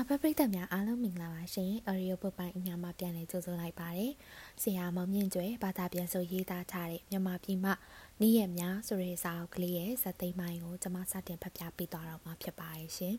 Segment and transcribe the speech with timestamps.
[0.00, 4.12] စာဖတ်ပရိသတ်များအားလုံးမင်္ဂလာပါရှင်။ Audio Book ပိုင်းအများမှာပြန်လည်ကြိုဆိုလိုက်ပါတယ်။
[4.62, 7.74] ဆရာမောင်မြင့်ကျွဲဘာသာပြန်ဆိုရေးသားထားတဲ့မြန်မာပြည်မှာ
[8.20, 13.16] နေ့ရက်များဆိုတဲ့စာအုပ်ကလေးရဲ့ဇာတ်သိမ်းပိုင်းကိုကျွန်မစတင်ဖတ်ပြပေးသွားတော့မှာဖြစ်ပါတယ်ရှင်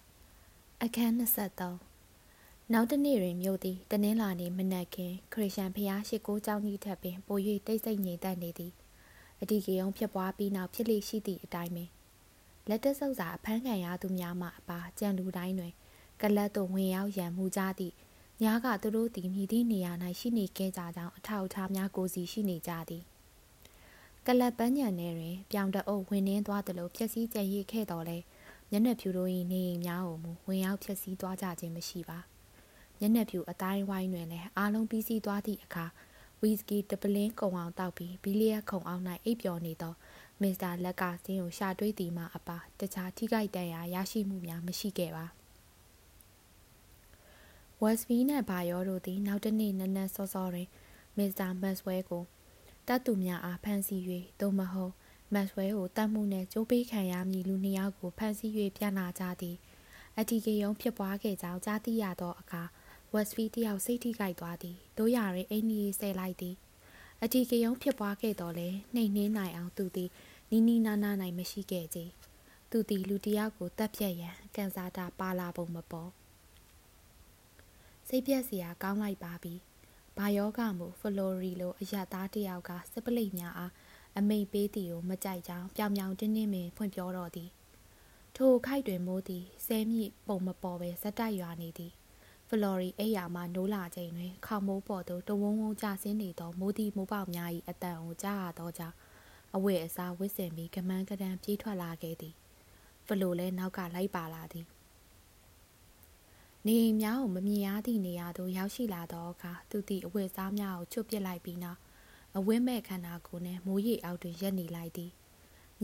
[0.82, 8.72] ။အခန်း23နောက်တနေ့တွင်မြို့သည်တနင်္လာနေ့မနက်ခင်းခရစ်ယာန်ဖျားရှိခိုးကျောင်းကြီးထက်ပင်ပို၍တိတ်ဆိတ်ငြိမ်သက်နေသည်။
[9.40, 11.90] အဒီကေယုံဖြစ်ပွားပြီးနောက်ဖြစ်လေရှိသည့်အတိုင်းပင်
[12.68, 15.72] လက်တဆုပ်စာအဖမ်းခံရသူများမှအပါကြံလူတိုင်းတွင်
[16.22, 17.94] ကလတ်သို့ဝင်ရောက်ရန်မူကြသည့်
[18.42, 23.02] ညာကသူတို့သည်မြည်သည့်နေရာ၌ရှိနေခဲ့ကြကြောင်းအထောက်အထားများကိုစီရှိနေကြသည်
[24.26, 28.18] ကလတ်ပန်းညံထဲတွင်ပြောင်တအုပ်ဝင်နှင်းသွားသလိုဖြက်စီးကြံရည်ခဲ့တော်လဲ
[28.70, 32.18] မျက်နှာဖြူတို့၏နေအိမ်များကိုမူဝင်ရောက်ဖြက်စီးသွားကြခြင်းမရှိပါ
[32.98, 35.86] မျက်နှာဖြူအတိုင်းဝိုင်းတွင်လည်းအားလုံးပြီးစီးသွားသည့်အခါ
[36.40, 39.94] ဝီစကီတပလင်းကုံအောင်တောက်ပြီးဘီလီယက်ခုံအောင်၌အိပ်ပျော်နေသော
[40.42, 45.26] မစ္စတာလက်ကစင်းကိုရှာတွေးသည်မှအပါတခြားထိခိုက်ဒဏ်ရာရရှိမှုများမရှိခဲ့ပါ
[47.82, 50.68] ဝက်စဘီနှင့်ဘာယောတို့သည် နောက်တစ်နေ့နနက်စောစောတွင်
[51.16, 52.24] မစ္စတာမတ်ဆွဲကို
[52.88, 54.02] တတ်သူများအားဖမ်းဆီး၍
[54.40, 54.92] သို့မဟုတ်
[55.34, 59.56] မတ်ဆွဲကိုတတ်မှုနှင့်ကြိုးပေးခံရမည်လူနှစ်ယောက်ကိုဖမ်းဆီး၍ပြန်လာကြသည်
[60.18, 62.62] အတီကေယုံဖြစ်ပွားခဲ့ကြောင်းကြားသိရသောအခါ
[63.14, 66.54] ဝက်စဘီတယောက်စိတ်ထိခိုက်သွားသည်တို့ရရင်အိမ်ကြီးဆဲလိုက်သည်
[67.22, 70.10] အတီကေယုံဖြစ်ပွားခဲ့တော့လဲနှိမ်နှင်းနိုင်အောင်သူသည်
[70.50, 71.98] နီးနီးနားနားနိုင်မရှိခဲ့ကြ
[72.70, 76.10] သူသည်လူတယောက်ကိုတပ်ဖြတ်ရန်ကန်စာတာပါလာပုံမပေါ်
[78.10, 79.54] စိတ်ပြက်စရာကောင်းလိုက်ပါပြီ။
[80.18, 83.72] ဘာယောဂမှုဖလိုရီလိုအရသားတယောက်ကစပလိတ်များအား
[84.18, 87.48] အမိန်ပေးသည်ကိုမကြိုက်ကြောင်းပြောင်ပြောင်တင်းတင်းပင်ဖွင့်ပြောတော့သည်။
[88.36, 91.92] ထိုခိုက်တွင်မိုးသည်ဆဲမြစ်ပုံမပေါ်ပဲဇက်တိုက်ရွာနေသည်။
[92.48, 98.96] ဖလော်ရီအိယာမှနိုးလာချိန်တွင်ခေါမိုးပေါ်သို့တဝုံဝုံကျဆင်းနေသောမိုးသည်မိုးပေါက်များ၏အတန်ကိုကြားရသောကြောင့်
[99.54, 102.34] အဝတ်အစားဝစ်စင်ပြီးကမန်းကတန်းပြေးထွက်လာခဲ့သည်။
[103.06, 104.66] ဖလိုလည်းနောက်ကလိုက်ပါလာသည်။
[106.68, 111.78] နေအိမ်များကိုမမြင်ရသည့်နေရာသို့ရောက်ရှိလာသောအခါသူသည်အဝတ်စားများကိုချွတ်ပစ်လိုက်ပြီးနောက်
[112.36, 115.10] အဝင်းမဲ့ခန္ဓာကိုယ်နှင့်မိုးရိပ်အောက်တွင်ရက်နေလိုက်သည်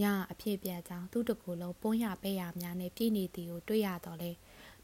[0.01, 0.03] ည
[0.33, 4.31] အဖြစ်ပြကြောင်းသူ့တကူလုံးပွန်းရပဲ့ရများနှင့်ပြည့်နေသည်ကိုတွေ့ရတော့လေ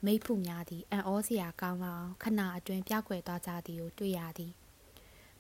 [0.05, 4.53] မိဖုများသည်အံ့ဩစရာကောင်းလောက်ခဏအတွင်းပြောက်ွယ်သွားကြသည်ကိုတွေ့ရသည်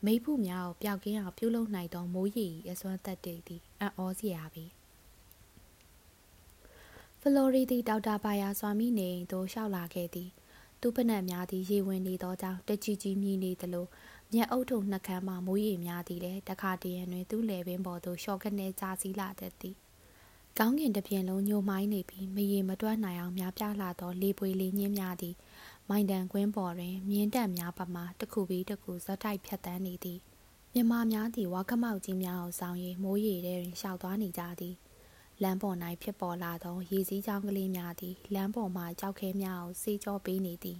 [0.04, 4.64] မိဖုများကိုပျောက်ကင်းအောင်ပြုလုပ်နိုင်သောမိုးရိပ်၏အစွမ်းသက်တည်သည်အံ့ဩစရာပဲ
[7.20, 10.30] ဖလိုရီသည်ဒေါက်တာဘာယာစွာမိနေအိမ်သို့လျှောက်လာခဲ့သည်
[10.80, 13.86] သူ့ဖနက်များသည်ရေဝင်နေသောကြောင့်တကြီးကြီးမြည်နေသလို
[14.32, 19.76] မျက်အုပ်ထုံနှကမ်းမှမိုးရေများသည်လည်းတခါတရံတွင်သူ့လေပင်ပေါ်သို့လျှော့ကနေကြာစီးလာတတ်သည်
[20.58, 25.34] ကောင်းကင်တစ်ပြင်လုံးညိုမိုင်းနေပြီးမရေမတွက်နိုင်အောင်များပြားလာသောလေပွေလေညင်းများသည်
[25.88, 30.18] မိုင်တန်ကွင်းပေါ်တွင်မြင်းတက်များပမာတစ်ခုပြီးတစ်ခုဇက်တိုက်ဖြတ်တန်းနေသည်
[30.74, 34.74] မြမများသည်ဝါခမောက်ကြီးများကိုဆောင်၍မိုးရေထဲတွင်ရှောက်သွားနေကြသည်
[35.42, 40.78] လမ်းပေါ်၌ဖြစ်ပေါ်လာသောရေစည်းချောင်းကလေးများသည်လမ်းပေါ်မှကြောက်ခဲများကိုစေးကြောပေးနေသည်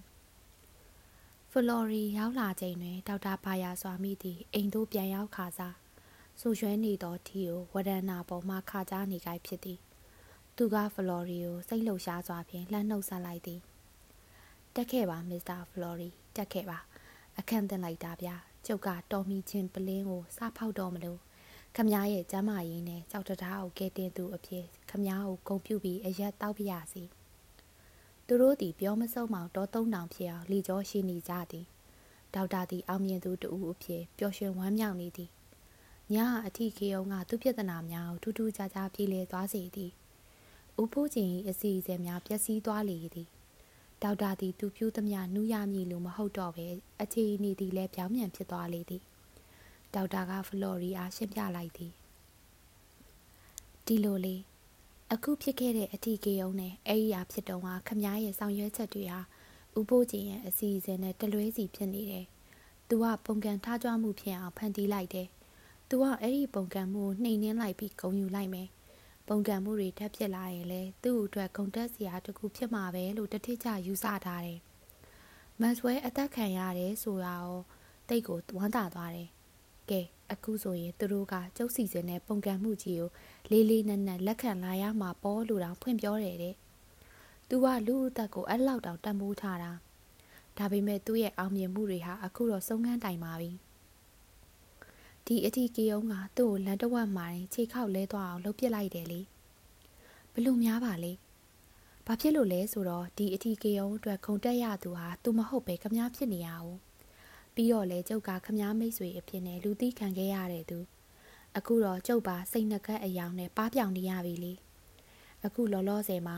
[1.50, 5.76] ဖလော်ရီရောက်လာချိန်တွင်ဒေါက်တာဘာယာစွာမိသည်အိမ်သို့ပြန်ရောက်ခါစား
[6.41, 9.78] ဆူရွှဲနေသောထီကိုဝဒနာပေါ်မှခါကြားနေကြဖြစ်သည်
[10.56, 13.60] သူကဖလော်ရီကိုစိတ်လှုပ်ရှားစွာဖြင့်လှမ်းနှုတ်ဆက်လိုက်သည်
[14.75, 16.78] တက်ခဲ့ပါမစ္စတာဖလော်ရီတက်ခဲ့ပါ
[17.38, 18.34] အခန့်တင်လိုက်တာဗျာ
[18.66, 21.20] ကျုပ်ကတော်မီချင်းပလင်းကိုစဖောက်တော့မလို့
[21.76, 27.03] ခမည်းရဲ့ကျမ်းမာရေးနဲ့ကြောက်တရားကိုကဲတင်သူအဖြစ်ခမည်းကိုဂုံပြုပြီးအရက်တောက်ပြရစီ
[28.26, 31.66] သူတို့သည်ပြောမဆုံးမောင်တောသုံးတောင်ဖြစ်အောင်လီကျော်ရှိနေကြသည်
[32.34, 35.31] ဒေါက်တာသည်အောင်မြင်သူတူအဖြစ်ပျော်ရွှင်ဝမ်းမြောက်နေသည်
[36.14, 36.16] ည
[36.47, 39.91] အထီခေအောင်ကသူပြဿနာများကိုထူးထူးခြားခြားပြေလည်သွားစေသည်
[40.82, 43.28] ဥဖိုးချင်းအစီအစဉ်များပျက်စီးသွားလေသည်
[44.02, 46.66] ဒေါက်တာသည်သူပြူးသမျှနူးရမည်လို့မဟုတ်တော့ပဲ
[47.02, 49.02] အခြေအနေသည်လည်းပြောင်းပြန်ဖြစ်သွားလေသည်
[49.94, 51.92] ဒေါက်တာကဖလော်ရီအားရှင်းပြလိုက်သည်
[53.86, 54.42] ဒီလိုလေး
[55.12, 59.20] အခုဖြစ်ခဲ့တဲ့အထီးကေယုံနဲ့အဲ့ဒီအားဖြစ်တော့ဟာခမားရဲ့ဆောင်ရွက်ချက်တွေဟာ
[59.78, 62.26] ဥပိုးချင်းရဲ့အစီအစဉ်နဲ့တလွဲစီဖြစ်နေတယ်။
[62.88, 65.28] "तू ကပုံကံထားကြွမှုဖြစ်အောင်ဖန်တီးလိုက်တယ်။
[65.88, 68.68] "तू ကအဲ့ဒီပုံကံမှုကိုနှိမ်နှင်းလိုက်ပြီးဂုံယူလိုက်မယ်။
[69.28, 74.58] ပုံကံမှုတွေထပ်ဖြစ်လာရင်လေသူ့အတွက်ဂုံတက်စရာတခုဖြစ်မှာပဲလို့တထစ်ချယူဆထားတယ်။
[75.60, 77.58] မတ်ဆွဲအသက်ခံရတယ်ဆိုတာရော
[78.08, 79.31] တိတ်ကိုဝမ်းသာသွားတယ်။
[79.90, 80.00] ကဲ
[80.32, 83.10] အခုဆိုရင်သူတို့ကကျုပ်စီစဉ်တဲ့ပုံကံမှုကြီးကို
[83.50, 86.54] လေးလေးနက်နက်လက်ခံလာရမှာပေါ့လို့တောင်ဖွင့်ပြောတယ်တဲ့။
[87.48, 89.72] "तू ကလူအသက်ကိုအဲ့လောက်တောင်တန်ဖိုးထားတာ။
[90.58, 93.50] ဒါပေမဲ့သူ့ရဲ့အောင်မြင်မှုတွေဟာအခုတော့ဆုံးခန်းတိုင်ပါပြီ။
[95.26, 99.20] ဒီအထီးကေယုံကသူ့ကိုလန်တဝက်မှာရင်ခြေခောက်လဲသွားအောင်လှုပ်ပစ်လိုက်တယ်လေ။
[100.32, 101.12] ဘလို့များပါလေ။
[102.06, 106.78] ဘာဖြစ်လို့လဲဆိုတော့ဒီအထီးကေယုံအတွက်ခုံတက်ရသူဟာသူမဟုတ်ပဲခမားဖြစ်နေရအောင်။
[107.60, 110.78] ပြီးတော့လေကျုပ်ကခမားမိတ်ဆွေအဖြစ်နဲ့လူသိခံခဲ့ရတဲ့သူ။
[111.58, 114.52] အခုတော့ကျုပ်ပါစိတ်နှကက်အယောင်နဲ့ပါပြောင်နေရပြီလေ
[115.44, 116.36] အခုလောလောဆယ်မှာ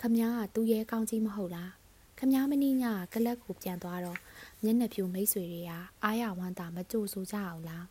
[0.00, 1.70] ခမ ्या ကသူ့ရဲ့ကောင်းကြီးမဟုတ်လား
[2.18, 2.84] ခမားမနီးည
[3.14, 4.18] ကလပ်ကိုပြန်သွားတော့
[4.62, 5.72] မျက်နှာဖြူမိတ်ဆွေတွေက
[6.04, 7.86] အားရဝမ်းသာမကြိုဆိုကြအောင်လား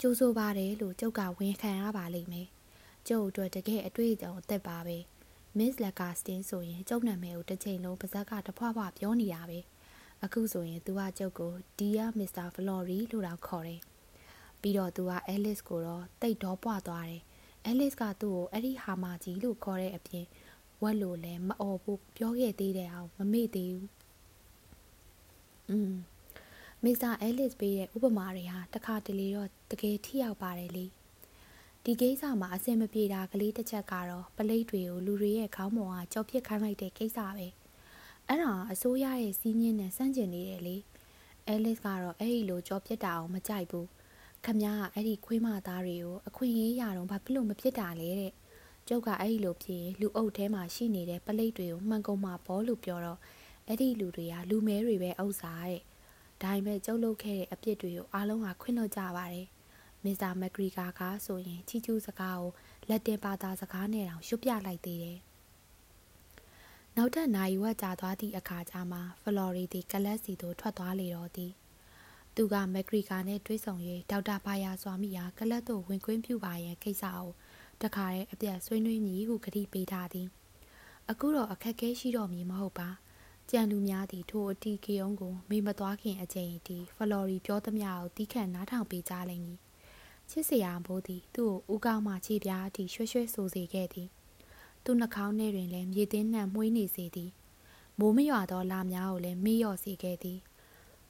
[0.00, 2.48] ကြိုဆိုပါတယ်လို့ကျုပ်ကဝန်ခံရပါလိမ့်မယ်
[3.08, 4.98] ကျုပ်အတွက်တကယ်အတွေ့အကြုံအသက်ပါပဲ
[5.58, 9.58] Miss Lagastin ဆိုရင်ကျုပ်နာမည်ကိုတစ်ချိန်လုံးပါဇက်ကတဖွာဖွာပြောနေတာပဲ
[10.25, 12.47] အခုဆိုရင် तू ကကျုပ်ကို Dear Mr.
[12.55, 13.81] Flory လို့တော့ခေါ်တယ်
[14.61, 17.21] ပြီးတော့ तू က Alice ကိုတော့တိတ်တော့ပွားသွားတယ်
[17.69, 20.25] Alice ကသူ့ကိုအဲ့ဒီဟာမာကြီးလို့ခေါ်တဲ့အပြင်
[20.81, 23.89] ဝက်လို့လည်းမအော်ဘူးပြောခဲ့သေးတယ်အောင်မမေ့သေးဘူး
[25.69, 25.93] อืม
[26.83, 30.85] မစ္စတာအဲလစ်ပေးတဲ့ဥပမာတွေဟာတခါတလေတော့တကယ်ထိရောက်ပါတယ်လေ
[31.85, 37.47] ဒီကိစ္စမှာအဆင်မပြေတာကလေးတစ်ချက်ကတော့ပလိတ်တွေကိုလူတွေရဲ့ခေါင်းပေါ်ကကြောက်ပစ်ခိုင်းလိုက်တဲ့ကိစ္စပဲ
[38.28, 40.76] အဲ့ဒါအစိုးရရဲ့စီးညင်းနဲ့စန့်ကျင်နေတယ်လေ
[41.46, 43.88] အဲလစ်ကတော့အဲ့ဒီလိုကြောပစ်တာအောင်မကြိုက်ဘူး
[44.44, 48.32] ခမည်းကအဲ့ဒီခွေးမသားတွေကိုအခွင့်အရေးရတော့ဘာဖြစ်လို့မဖြစ်တာလဲတဲ့
[48.88, 53.18] ကျုပ်ကအဲ့ဒီလိုဖြစ်ရင်လူအုပ်ထဲမှာရှိနေတဲ့ပလိတ်တွေကိုမှန်ကုန်မှာဘောလို့ပြောတော့
[53.66, 55.80] အဲ့ဒီလူတွေကလူမဲတွေပဲဥစ္စာတဲ့
[56.42, 59.46] ဒါပေမဲ့ကျုပ်လုပ်ခဲ့တဲ့အပြစ်တွေကိုအားလုံးကခွင့်လွှတ်ကြပါတယ်
[60.04, 62.50] မစ္စတာမက်ဂရီဂါကဆိုရင်ချီကျူးစကားကို
[62.88, 65.18] လက်တင်ဘာသာစကားနဲ့တောင်ရွတ်ပြလိုက်သေးတယ်
[66.98, 71.52] နောက်ထပ်နိုင်ဝက်ကြာသွားသည့်အခါကျမှဖလော်ရီသည်ကလပ်စီသို့ထွက်သွားလေတော့သည်
[72.34, 73.76] သူကမက်ဂရီဂါနှင့်တွေ့ဆုံ၍
[74.10, 77.28] ဒေါက်တာဘာယာစွာမိအားကလပ်သို့ဝင်ခွင့်ပြုပါရန်ကိစ္စကို
[77.82, 80.28] တခါတည်းအပြတ်ဆွေးနွေးမည်ဟုကတိပေးထားသည်
[81.10, 82.88] အခုတော့အခက်အခဲရှိတော့မည်မဟုတ်ပါ
[83.50, 89.60] ကြံလူများသည်ထိုအတီးကေုံကိုမေမသွားခင်အချိန်တီဖလော်ရီပြောသမျှကိုတီးခန့်နားထောင်ပေးကြလိမ့်မည်
[90.30, 94.08] ချစ်စရာဘိုးသည်သူ့ကိုဦးကောင်းမှခြေပြားအထိရွှဲရွှဲဆိုစေခဲ့သည်
[94.86, 97.30] သူ့နှာခေါင်းထဲတွင်လည်းမြေသိမ်းနှံမှုေးနေစေသည်
[97.98, 100.38] မိုးမရွာသောလာများကိုလည်းမေ့လျော့စေခဲ့သည်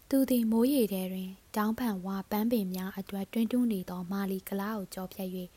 [0.09, 5.31] သူသည်မိုးရေထဲတွင်တောင်းဖန်ဝါပန်းပင်များအတွက်တွင်းတွန်းနေသောမာလီကလားကိုကြောဖြတ်၍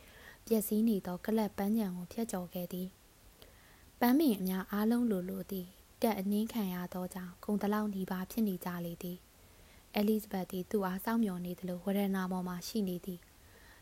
[0.48, 2.88] ပျက်စီးနေသောကလပ်ပန်းချံကိုဖျက်ကျော်ခဲ့သည်
[4.00, 5.68] ပန်းပင်အများအားလုံးလိုလိုသည်
[6.02, 9.18] တက်အနှင်းခံရသောကြောင့်ဂုံတလောက်နီးပါးဖြစ်နေကြလေသည်
[9.96, 13.20] အဲလီဇဘက်သည်သူ့အားစောင့်မျှော်နေသလိုဝရဏပေါ်မှရှိနေသည်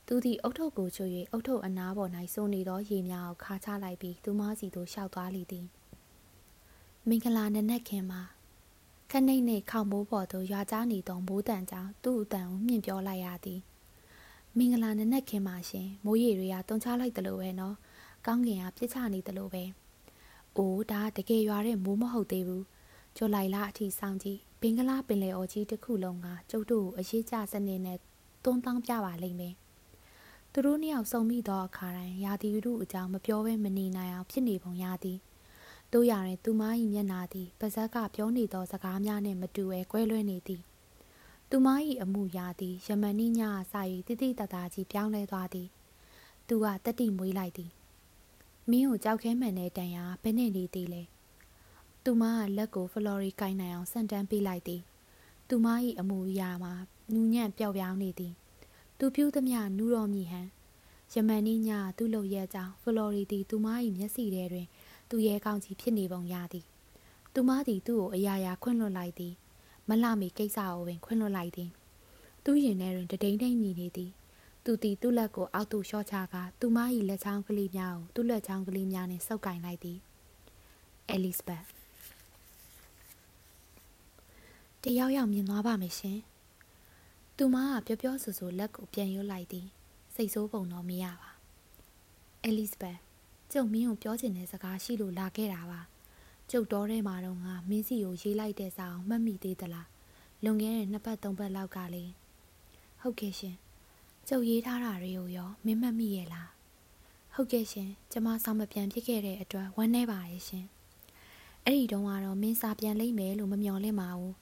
[0.09, 5.65] သူသည်အုတ်ထုပ်ကိုချွတ်၍အုတ်ထုပ်အနားပေါ်၌စိုးနေသောရေများကိုခါချလိုက်ပြီးသူမစီသို့ရှောက်သွားလေသည်
[7.07, 8.21] မင်္ဂလာနနက်ခင်မှာ
[9.11, 13.59] ခနှိမ့်နှင့်ခေါင်မိုးပေါ်သို့ရွာကြားနေသောမိုးတန်ကြောင့်သူ့အတန်ကိုမြင့်ပြောလိုက်ရသည်
[14.57, 17.75] မင်္ဂလာနနက်ခင်ပါရှင်မိုးရေတွေကတုံချလိုက်တယ်လို့ပဲနော်
[18.25, 19.63] ကောင်းကင်ကပြစ်ချနေတယ်လို့ပဲ
[20.57, 22.65] အိုးဒါတကယ်ရွာတဲ့မိုးမဟုတ်သေးဘူး
[23.17, 27.99] ကြိုလိုက်လားအထီဆောင်ကြည့်ဘင်္ဂလားပင်လယ်အော်ကြီးတစ်ခုလုံးကကျုပ်တို့ကိုအရေးကြစနစ်နဲ့
[28.43, 29.55] တွန်းတောင်းပြပါလိမ့်မယ်
[30.59, 35.19] သူတို့နှစ်ယောက်စုံမိသောအခါတိုင်းရာသီဥတုအကြောင်းမပြောဘဲမနေနိုင်အောင်ဖြစ်နေပုံရသည်
[35.93, 36.61] တို့ရရင်သူမ၏
[36.93, 40.61] မျက်နာသည်ပါဇက်ကပြောနေသောစကားများနှင့်မတူဘဲကွဲလွဲနေသည်
[41.49, 41.67] သူမ၏
[42.03, 45.67] အမှုရာသည်ယမန်နီညအစာ၍တိတိတသားကြီးပြောင်းလဲသွားသည်
[46.47, 47.71] သူကတက်တိမွေးလိုက်သည်
[48.69, 51.01] မင်းကိုကြောက်ခဲမှန်တဲ့တန်ရာဘယ်နဲ့နေသေးလဲ
[52.03, 54.81] သူမကလက်ကိုဖလော်ရီကိုင်းနိုင်အောင်ဆန်တန်းပေးလိုက်သည်
[55.47, 55.67] သူမ၏
[55.99, 56.73] အမူအရာမှာ
[57.13, 58.33] နူးညံ့ပျောက်ပြောင်းနေသည်
[58.99, 60.47] သူပြုသမျှနူးတော်မြည်ဟန်
[61.13, 63.67] ယမန်နီညသူ့လုံရဲ့ကြောင့်ဖလော်ရီသည်သူမ၏
[63.97, 64.67] မျက်စိထဲတွင်
[65.09, 66.65] သူ့ရဲ့ကောင်းကြီးဖြစ်နေပုံရသည်
[67.33, 69.33] သူမသည်သူ့ကိုအရာရာခွင့်လွှတ်လိုက်သည်
[69.89, 71.69] မလှမီကိစ္စကိုပင်ခွင့်လွှတ်လိုက်သည်
[72.45, 74.11] သူ့ရင်ထဲတွင်တဒိန်ဒိန်မြည်နေသည်
[74.63, 76.77] သူသည်သူ့လက်ကိုအောက်သို့လျှော့ချကာသူမ၏
[77.09, 79.97] လက်ချောင်းကလေးများကိုသူ့လက်ချောင်းကလေးများနှင့်ဆုပ်ကင်လိုက်သည်
[81.09, 81.63] အဲလစ်ဘတ်
[84.83, 86.19] တယောက်ယောက်မြင်သွားပါမယ်ရှင်
[87.39, 89.67] သူမကပြောပြောဆိုဆိုလက်ကိုပြန်ရွတ်လိုက်သည်
[90.15, 91.29] စိတ်ဆိုးပုံတော့မရပါ
[92.43, 92.97] အဲလစ်ဘတ်
[93.51, 95.81] ကျုပ်မင်းကိုပြောချင်တဲ့စကားရှိလို့လာခဲ့တာပါ
[96.51, 99.87] ကျုပ်တော်ထဲမှာတော့ငါမင်းစီကိုရေးလိုက်တဲ့စာအောင်မှတ်မိသေးသလား
[100.43, 102.03] လွန်ခဲ့တဲ့နှစ်ပတ်သုံးပတ်လောက်ကလေ
[103.01, 103.55] ဟုတ်ကဲ့ရှင်
[104.27, 106.49] ကျုပ်ရေးထားတာတွေကိုရောမင်းမမိရဲ့လား
[107.33, 110.65] ဟုတ်ကဲ့ရှင်ကျမစာမပြန်ဖြစ်ခဲ့တဲ့အတွက်ဝမ်းနည်းပါရဲ့ရှင်
[111.63, 114.33] အဲ့ဒီတုန်းကတော့မင်းစာပြန်လိမ့်မယ်လို့မမျှော်လင့်ပါဘူး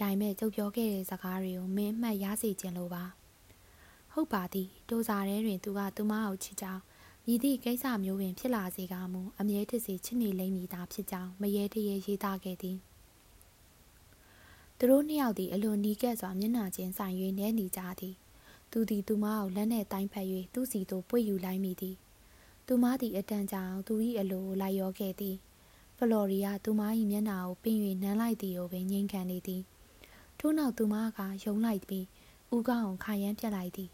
[0.00, 3.04] ဒါပေမဲ့ကျုပ်ပြောခဲ့တဲ့စကားတွေကိုမင်းအမှတ်ရစေခြင်းလို့ပါ
[4.12, 6.82] ဟုတ်ပါသည်ဒိုစာထဲတွင်သူကသူမကိုချစ်ကြောင်း
[7.26, 12.78] မြည်သည့်ကိစ္စမျိုးပင်ဖြစ်လာစေကမူအမြဲတစေချစ်နေလိမ့်မည်သာဖြစ်ကြောင်းမရေတရေရေးသားခဲ့သည်
[14.78, 18.14] သူတို့နှစ်ယောက်သည်အလွန်နီးကပ်စွာမျက်နှာချင်းဆိုင်၍နေနေကြသည်
[18.70, 21.96] သူသည်သူမကိုလက်နှင့်တိုင်းဖက်၍သူ့စီသို့ပွေယူလိုက်မိသည်
[22.66, 25.36] သူမသည်အတန်ကြောင်သူ၏အလိုကိုလိုက်ရောခဲ့သည်
[25.96, 29.62] ဖလော်ရီယာသူမ၏မျက်နှာကိုပင်၍နမ်းလိုက်သည်ကိုပင်ငြိမ်ခံနေသည်
[30.40, 32.06] ထို့နောက်သူမကယုံလိုက်ပြီး
[32.54, 33.90] ဦးကောင်းကိုခါရမ်းပြတ်လိုက်သည်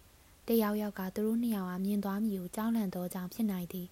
[0.48, 3.88] တယောက်ယောက်ကသူတို့နှစ်ယောက်အားမြင်သွားမည်ကိုကြောက်လန့်သောကြောင့်ဖြစ်နိုင်သည်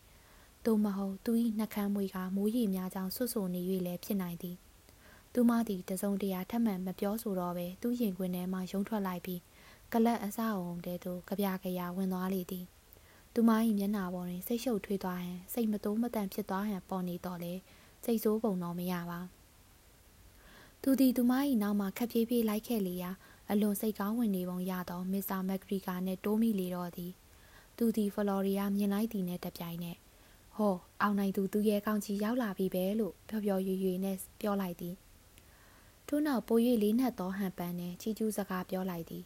[0.65, 4.57] သို့မဟုတ်သူ၏နှကမ်းမွေကမိုးရေများကြောင့်ဆွဆွနေ၍လည်းဖြစ်နိုင်သည်
[5.35, 9.41] သူမသည်တစုံတရာထပ်မံမပြောဆိုတော့ပဲသူ့ရင်ခွင်ထဲမှရုံထွက်လိုက်ပြီး
[9.93, 12.65] ကလတ်အစအုံတဲသို့ကြပြကြရဝင်သွားလေသည်
[13.35, 17.53] သူမ၏မျက်နှာပေါ်တွင်စိတ်ရှုပ်ထွေးသွားဟန်စိတ်မတိုးမတန်ဖြစ်သွားဟန်ပေါ်နေတော့လေ
[18.05, 19.21] စိတ်ဆိုးပုံတော့မရပါ
[20.83, 21.33] သူသည်သူမ၏
[21.63, 23.11] နောက်မှခက်ပြေးပြေးလိုက်ခဲ့လေရာ
[23.51, 27.13] အလွန်စိတ်ကောင်းဝင်နေပုံရသောမစ္စတာမက်ဂရီကာနှင့်တိုးမိလေတော့သည်
[27.77, 29.99] သူသည်ဖလော်ရီယာမြင်လိုက်သည်နှင့်တပြိုင်နက်
[30.57, 34.95] ဟောအောင်နိုင်သူသူရဲ့ကောင်းကြီးရောက်လာပြီပဲလို့ပျော်ပျော်ရွရွနဲ့ပြောလိုက်သည်
[36.09, 39.25] ထို့နောက်ပို၍လေးနက်သောဟန်ပန်းနှင့်ချီကျူးစကားပြောလိုက်သည်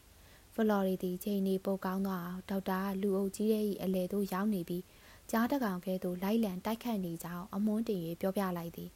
[0.55, 4.83] ဖလော်ရီသည်ချိန်နေပိုကောင်းသွားအောင်ဒေါက်တာကလူအုပ်ကြီးရဲ့အလဲသို့ရောက်နေပြီး
[5.31, 8.89] ကြားတကောင်ကဲ့သို့လိုက်လံတိုက်ခတ်နေကြောင်းအမွှန်းတင်၍ပြောပြလိုက်သည်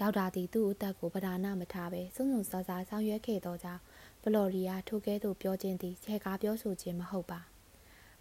[0.00, 3.82] ဒေါက်တာသည်သူ့အသက်ကိုပဓာနာမထားဘဲစုံစုံစားစားဆောင်ရွက်ခဲ့သောကြောင့်
[4.22, 7.40] ဖလော်ရီယာထိုကဲ့သို့ပြောခြင်းသည်ချဲကားပြောဆိုခြင်းမဟုတ်ပါ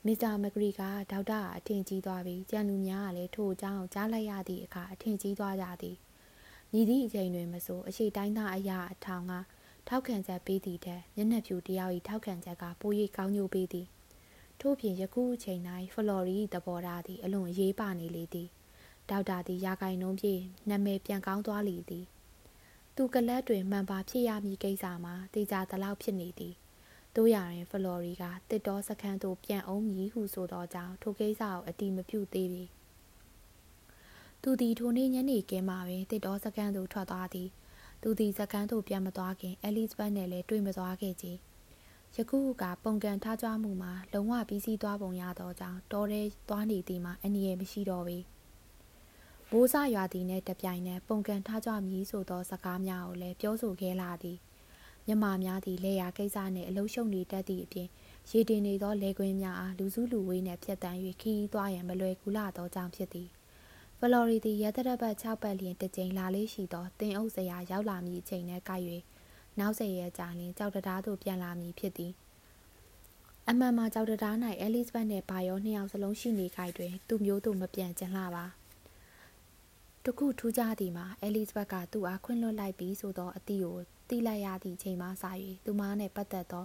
[0.05, 0.81] မစ္စတာမဂရီက
[1.11, 5.97] ဒေါက်တာအထင်ကြီးသွားပြီးကြံလူများကလည်းထို့အကြောင်းကြားလိုက်ရသည့်အခါအထင်ကြီးသွားကြသည်
[6.71, 9.33] မြည်သည့်အချိန်တွင်မဆိုအရှိတိုင်းသားအရာအထောင်က
[9.87, 13.87] ထောက်ခံချက်ပေးသည့်ထက်မျက်နှာဖြူတယောက်၏ထောက်ခံချက်ကပို၍ကောင်းကျိုးပေးသည်
[14.61, 15.61] ထို့ပြင်ယခုအချိန်၌
[15.93, 18.49] ဖလော်ရီသဘောထားသည်အလွန်အရေးပါနေလေသည်
[19.11, 20.33] ဒေါက်တာသည်ရာဂိုင်နှုံးပြေ
[20.69, 22.05] နာမည်ပြန်ကောင်းသွားလေသည်
[22.95, 26.55] သူကလတ်တွင်မှန်ပါဖြစ်ရမည်ကိစ္စမှာတေချာသလောက်ဖြစ်နေသည်
[27.15, 32.63] တို့ရရင်ဖလော်ရီကတစ်တော်စခန်းသို့ပြန်အောင်မည်ဟုဆိုသောကြောင့်ထိုကိစ္စကိုအတိမပြုသေးပြီ
[34.41, 37.49] သူသည်ထိုနေ့ညနေကဲမှပင်တစ်တော်စခန်းသို့ထွက်သွားသည်
[38.01, 41.27] သူသည်စခန်းသို့ပြန်မသွားခင်အဲလီဇဘတ်နဲ့လည်းတွေ့မသွားခဲ့ကြ
[42.17, 48.17] ယခုကပုံကန်ထားကြမှုမှာလုံးဝပြီးစီးသွားပုံရသောကြောင့်တော်ရဲသွားနေသည်မှာအနည်းငယ်မရှိတော့ပေ
[49.53, 54.37] မိုးစရွာသည်နဲ့တပြိုင်နက်ပုံကန်ထားကြမည်ဆိုသောစကားများကိုလည်းပြောဆိုခဲ့လာသည်
[55.07, 57.87] မြမများသည်လေယာကိစ္စနှင့်အလုံးရှုံနေတတ်သည့်အပြင်
[58.29, 63.29] ရေတင်နေသောလေကွင်းများအားလူစုလူဝေးနှင့်ဖြတ်တန်း၍ခီးသွားရန်မလွယ်ကူလာသောကြောင့်ဖြစ်သည်
[63.99, 68.85] ဖလော်ရီသည်ရတရပတ်6ပတ်လျင်တစ်ကြိမ်လာလေးရှိသောတင်အုပ်စရာရောက်လာမည့်အချိန်နဲ့ကိုက်၍
[69.59, 72.11] နောက်ဆက်ရကြာလျင်ကြောက်တရားသို့ပြန်လာမည်ဖြစ်သည်
[73.49, 78.58] အမှန်မှာကြောက်တရား၌အဲလစ်ဘတ်နှင့်ဘာယောနှစ်ယောက်စလုံးရှိနေခိုက်တွင်သူ့မျိုးသို့မပြန်ကျင်လှပါ
[80.04, 83.78] တခုထူးခြားသည်မှာအဲလစ်ဘတ်ကသူ့အားခွင့်လွှတ်လိုက်ပြီးဆိုသောအသည့်ကို
[84.08, 85.10] သိလိုက်ရသည့်ချိန်မှစ၍
[85.64, 86.64] သူမနှင့်ပတ်သက်သော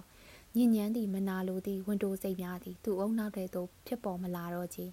[0.56, 4.86] ညဉ့်ညမ်းသည့်မနာလိုသည့်ဝန်တိုစိတ်များသည်သူ့အုံနောက်ထဲသို့ဖြစ်ပေါ်မလာတော့ချေ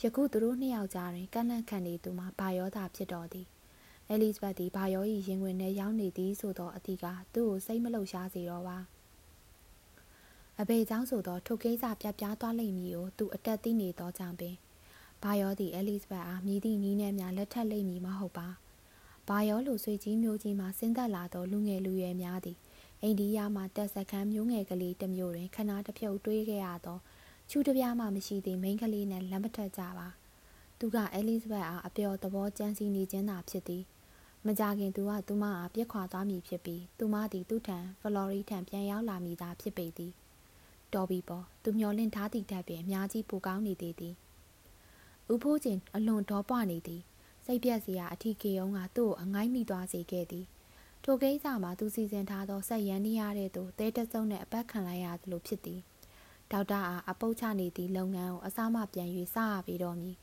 [0.00, 3.46] ယခုသူတို့နှစ်ယောက်ကြားတွင်ကန့်လန့်ခံနေသူမှာဘာယောသာဖြစ်တော်သည်
[4.08, 8.78] အဲလစ်ဘတ်သည်ဘာယော၏ရင်ဝင်ထဲရောက်နေသည်ဆိုသောအသည့်ကသူ့ကိုစိတ်မလှုပ်ရှားစေတော့ပါ
[10.60, 14.54] အဘေเจ้าဆိုသောထိုကိစ္စပြပြသွားလိမ့်မည်ကိုသူအတက်သိနေသောကြောင့်ပင်
[15.23, 18.47] ဘာယောသည်အဲလစ်ဘတ်အားမြည်သည့်နီးနှဲများလက်ထပ်လိမ့်မည်မဟုတ်ပါ
[19.27, 22.57] ဘာယောလိုဆွေကြီးမျိုးကြီးမှဆင်းသက်လာသောလူငယ်လူရွယ်များသည်
[23.01, 26.99] အိန္ဒိယမှတက်စခန်းမျိုးငယ်ကလေးတစ်မျိုးတွင်ခဏတစ်ဖြုတ်တွေးခဲ့ရသော
[27.49, 30.07] ချူတပြားမှမရှိသည့်မိန်းကလေးနှင့်လက်မထက်ကြပါ
[30.79, 33.83] သူကအဲလစ်ဘတ်အားအပျော်သဘောကြမ်းစီနေခြင်းသာဖြစ်သည်
[34.45, 40.11] မကြခင်သူကသူမအားပြစ်ခွာသွားမည်ဖြစ်ပြီးသူမသည်သူ့ထံဖလော်ရီထံပြန်ရောက်လာမည်သာဖြစ်ပေသည်
[40.93, 44.15] တော်ပြီပေါ့သူမျောလင့်ထားသည့်ထက်ပင်အများကြီးပိုကောင်းနေသေးသည်
[45.33, 47.01] ဥဖိုးကျင်အလွန်ဒေါပွနေသည်
[47.45, 50.45] စိတ်ပြက်စရာအထီးကေယုံကသူ့ကိုအငိုင်းမိသွားစေခဲ့သည်
[51.03, 55.79] ထိုကိစ္စမှာသူစီစဉ်ထားသောဆက်ရန်နေရတဲ့သူတဲတစုံနဲ့အပတ်ခံလိုက်ရသလိုဖြစ်သည်
[56.51, 60.15] ဒေါက်တာအားအပုတ်ချနေသည့်လုပ်ငန်းကိုအစားမပြန်၍စရပေတော့မည်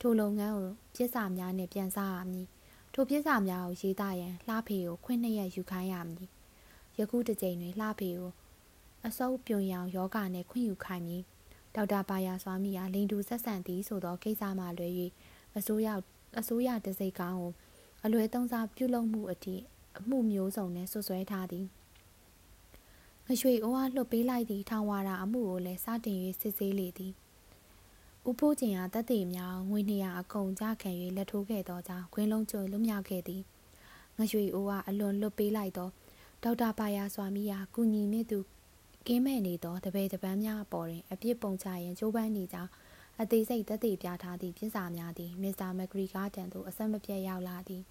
[0.00, 2.46] ထိုလုပ်ငန်းကိုပြစ်စာများနဲ့ပြန်စားရမည်
[2.94, 6.28] ထိုပြစ်စာများကိုရေးသားရန်လှဖေကိုခွင့်နှစ်ရက်ယူခိုင်းရမည်
[6.98, 8.30] ယခုတစ်ကြိမ်တွင်လှဖေကို
[9.06, 11.22] အစုပ်ပြုံရောင်ယောဂနဲ့ခွင့်ယူခိုင်းမည်
[11.74, 14.88] ဒေါက်တာပါယာစွာမီအားလိန်တူဆက်ဆံသည်ဆိုသောကိစ္စမှလွဲ၍
[15.58, 15.88] အစိုးရ
[16.38, 17.52] အစိုးရတစိတ်ကောင်းကို
[18.04, 19.56] အလွဲသုံးစားပြုလုပ်မှုအထိ
[19.98, 21.66] အမှုမျိုးစုံနဲ့ဆွဆွဲထားသည်
[23.26, 27.12] ငရွှေအိုးအားလွတ်ပေးလိုက်သည့်ထောင်ဝါရာအမှုကိုလည်းစတင်၍စစ်ဆေးလေသည်
[28.28, 33.42] ဦးဖိုးကျင်အားတက်သေးများငွေ200အကုန်ကြခံ၍လက်ထိုးခဲ့သောကြောင့်ခွင်းလုံးကျွလွတ်မြောက်ခဲ့သည်
[34.18, 35.88] ငရွှေအိုးအားအလွန်လွတ်ပေးလိုက်သော
[36.42, 38.38] ဒေါက်တာပါယာစွာမိအားကုညီနှင့်သူ
[39.06, 42.70] ကင်းမဲ့နေသောတပည့်တပန်းများအပေါ်တွင်အပြစ်ပုံချရန်ကြိုးပမ်းနေကြောင်း
[43.20, 47.82] အသေးစိတ်သက်သေပြထားသည့်ပြစ်စာများသည်မစ္စတာမက်ဂရီကာတန်သို့အဆက်မပြတ်ရောက်လာသည်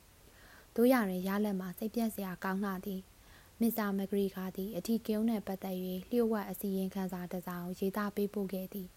[0.76, 3.02] တို့ရရင်ရလက်မှာစိတ်ပြက်စရာကောင်းလာသည်
[3.62, 5.78] မစ္စတာမက်ဂရီကာသည်အထီးကင်းနှင့်ပတ်သက်၍
[6.12, 8.88] လျှို့ဝှက်အစီရင်ခံစာတစ်စောင်ရေးသားပေးပို့ခဲ့သည်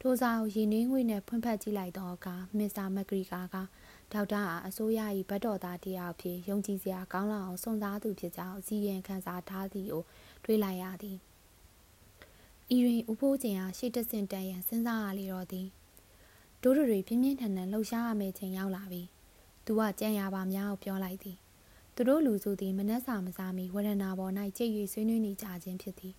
[0.00, 2.28] ထိုစာကိုရင်းနှင်းငွေနဲ့ဖွင့်ဖက်ကြည့်လိုက်တော့က
[2.58, 3.56] မစ္စတာမက်ဂရီကာက
[4.12, 10.02] ဒေါက်တာအားအစိုးရ၏ဗတ်တော်သားတယောက်ဖြစ်ယုံကြည်စရာကောင်းလောက်အောင်စွန့်စားသူဖြစ်ကြောင်းအစီရင်ခံစာထားသည်ကို
[10.44, 11.18] တွေးလိုက်ရသည်
[12.76, 15.66] ဤတွင်ဥဖိုးကျင်အားရှေ့တဆင့်တန်ရန်စဉ်းစားရလေတော့သည်
[16.62, 19.02] ဒိုးတွေပြင်းပြင်းထန်ထန်လှုပ်ရှားရမယ့်ချိန်ရောက်လာပြီ
[19.64, 21.36] သူကကြံရပါများကိုပြောလိုက်သည်
[21.94, 26.14] သူတို့လူစုသည်မနှက်စာမစားမီဝရဏာပေါ်၌ကြိတ်၍ဆွေးနွေးနေကြခြင်းဖြစ်သည်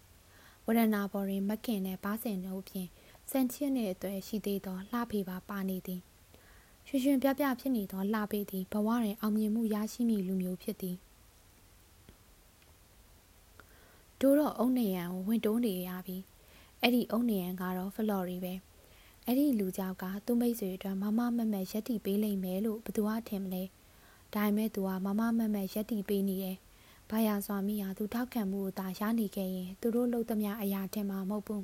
[0.66, 2.90] ဝရဏာပေါ်တွင်မခင်နှင့်ပါးစင်တို့ဖြင့်
[3.32, 6.02] စံချင်းနှင့်အသွဲရှိသေးသောလှဖေပါပါနေသည်
[6.88, 10.98] ရွှင်ရွှင်ပြပြဖြစ်နေသောလှဖေသည်ဘဝတွင်အောင်မြင်မှုရရှိမည်လူမျိုးဖြစ်သည်
[14.22, 16.18] တို့တော့အုံနေရန်ကိုဝင်တိုးနေရပြီ
[16.82, 18.54] အဲ့ဒီအုံနေရန်ကတော့ဖလော်ရီပဲ
[19.26, 23.64] အဲ့ဒီလူကြောက်ကသူ့မိတ်ဆွေအတွက်မမမမက်ရက်တီပေးလိမ့်မယ်လို့ဘသူကထင်မလဲ
[24.36, 26.58] ဒါပေမဲ့သူကမမမတ်မတ်ရက်တီပေးနေတယ်။
[27.10, 31.64] ဘာယာစွာမိဟာသူထောက်ခံမှုကိုသာရနေခဲ့ရင်သူတို့လုပ်သမျှအရာတင်မှာမဟုတ်ဘူး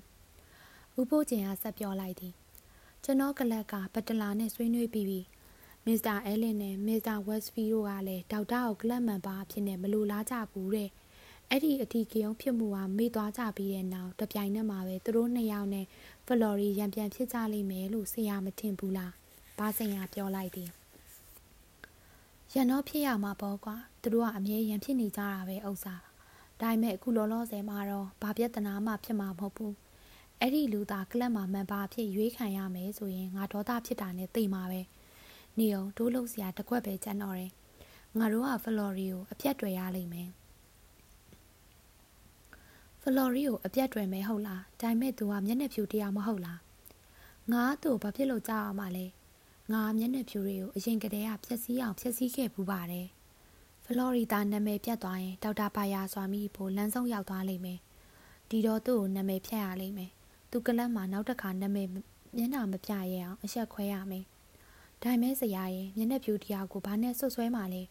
[0.99, 2.33] ။ဦးဖို့ကျင်ကဆက်ပြောလိုက်သည်။
[3.03, 5.21] ကျွန်တော်ကလပ်ကဘတလာနဲ့ဆွေးနွေးပြီးပြီ။
[5.85, 10.89] မစ္စတာအဲလင်နဲ့မစ္စတာဝက်စ်ဖီတို့ကလည်းဒေါက်တာကိုကလပ်မန်ပါအဖြစ်နဲ့မလိုလားကြဘူးတဲ့။
[11.49, 15.85] အဲ့ဒီအထီးကယုံဖြစ်မှုဟာမေ့သွားကြပြီးတဲ့နောက်တပြိုင်နက်မှာပဲသူတို့နှစ်ယောက်နဲ့
[16.27, 19.11] ဖလော်ရီရံပြန်ဖြစ်ကြလိမ့်မယ်လို့ဆရာမထင်ဘူးလား။
[19.59, 20.71] ဘာစင်ရပြောလိုက်သည်။
[22.53, 25.95] ရန်တော့ဖြစ်ရမှာပေါ့ကွာသူတို့ကအမြဲရန်ဖြစ်နေကြတာပဲဥစ္စာ
[26.61, 29.75] ဒါပေမဲ့အခုလောလောဆယ်မှာတော့ဘာပြဿနာမှဖြစ်မှာမဟုတ်ဘူး
[30.39, 34.81] အဲ့ဒီလူသားကလပ်မှာမန်ပါဖြစ်ရွေးခံရမယ်ဆိုရင်ငါဒေါသဖြစ်တာနဲ့သိမှာပဲ
[35.57, 37.51] နေအောင်ဒိုးလုံးစရာတကွက်ပဲကျန်တော့တယ်
[38.17, 40.29] ငါတို့ကဖလော်ရီကိုအပြတ်တွေ့ရလိမ့်မယ်
[43.07, 46.59] ဖလော်ရီကိုအပြတ်တွေ့မယ်ဟုတ်လားဒါပေမဲ့သူကမျက်နှာဖြူတရားမဟုတ်လား
[47.51, 49.05] ငါ့သူ့ဘာဖြစ်လို့ကြောက်ရမှာလဲ
[49.71, 53.07] ငါမျက်နှာဖြူတွေကိုအရင်ကတည်းကဖြက်စီးအောင်ဖြက်စီးခဲ့ပူပါတယ်
[53.85, 57.79] ဖလော်ရီဒါနာမည်ပြတ်သွားရင်ဒေါက်တာဘာယာစွာမိဖို့လမ်းဆုံးရောက်သွားလိမ့်မယ်
[58.49, 60.11] ဒီတော့သူ့ကိုနာမည်ဖြတ်ရလိမ့်မယ်
[60.51, 61.87] သူကလပ်မှာနောက်တစ်ခါနာမည်
[62.35, 64.25] မျက်နှာမပြရအောင်အဆက်ခွဲရမယ်
[65.03, 67.81] ဒါမဲစရာရဲ့မျက်နှာဖြူတရားကိုဘာနဲ့ဆွဆွဲမှလဲ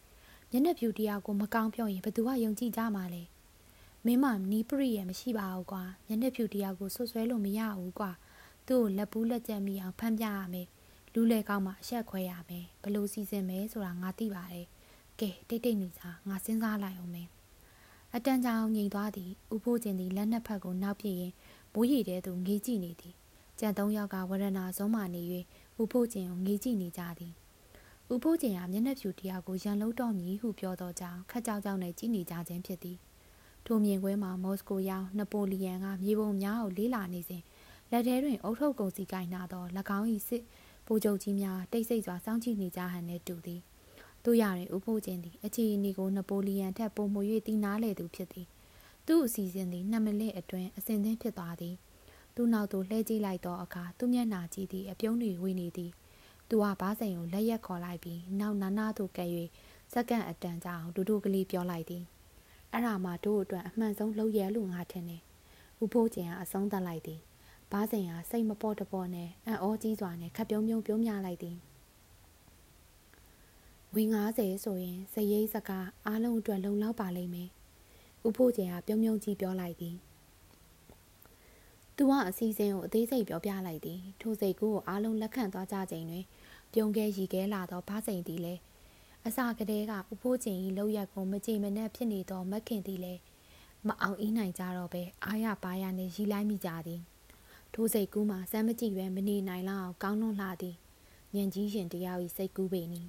[0.51, 3.23] မျက်နှာဖြူတရားကိုမကောင်းပြောရင်ဘသူကယုံကြည်ကြမှာလဲ
[4.07, 8.11] မင်းမနီးပရိရဲ့မရှိပါဘူးကွာမျက်နှာဖြူတရားကိုဆွဆွဲလို့မရဘူးကွာ
[8.67, 10.67] သူ့ကိုလက်ပူးလက်ကျက်မိအောင်ဖမ်းပြရမယ်
[11.13, 14.67] လူလေကောင်းမှအဆက်ခွဲရမယ်ဘလို့စီစဉ်မယ်ဆိုတာငါသိပါတယ်
[15.19, 17.27] ကဲတိတ်တိတ်နေစားငါစဉ်းစားလိုက်အောင်မယ်
[18.15, 21.31] အတန်ကြောင်ငြိမ်သွားသည်ဥဖို့ကျင်သည်လက်နှစ်ဖက်ကိုနောက်ပြရင်
[21.73, 23.15] ဘိုးရည်တဲသူငေးကြည့်နေသည်
[23.59, 25.21] ကြံသုံးယောက်ကဝရဏဆုံးမှနေ၍
[25.81, 27.33] ဥဖို့ကျင်ကိုငေးကြည့်နေကြသည်
[28.13, 32.97] ဥဖို့ကျင်ကမျက်နှာဖြူတရားကိုရန်လုံးတော့မည်ဟုပြောသောကြောင့်ခက်ကြောက်ကြောက်နဲ့ကြည့်နေကြခြင်းဖြစ်သည်
[33.65, 37.43] ထိုမြင်ကွင်းမှာမော်စကိုရောက်နပိုလီယန်ကမြေပုံများကိုလေးလာနေစဉ်
[37.91, 39.63] လက်ထဲတွင်အုတ်ထုတ်ကုန်စီကိုင်နာသော၎
[39.97, 40.43] င်း၏စစ်
[40.87, 43.61] ဗိုလ်ချုပ်ကြီးများတိတ်ဆိတ်စွာစောင့်ကြည့်နေကြဟန်နဲ့တူသည်
[44.25, 48.47] တို့ရရင်ဥဖို့ချင်းသည်အခြေအနေကိုနပိုလီယန်ထက်ပိုမို၍တည်နာလေသူဖြစ်သည်
[49.07, 51.75] သူ့အစီအစဉ်သည်နှစ်မိနစ်အတွင်းအစဉ်သင်းဖြစ်သွားသည်
[52.35, 55.91] သူ့နောက်သို့လှည့်ကြည့်လိုက်သောအခါသူ့မျက်နှာကြည့်သည်အပြုံးတွေဝေနေသည်
[56.49, 59.25] သူကဘားစိန်ကိုလက်ရက်ခေါ်လိုက်ပြီးနောက်နာနာသို့ကဲ၍
[59.93, 62.03] စက္ကန့်အတန်ကြာအောင်ဒူဒူကလေးပြောလိုက်သည်
[62.71, 65.21] အဲ့ဒါမှတို့အတွက်အမှန်ဆုံးလှုပ်ရဲလို့ငါထင်တယ်
[65.83, 67.21] ဥဖိုးကျင်ကအဆုံးသတ်လိုက်သည်
[67.71, 71.57] ဘားစိန်ဟာစိတ်မပေါ့တပေါ့နဲ့အံ့ဩကြီးစွာနဲ့ခပ်ပြုံးပြုံးပြုံးမြလိုက်သည်
[73.93, 77.49] ဝင်း90ဆိုရင်စရိတ်စကားအားလုံးအတွက်လုံလောက်ပါလိမ့်မယ်
[78.27, 79.95] ဥဖို့ကျင်ဟာပြုံးပြုံးကြီးပြောလိုက်သည်
[81.97, 86.25] သူကအစီအစဉ်ကိုအသေးစိတ်ပြောပြလိုက်သည်ထိုစိတ်ကူးကိုအားလုံးလက်ခံသွားကြချိန်တွင်
[86.73, 88.61] ပြုံးခဲရီခဲလာသောဘားစိန်သည်လည်း
[89.27, 93.21] အစာကလေးကဥဖို့ကျင်၏လောက်ရက်ကိုမကြည်မနှက်ဖြစ်နေသောမက်ခင်သည်လည်း
[93.87, 97.01] မအောင်အီးနိုင်ကြတော့ပဲအားရပါးရနှင့်ရီလိုက်မိကြသည်
[97.73, 100.75] ထိုးစိတ်ကူးမှာစမ်းမကြည့်ပဲမနေနိုင်လောက်ကောင်းလွန်လှသည်
[101.35, 103.01] ညံကြီးရှင်တယောက်၏စိတ်ကူးပေနီ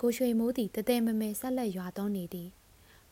[0.00, 2.48] ကိုရွှေမိုးသည်တသည်မမဲဆက်လက်ရွာသွန်းနေသည်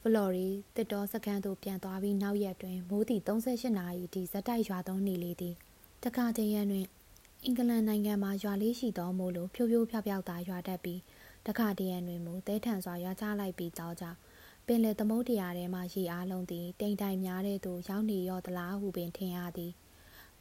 [0.01, 5.55] ဖလော်ရီတစ်တော်စကန်သို့ပြန်သွားပြီးနောက်ရက်တွင်မိုးသည်38နာရီထိဇက်တိုက်ရွာသွန်းနေလေသည်
[6.03, 6.87] တခါတည်းရန်တွင်
[7.47, 11.01] အင်္ဂလန်နိုင်ငံမှာရွာလေးရှိသောမို့လို့ဖြိုးဖြိုးဖြောက်ဖြောက်သာရွာတတ်ပြီး
[11.47, 14.19] တခါတည်းရန်တွင်မူတဲထန်စွာရွာချလိုက်ပြီးကြောကြောင့်
[14.67, 19.73] ပင်လယ်သမုဒ္ဒရာထဲမှရေအားလုံးသည်တိမ်တိုင်များတဲ့သို့ရောက်နေရောသလားဟုပင်ထင်ရသည်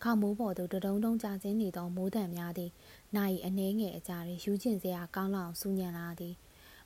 [0.04, 2.72] ခေါမိုးပေါ်သို့တဒုံဒုံကြာဆင်းနေသောမိုးတံများသည်
[3.16, 6.36] နိုင်အနှဲငယ်အကြာတွင်ယူကျင်စရာကောင်းလောက်စူးညံလာသည်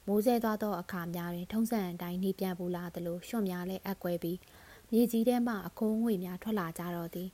[0.08, 4.38] မိုးဆဲသွားသောအခါများတွင်ထုံးစံအတိုင်းနေပြန်ပူလာသလိုရွှွန်များလည်းအကွဲပြီး
[4.92, 7.30] မြေကြီးထဲမှအခိုးငွေများထွက်လာကြတော့သည်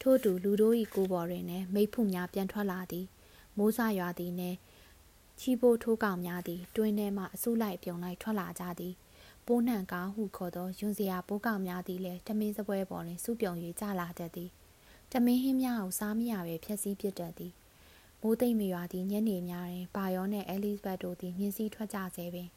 [0.00, 3.06] ထို့တူလူတို့၏ကိုယ်ပေါ်တွင်လည်းမိဖုများပြန်ထွက်လာသည်
[3.56, 4.56] မိုးစရွာသည်နှင့်
[5.40, 8.94] ချီပိုးထိုးကောင်များသည်တွင်းထဲမှအစုလိုက်ပြုံလိုက်ထွက်လာကြသည်
[9.46, 14.50] ပိုးနှံကားဟုခေါ်သောယွန်စရာပိုးကောင်များသည်လည်းတမင်းစပွဲပေါ်တွင်စုပြုံ၍ကြလာတတ်သည်
[15.12, 17.52] တမင်းဟင်းများကိုစားမရပဲဖြက်စီးပစ်တတ်သည်
[18.20, 22.48] မိုးသိမ့်မရွာသည့်ညနေများတွင်ဘာယောနှင့်အဲလစ်ဘတ်တို့သည်မြင်းစည်းထွက်ကြစေပင်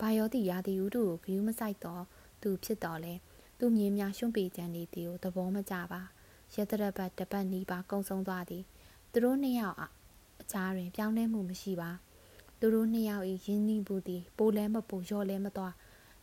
[0.00, 2.00] ဘာယောသည်ရာသီဥတုကိုဂယူးမဆိုင်သော
[2.42, 3.14] သူဖြစ်တော်လဲ
[3.58, 6.02] သူမြင်းများရှွန့်ပေကြံနေသည်ကိုသဘောမကျပါ
[6.56, 8.64] ရတရပတ်တပတ်နီးပါကုံဆုံးသွားသည်
[9.12, 9.76] သူတို့နှစ်ယောက်
[10.40, 11.90] အကြားတွင် ပြောင်းလဲမှုမရှိပါ
[12.60, 15.74] သူတို့နှစ်ယောက်၏ရင်းနှီးမှုသည်ပိုလဲမပိုရော့လဲမသွား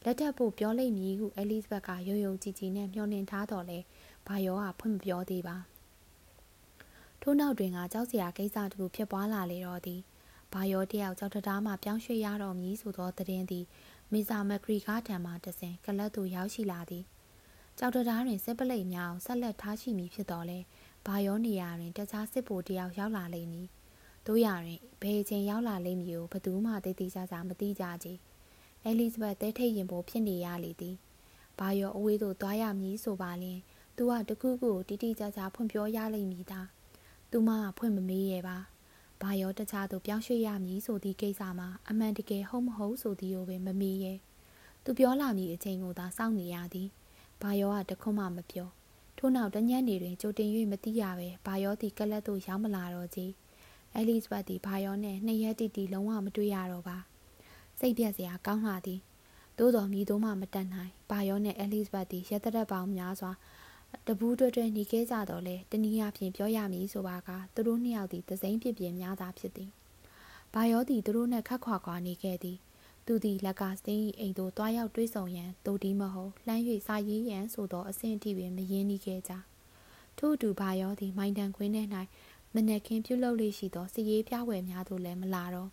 [0.04, 3.80] လက်ထပ်ဖို့ပြောလိမ့်မည်ဟုအဲလစ်ဘတ်ကရုံရုံကြည်ကြည်နဲ့မျှော်လင့်ထားတော်လဲ
[4.28, 5.58] ဘာယောကဖွင့်မပြောသေးပါ
[7.22, 10.02] ထို့နောက်တွင်ကကြောက်စရာကိစ္စတစ်ခုဖြစ်ပွားလာလေတော့သည်
[10.54, 13.66] ဘာယောတယောက်ကြောက်တရားမှပြောင်းရွှေ့ရတော်မူဆိုသောသတင်းသည်
[14.12, 17.04] မီဇာမက်ဂရီကားထံမှတဆင်ကလတ်သို့ရောက်ရှိလာသည်
[17.80, 20.60] ကြောက်တရားတွင်စစ်ပလိတ်များအောင်ဆက်လက်ထားရှိမည်ဖြစ်တော်လဲ
[21.06, 23.68] ဘာယောနေရာတွင်တခြားစစ်ဗိုလ်တယောက်ရောက်လာလိမ့်မည်
[24.28, 28.08] တို့ရတွင်ဘယ်ချိန်ရောက်လာလိမ့်မည်ကိုဘသူမှသိသိကြကြမသိကြကြ
[28.84, 30.96] အဲလီဇဘတ်တဲထိတ်ရင်ပေါ်ဖြစ်နေရလေသည်
[31.60, 33.60] ဘာယောအဝေးသို့သွားရမည်ဆိုပါလျင်
[33.98, 36.68] သူကတခုခုတိတိကျကျဖွင့်ပြောရလိမ့်မည်သား
[37.32, 38.58] သူမကဖွင့်မမေးရပါ
[39.22, 44.14] ဘာရောတခြားသူပြောင်းရွှေ့ရမည်ဆိုသည့်ကိစ္စမှာအမှန်တကယ်ဟုတ်မဟုတ်ဆိုသည်ကိုပင်မမေးရဲ
[44.84, 46.90] သူပြောလာမည်အချိန်ကိုသာစောင့်နေရသည်
[47.44, 48.70] ဘာရောကတခွန်းမှမပြော
[49.18, 53.32] ထို့နောက်တညက်နေတွင်ကြိုတင်၍မသိရပဲဘာရောသည်ကလတ်သို့ရောက်မလာတော့ကြီး
[53.96, 56.98] အဲလီဇဘတ်သည်ဘာရောနှင့်နှစ်ရက်တိတိလုံးဝမတွေ့ရတော့ပါ
[57.80, 59.00] စိတ်ပြက်စရာကောင်းလာသည်
[59.58, 63.32] သို့တော်မြည်သို့မှမတတ်နိုင်ဘာရောနှင့်အဲလီဇဘတ်သည်ရက်သက်ပေါင်းများစွာ
[64.08, 69.70] တပူးတွဲတွဲနေခဲ့ကြတော့လေတနည်းအားဖြင့်ပြောရမည်ဆိုပါကသူတို့နှစ်ယောက်သည်သစိမ့်ပြပြင်းများသာဖြစ်သည်
[70.54, 72.58] ဘာရောသည်သူတို့နှင့်ခတ်ခွာခွာနေခဲ့သည်
[73.06, 79.32] သူသည်လက်ကစတင်း၏အိမ်သို့တွားရောက်တွေးဆောင်ရန်တိုဒီမဟုတ်လှမ်း၍စာရေးရန်ဆိုသောအဆင့်အထိပင်မရင်းနှီးခဲ့ကြ
[80.18, 81.84] ထို့အတူဘာရောသည်မိုင်တန်ခွင်းထဲ၌
[82.54, 85.70] မနက်ခင်းပြုလုပ်လေးရှိသောစည်ရေးပြဝယ်များသို့လည်းမလာတော့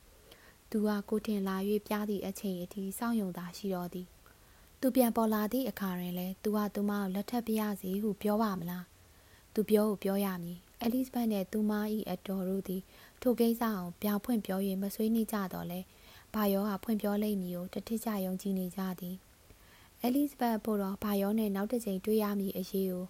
[0.70, 4.06] သူကကိုထင်လာ၍ပြသည့်အချိန်အထိစောင့်ယုံသာရှိတော်သည်
[4.80, 8.84] သူပြန်ပေါ်လာသည့်အခါတွင်လည်းသူကသူမကိုလက်ထပ်ပြရစီဟုပြောပါမလား
[9.54, 11.72] သူပြောကိုပြောရမည်အဲလစ်ဘတ်နှင့်သူမ၏
[12.10, 12.82] အတော်တို့သည်
[13.22, 15.80] ထိုကိစ္စအောင်ပြောင်းဖွင့်ပြော၍မဆွေးနွေးကြတော့လဲ
[16.34, 19.16] ဘာယောဟာဖွင့်ပြောလိမ့်မည်ကိုတတိကျယုံကြည်နေကြသည်
[20.02, 23.04] အဲလစ်ဘတ်ပို့တော့ဘာယောနှင့်နောက်တစ်ချိန်တွေ့ရမည်အရေးကို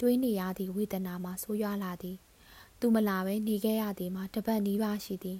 [0.00, 2.16] တွေးနေရသည့်ဝေဒနာမှာဆိုးရွားလာသည်
[2.80, 5.38] သူမလာပဲနေခဲ့ရသည်မှာတပတ်နီးပါးရှိသည်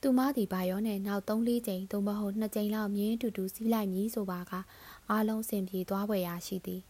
[0.00, 4.52] သူမသည်ဘာရောနဲ့နောက်3-4ကြိမ်သို့မဟုတ်2ကြိမ်လောက်မြင်းတူတူစီးလိုက်မည်ဆိုပါက
[5.10, 6.80] အားလုံးစင်ပြေသွားွယ်ရာရှိသည်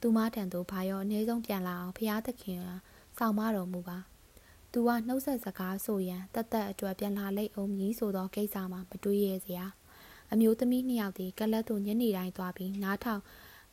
[0.00, 2.68] သူမထံသို့ဘာရောအနည်းဆုံးပြန်လာအောင်ဖျားသခင်က
[3.18, 3.98] ဆောင်မတော်မူပါ
[4.80, 9.66] သူကနှုတ်ဆက်စကားဆိုရန်တသက်အတွက်ပြန်လာလိမ့်အောင်မည်ဆိုသောကိစ္စမှာမတွေးရစရာ
[10.32, 13.22] အမျိုးသမီးနှစ်ယောက်သည်ကလတ်သို့ညနေတိုင်းသွားပြီးနားထောင်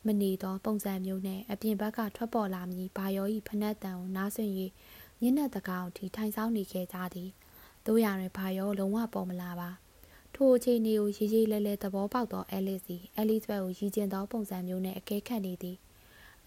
[0.06, 4.52] မနေသောပုံစံမျိုးနဲ့အပြင်ဘက်ကထွက်ပေါ်လာမည်ဘာရောဤဖနက်တန်ကိုနားဆွင့်၍
[5.22, 7.30] ညနေတကောင်ထိထိုင်ဆောင်နေခဲ့ကြသည်
[7.86, 9.70] တို့ရရင်ဘာရောလုံးဝပေါ်မလာပါ
[10.34, 15.76] ထိုအခြေအနေကိုရေးရေးလဲလဲသဘောပေါက်သောအဲလစ်စီအဲလစ်ဘက်ကိုရည်ကျင်သောပုံစံမျိုးနဲ့အကဲခတ်နေသည်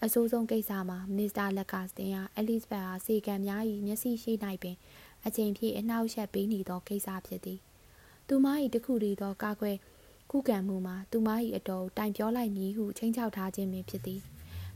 [0.04, 4.32] အဆိုးဆုံးကိစ္စမှာမစ္စတာလက်ကစတင်ဟာအဲလစ်ဘက်ဟာစေကံများ၏မျက်စိရှိ၌
[4.62, 4.76] ပင်
[5.26, 7.58] အချိန်ပြည့်အနှောက်အယှက်ပေးနေသောကိစ္စဖြစ်သည်
[8.28, 9.76] သူမ၏တခုတည်းသောကာကွယ်
[10.30, 14.20] ခုခံမှုမှာသူမ၏အတော်တိုင်ပြောလိုက်မည်ဟုချိန်ချောက်ထားခြင်းပင်ဖြစ်သည်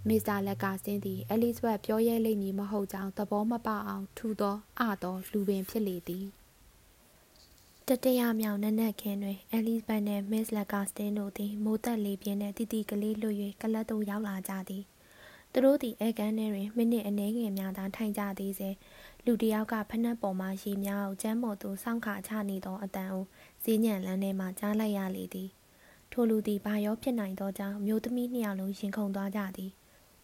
[0.09, 6.27] မစ္စတာလက်ကစင်းသည်အဲလစ်ဘက်ပြောရဲလိမ့်မည်မဟုတ်ကြောင်းသဘောမပေါအောင်ထူသောအသောလူပင်ဖြစ်လေသည်
[7.89, 14.85] တတရမြောင်နက်နက်ခင်းတွင်အဲလီဇဘတ်နှင့်မစ္စလက်ကာစတင်တို့သည်မိုးသက်လေပြင်းနှင့်တီတီကလေးလွတ်၍ကလတ်သို့ရောက်လာကြသည်
[15.57, 18.71] သူတို့သည်အဲကန်ထဲတွင်မိနစ်အနည်းငယ်များသာထိုင်ကြသေးစေ
[19.25, 23.25] လူတယောက်ကဖနက်ပေါ်မှရေများကိုကျမ်းမော်သို့စောင့်ခါချနေသောအတန်ကို
[23.65, 25.49] ဈေးညံလန်းထဲမှကြားလိုက်ရလေသည်
[26.13, 29.71] ထိုလူသည်ဘာရောဖြစ်နိုင်သောကြောင့်မျိုးသမီးနှစ်ယောက်လုံးရင်ခုန်သွားကြသည်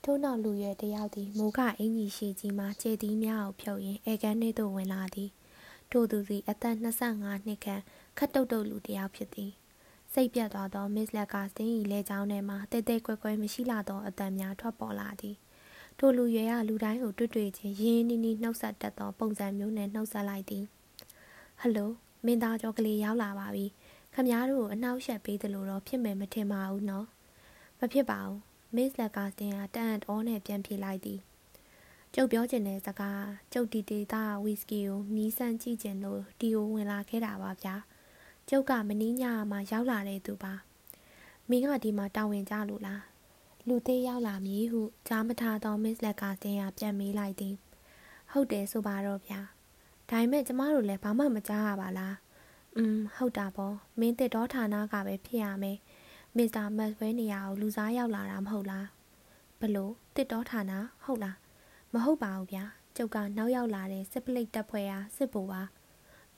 [0.05, 5.31] ထို့နောက်လူရွယ်တယောက်သည်မိုးကအင်ကြီးရှိကြီးမှခြေသီးများကိုဖြုတ်ရင်းအဲကန်ထဲသို့ဝင်လာသည်
[5.91, 7.83] ထို့သူသည်အသက်25နှစ်ခန့်
[8.19, 9.53] ခတ်တုတ်တုတ်လူတစ်ယောက်ဖြစ်သည်
[10.15, 15.37] စိတ်ပြတ်သွားသောမစ္စလက်ကစင်း၏လဲချောင်းထဲမှတဲတဲကွဲကွဲမရှိလာသောအတန်များထွက်ပေါ်လာသည်
[15.99, 20.65] ထိုလူရွယ်ရလူတိုင်းကိုတွေ့တွေ့ချင်းရင်းနှီးနှီးနှုတ်ဆက်တတ်သောပုံစံမျိုးနဲ့နှုတ်ဆက်လိုက်သည်
[21.61, 21.91] ဟယ်လို
[22.25, 23.67] မင်းသားကျော်ကလေးရောက်လာပါပြီ
[24.15, 27.07] ခမည်းတော်ကိုအနှောက်ယှက်ပေးသလိုတော့ဖြစ်မယ်မထင်ပါဘူးနော်
[27.79, 28.39] မဖြစ်ပါဘူး
[28.77, 31.21] မစ္စလက်ကစတင်ကတန်တော်နဲ့ပြန်ပြေးလိုက်သည်
[32.15, 37.75] ကျုပ်ပြောချင်တဲ့စကားကျုပ်ဒီဒေတာဝီစကီကိုမီးဆန်းကြည့်ကျင်လို့ဒီကိုဝင်လာခဲ့တာပါဗျာ
[38.53, 40.53] ကျုပ်ကမင်းညမှာရောက်လာတဲ့သူပါ
[41.49, 43.03] မင်းကဒီမှာတောင်းဝင်ကြလို့လား
[43.69, 47.55] လူသေးရောက်လာမည်ဟုကြားမထားသောမစ္စလက်ကစင်ရပြန်မေးလိုက်သည်
[48.31, 49.41] ဟုတ်တယ်ဆိုပါတော့ဗျာ
[50.11, 52.17] ဒါပေမဲ့ကျမတို့လည်းဘာမှမကြားရပါလား
[52.77, 55.79] อืมဟုတ်တာပေါ့မင်းတစ်တော်ဌာနကပဲဖြစ်ရမယ်
[56.37, 58.87] မစ္စတာမတ်ဝဲနေရာကိုလူစားရောက်လာတာမဟုတ်လား
[59.61, 60.73] ဘလို့တစ်တော်ဌာန
[61.05, 61.37] ဟုတ်လား
[61.93, 62.65] မဟုတ်ပါဘူးဗျာ
[62.97, 65.63] ကျုပ်ကနောက်ရောက်လာတဲ့စစ်ပလိတ်တပ်ဖွဲ့အားစစ်ဗိုလ်ပါ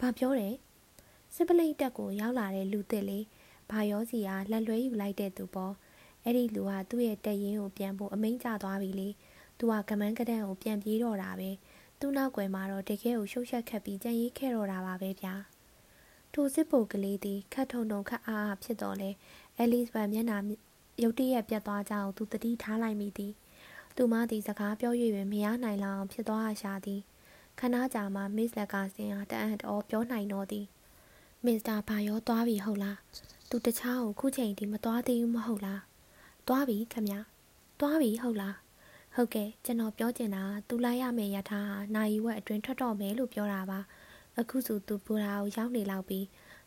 [0.01, 0.55] ဘာပြောတယ်
[1.35, 3.25] စစ်ပလိတ်တပ်ကိုရောက်လာတဲ့လူသစ်လေး
[3.71, 5.75] ဘာရောစီကလက်လွဲယူလိုက်တဲ့သူပေါ့
[6.25, 9.09] အဲ့ဒီလူကသူ့ရဲ့တက်ရင်ကိုပြန်ဖို့အမိန့်ကျသွားပြီလေ
[9.59, 11.51] သူကကမန်းကဒန်းကိုပြန်ပြေးတော့တာပဲ
[12.01, 15.35] သူ့နောက်ွယ်မှာတော့တကယ်ကိုရှုပ်ရှက်ခတ်ပြီးကြံရေးခဲ့တော့တာပါပဲဗျာ
[16.33, 19.11] ထိုစစ်ဗိုလ်ကလေးသည်ခတ်ထုံထုံခတ်အားအားဖြစ်တော်လဲ
[19.59, 20.39] အဲလစ်ဘတ်မျက်နှာ
[21.03, 23.33] ရုတ်တရက်ပြတ်သွားကြအောင်သူတတိထားလိုက်မိသည်
[23.97, 27.01] သူမသည်စကားပြော၍ပင်မရနိုင်လောက်အောင်ဖြစ်သွားရှာသည်
[27.59, 30.67] ခဏကြာမှမစ္စလက်ကစင်အားတအံ့တော်ပြောနိုင်တော့သည်
[31.47, 32.99] မစ္စတာဘာရောသွားပြီဟုတ်လား
[33.51, 35.83] သူတခြားကိုခုချိန်ဒီမသွားသေးဘူးမဟုတ်လား
[36.47, 37.09] သွားပြီခမ
[37.81, 38.57] သွားပြီဟုတ်လား
[39.15, 43.81] ဟုတ်ကဲ့ကျွန်တော်ပြောချင်တာသူလိုက်ရမယ့်ရထားဟာနိုင်ဝက်အတွင်းထွက်တော့မယ်လို့ပြောတာပါ
[44.39, 46.27] အခုဆိုသူပူရာကိုရောက်နေလောက်ပြီး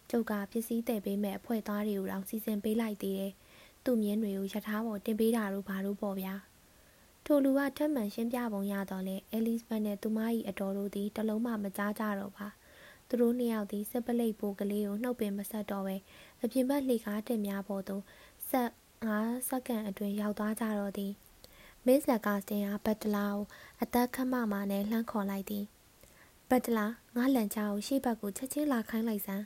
[0.10, 3.34] ကျုပ်ကပစ္စည်းတည်ပေးမဲ့အဖွဲ့သားတွေကိုတောင်စီစဉ်ပေးလိုက်သေးတယ်
[3.86, 6.36] သူ့မြင်းတွေကိုရထားပေါ်တင်ပေးတာတို့ဘာလို့ပေါ့ဗျာ
[7.26, 12.48] ထိုလူကထက်မှန်ရှင်းပြပုံရတော့လဲအဲလစ်ဘတ်နဲ့သူမ၏အတော်တို့သည်တလုံးမှမကြားကြတော့ပါ
[13.08, 15.96] သူတို့နှစ်ယောက်သည်စစ်ပလိတ်ပိုကလေးကိုနှုတ်ပင်မဆက်တော့ပဲ
[16.44, 18.04] အပြင်ဘက်လှေကားတင်များပေါ်သို့
[18.50, 18.70] ဆက်
[19.10, 21.14] 5စက္ကန့်အတွင်းရောက်သွားကြတော့သည်
[21.86, 23.42] မစ်လက်ကစတင်အားဘတ်တလာကို
[23.82, 25.66] အသက်ခတ်မမှနဲ့လှမ်းခေါ်လိုက်သည်
[26.50, 29.46] ဘတ်တလာငါလန်ချာကိုရှေ့ဘက်ကိုချက်ချင်းလာခိုင်းလိုက်စမ်း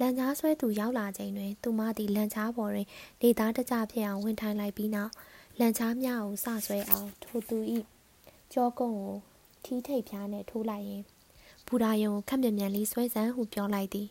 [0.00, 2.88] လန်ချာဆွဲသူရောက်လာချိန်တွင်သူမသည်လန်ချာပေါ်တွင်
[3.22, 5.12] နေသားတကြဖြစ်အောင်ဝင်ထိုင်လိုက်ပြီးနောက်
[5.58, 7.58] လန်ချာမြကိုစဆွဲအောင်ထိုသူ၏
[8.52, 9.16] ကြောကုန်းကို
[9.64, 11.02] ထီးထိပ်ဖြားနှင့်ထိုးလိုက်ရင်
[11.74, 14.08] ဘူရာယုံကိုခက်မြမြန်လေးဆွဲစမ်းဟုပြောလိုက်သည်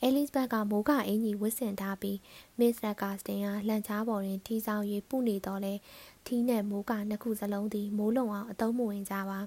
[0.00, 2.18] အဲလစ်ဘတ်ကမိုးကအင်ကြီးဝစ်ဆင်ထားပြီး
[2.58, 5.74] မစ္စတာကာစတင်ကလန်ချားပေါ်တွင်ထီဆောင်၍ပုနေတော့လဲ
[6.26, 9.40] ထီးနှင့်မိုးကနှစ်ခုစလုံးသည်မိုးလုံအောင်အသုံးမဝင်ကြပါ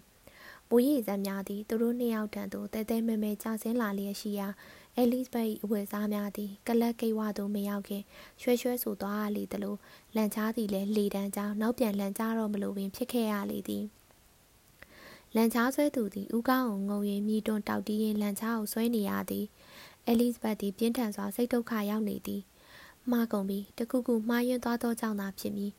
[0.69, 4.47] မိုးရည်စက်များသည်သူတို့နှစ်ယောက်တန်သို့တဲတဲမဲမဲကျဆင်းလာလျက်ရှိရာ
[4.95, 8.03] အဲလစ်ဘတ်၏အဝတ်စားများသည်ကလပ်ကိဝသို့မရောက်ခင်
[8.41, 9.75] ရွှဲရွှဲဆိုသွားရလေသလို
[10.15, 13.86] လန်ချားသည်လည်းလေတန်းကြောင်းနောက်ပြန်လန်ချားတော့မလို့ပင်ဖြစ်ခဲ့ရလေသည်
[15.36, 19.46] လန်ချားဆွဲသူသည်ဥကောင်းကိုငုံရင်မြည်တွန်းတောက်တီးရင်လန်ချားကိုဆွဲနေရသည်
[20.06, 22.42] အဲလစ်ဘတ်သည်ပြင်းထန်စွာစိတ်ဒုက္ခရောက်နေသည်
[23.12, 25.72] မှားကုန်ပြီတခုခုမှားယွင်းသွားသောကြောင့်သာဖြစ်မည်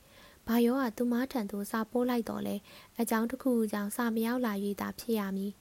[0.47, 2.55] ဘာယောကသူမထံသို့စာပိုးလိုက်တော့လဲ
[2.99, 5.51] အကြောင်းတစ်ခုကြောင့်စာမရောက်လာ၍သာဖြစ်ရမည်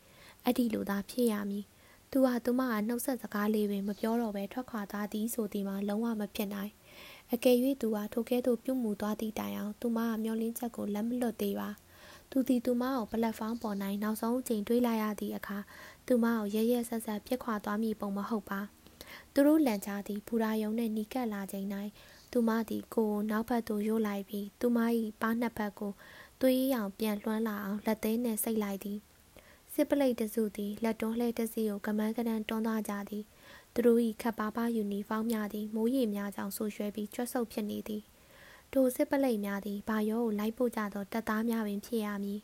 [0.45, 1.65] အဲ့ဒီလိုသာဖြစ်ရမည်
[2.11, 6.73] သူဟာသူမကနှုတ်ဆက်စကားလေးပင်မပြောတော့ဘဲထွက်ခွာသွားသည်ဆိုသည်မှာလုံးဝမဖြစ်နိုင်
[7.33, 11.69] အကယ်၍သူဟာထိုကဲ့သို့ပြုမှုသွားသည့်တိုင်အောင်သူမကမျောလင်းချက်ကိုလက်မလွတ်သေးပါ
[12.31, 15.59] သူသည်သူမကိုပလက်ဖောင်းပေါ်၌နောက်ဆုံးအချိန်တွေးလိုက်ရသည့်အခါ
[16.07, 18.61] သူမကိုရဲရဲဆက်ဆက်ပြစ်ခွာသွားမိပုံမဟုတ်ပါ
[19.33, 21.67] သူတို့လန်ချသည်ဘူရာယုံနှင့်နီးကပ်လာချိန်၌
[22.33, 24.79] သူမသည်ကိုယ်နောက်ဘက်သို့ရိုးလိုက်ပြီးသူမ၏
[25.21, 25.93] ပါးနှစ်ဘက်ကို
[26.41, 28.99] သွေးရောင်ပြန်လွှမ်းလာအောင်လက်သေးနှင့်စိတ်လိုက်သည်
[29.75, 33.25] စစ်ပလိတ်တစုသည်လက်တွန်းလှဲတစီကိုကမန်းကနန်းတွန်းသွားကြသည်
[33.75, 38.03] သူတို့၏ခပ်ပါပါယူနီဖောင်းများသည်မိုးရေများကြောင့်ဆူရွှဲပြီးကျွတ်ဆုပ်ဖြစ်နေသည်
[38.73, 42.41] ထိုစစ်ပလိတ်များသည်ဘာရောကိုလိုက်ပို့ကြသောတပ်သားများပင်ဖြစ်ရမည်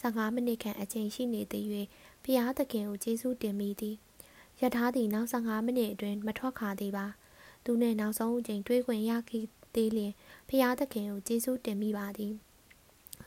[0.00, 1.66] 15မိနစ်ခန့်အချိန်ရှိနေသည်၍
[2.24, 3.96] ဖျားသခင်ကိုကျေးဇူးတင်မိသည်
[4.60, 7.06] ရထားသည်နောက်15မိနစ်အတွင်းမထွက်ခါသေးပါ
[7.64, 10.12] သူနှင့်နောက်ဆုံးအချိန်တွေးခွင့်ရခဲ့သေးလျင်
[10.48, 12.32] ဖျားသခင်ကိုကျေးဇူးတင်မိပါသည်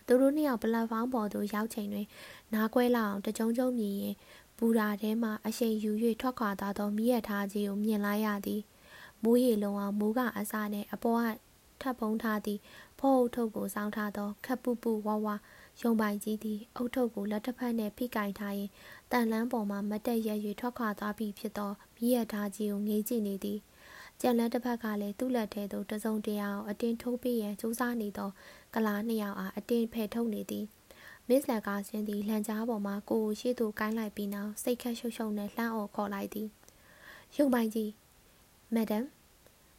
[0.07, 2.07] သူတို့နှစ်ယောက်ပလက်ဖောင်းပေါ်သို့ရောက်ချိန်တွင်
[2.53, 4.15] နားကွဲလာအောင်တကြုံကြုံမြည်ရင်
[4.57, 8.61] ဘူရာထဲမှအရှိန်ယူ၍ထွက်ခွာသွားသောမိရထားကြီးကိုမြင်လိုက်ရသည်
[9.23, 11.52] မိုးရေလုံးအောင်မိုးကအစားနှင့်အပေါ်က
[11.83, 12.59] ထပ်ပုံးထားသည့်
[12.99, 15.35] ဖောအုပ်ထုပ်ကိုစောင်းထားသောခပ်ပူပူဝါဝါ
[15.81, 18.69] ရုံပိုင်ကြီးသည်အုပ်ထုပ်ကိုလက်တစ်ဖက်နှင့်ဖိကင်ထားရင်
[19.11, 23.59] တန်လန်းပေါ်မှမတက်ရက်၍ထွက်ခွာသွားပြီဖြစ်သောမိရထားကြီးကိုငေးကြည့်နေသည်
[24.21, 28.29] ကြံလန်းတစ်ဖက်ကလည်းသူ့လက်ထဲသို့တစုံတရာအောင်အတင်းထိုးပေးရန်ကြိုးစားနေသော
[28.73, 30.65] ကလားနှစ်ယောက်အားအတင်းဖယ်ထုတ်နေသည်
[31.29, 36.47] မစ္စလက်ကားစင်းသည်လန်ကြားပေါ်မှကိုကိုရှိသူကိုင်းလိုက်ပြီးနောက်စိတ်ခက်ရှုပ်ရှုပ်နဲ့လှမ်းအော်ခေါ်လိုက်သည်
[37.35, 37.91] ရုံပိုင်ကြီး
[38.73, 39.05] မက်ဒမ်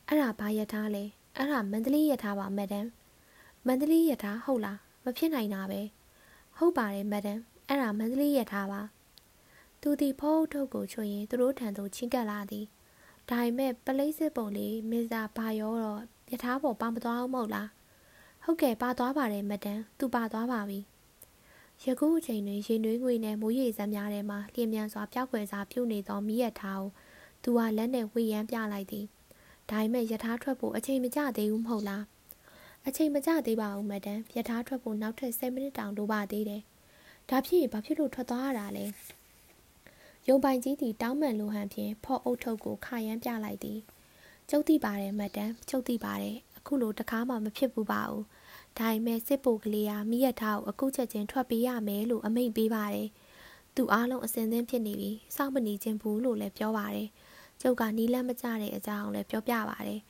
[0.08, 1.04] အဲ့ဒါဘာရထားလဲ
[1.37, 2.87] အဲ့ဒါမန္တလေးရထားပါမက်ဒမ်
[3.66, 5.81] မန္တလေးရထားဟုတ်လားမဖြစ်နိုင်တာပဲ
[6.57, 8.81] ဟုတ်ပါတယ်မက်ဒမ်အဲ့ဒါမန္တလေးရထားပါ
[9.81, 12.66] သူသည်ဖုတ်ထုတ်ကိုချွင်ရင်သူတို့ထံသို့ချင်းကပ်လာသည်
[13.31, 17.68] ဒါပေမဲ့ပလိစစ်ပုံလေးမစ္စတာဘာရောတော့ရထားပေါ်ပါမသွားအောင်မဟုတ်လား
[18.44, 20.81] ဟုတ်ကဲ့ပါသွားပါတယ်မက်ဒမ်သူပါသွားပါပြီ
[21.83, 26.90] ယခုအချိန်တွင်ရင်နွေးငွေနဲ့မိုးရေစမ်းများထဲမှလျင်မြန်စွာပျောက်ကွယ်စာပြုတ်နေသောမိရထားကို
[27.42, 29.07] သူဟာလက်နဲ့ဝေယမ်းပြလိုက်သည်
[29.70, 32.05] ဒါပေမဲ့ယထာထွက်ဖို့အချိန်မကျသေးဘူးမဟုတ်လား
[32.87, 36.62] အချိန်မကျသေးပါဘူးမဒန်ယထာထွက်ဖို့နောက်ထပ်10မိနစ်တောင်လိုပါသေးတယ်
[37.31, 38.87] ဒါဖြစ်ရင်ဘာဖြစ်လို့ထွက်သွားရတာလဲ
[40.29, 43.79] ရုံပိုင်ကြီးသည်တောင်းမှန်လိုဟန်ဖြင့်ဖော့အုပ်ထုတ်ကိုခါရမ်းပြလိုက်သည်
[44.50, 48.24] ကျုပ်သိပါတယ်မဒန်ကျုပ်သိပါတယ်အခုလိုတကားမှမဖြစ်ဘူးပါဘူး
[48.79, 53.09] ဒါပေမဲ့စစ်ပိုကလေးကမိရထားကိုအခုချက်ချင်းထွက်ပေးရမယ်လို့အမိန့်ပေးပါတယ်
[53.77, 57.09] သူအားလုံးအစင်သင်းဖြစ်နေပြီစောင့်မနေခြင်းဘူးလို့လည်းပြောပါတယ်
[57.66, 60.00] ကျုပ်ကနီးလန်းမကြတဲ့အကြောင်းလည်းပြောပြပါတယ်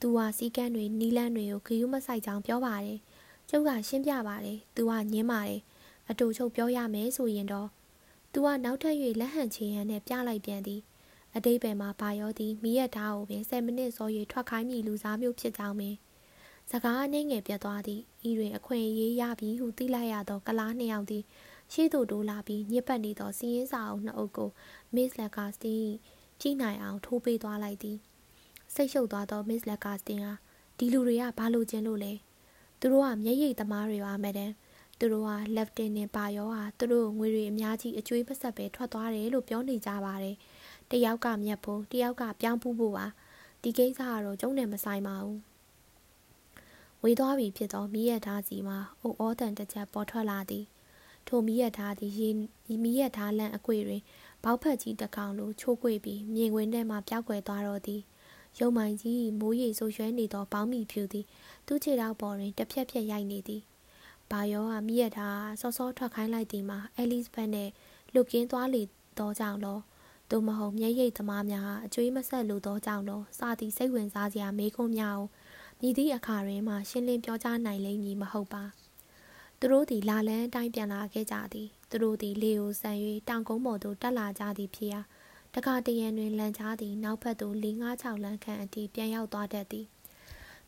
[0.00, 2.98] သူဟာစီကန်းတွေနီးလန်းတွေကိုခယူးမဆိုင်ကြောင်းပြောပါတယ်
[3.50, 5.60] ကျုပ်ကရှင်းပြပါတယ်သူကညင်းပါတယ်
[6.10, 7.68] အတူချုပ်ပြောရမယ်ဆိုရင်တော့
[8.32, 10.80] သူကနောက်ထပ်၍လက်ဟန်ချေရန်နဲ့ပြလိုက်ပြန်သည်
[11.36, 15.94] အတိတ်ဘယ်မှာဘာရောသည်မိရထားကိုပင်10မိနစ်စော၍ထွက်ခိုင်းမိလူစားမျိုးဖြစ်ကြောင်းပင်
[16.70, 21.24] စကားအနေငယ်ပြတ်သွားသည်ဤတွင်အခွင့်အရေးရပြီဟုသိလိုက်ရသောကလားနှစ်ယောက်သည်
[21.72, 24.50] ရှေ့သို့တိုးလာပြီးညစ်ပတ်နေသောစီးရင်စာအုပ်နှစ်အုပ်ကို
[24.94, 25.20] မစ်လ
[26.48, 27.98] က်ကာစတင်ကြည့်နိုင်အောင်ထိုးပေးသွားလိုက်သည်
[28.74, 30.32] စိတ်ရှုပ်သွားသောမစ်လက်ကာစတင်ဟာ
[30.78, 32.12] ဒီလူတွေကဘာလို့ကျင်းလို့လဲ
[32.80, 34.52] သူတို့ကမျက်ရည်သမားတွေပါမဒန်
[34.98, 40.36] သူတို့ကလက်တင်နဲ့ပါရောဟာသူတို့ငွေတွေအများကြီးအကျွေးပဆက်ပဲထွက်သွားတယ်လို့ပြောနေကြပါတယ်
[40.90, 43.06] တယောက်ကမြတ်ဖို့တယောက်ကပြောင်းပူးဖို့ပါ
[43.62, 45.40] ဒီကိစ္စကတော့ကျုံနဲ့မဆိုင်ပါဘူး
[47.02, 50.64] ဝေးသွားပြီဖြစ်သောမိရထားစီမှာအိုဩတန်တစ်ချက်ပေါ်ထွက်လာသည်
[51.26, 52.28] ထိုမိရထားသည်ရေ
[52.82, 54.02] မိရထားလန့်အကွေတွင်
[54.44, 58.02] ဘောက်ဖက်ကြီးတစ်ကောင်လိုချိုးကွေပြီးမြင်ကွင်းထဲမှပျောက်ကွယ်သွားတော့သည်
[58.58, 61.26] ရုံမိုင်ကြီးမိုးရေဆိုရွှဲနေသောပေါင်းမီဖြူသည်
[61.66, 63.62] သူ့ခြေထောက်ပေါ်တွင်တစ်ဖြက်ဖြက်ရိုက်နေသည်
[64.30, 67.70] ဘာယောကမိရထားစောစောထွက်ခိုင်းလိုက်သည်မှာအဲလစ်ဘတ်နှင့်
[68.14, 68.82] လူကင်းသွားလေ
[69.18, 69.78] သောကြောင့်လော
[70.30, 75.28] သို့မဟုတ်မျက်ရည်သမားများအကျွေးမဆက်လိုသောကြောင့်လောစာသည်စိတ်ဝင်စားစရာမေးခွန်းများကို
[75.80, 78.64] မြည်သည့်အခါတွင်မှရှင်းလင်းပြောကြားနိုင်လိမ့်မည်မဟုတ်ပါ
[79.58, 82.96] သူတို့သည်လာလန်းအတိုင်းပြန်လာခဲ့ကြသည် သူတို့သည်လေကိုဆန်၍
[83.28, 85.00] တောင်ကုန်းပေါ်သို့တက်လာကြသည်ဖြစ်ရာ
[85.54, 89.86] တခါတရံတွင်လန်ချသည်နောက်ဘက်သို့၄၅6လမ်းခန့်အထိပြန်ရောက်သွားတတ်သည်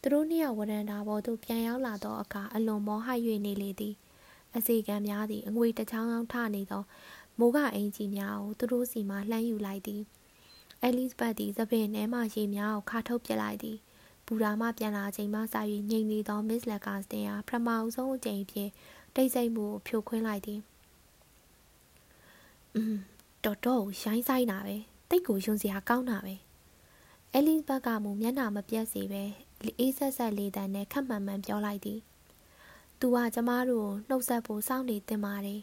[0.00, 3.08] သူတို့နှစ်ယောက်ဝရန်တာပေါ်သို့ပြန်ရောက်လာသောအခါအလွန်မောဟ၍
[3.46, 3.94] နေလေသည်
[4.56, 6.82] အစီကံများသည်အငွေတချောင်းချောင်းထနေသော
[7.38, 10.02] မိုးကအင်ကြီးများကိုသူတို့စီမှလှမ်းယူလိုက်သည်
[10.82, 13.78] အဲလစ်ဘတ်သည်သပင်ထဲမှရေများကိုခါထုတ်ပစ်လိုက်သည်
[14.26, 15.42] ဘူရာမှပြန်လာချိန်မှစ၍
[15.90, 18.70] ငြိမ်နေသောမစ္စလက်ကာစတင်အားပထမအဆုံးအကြိမ်ဖြင့်
[19.14, 20.61] တိတ်ဆိတ်မှုကိုဖြိုခွင်းလိုက်သည်။
[22.76, 23.00] အင်း
[23.44, 24.76] တော်တော်ရိုင်းဆိုင်တာပဲ
[25.08, 26.35] တိတ်ကိုယွန်စရာကောင်းတာပဲ။
[27.35, 29.22] အဲလစ်ဘတ်ကမူမျက်နှာမပြတ်စေပဲ
[29.78, 32.00] အေးဆက်ဆက်လေးတန်းနဲ့ခက်မှန်မှန်ပြောလိုက်သည်။
[33.00, 35.61] သူကကျမတို့ကိုနှုတ်ဆက်ဖို့စောင့်နေတင်ပါတယ်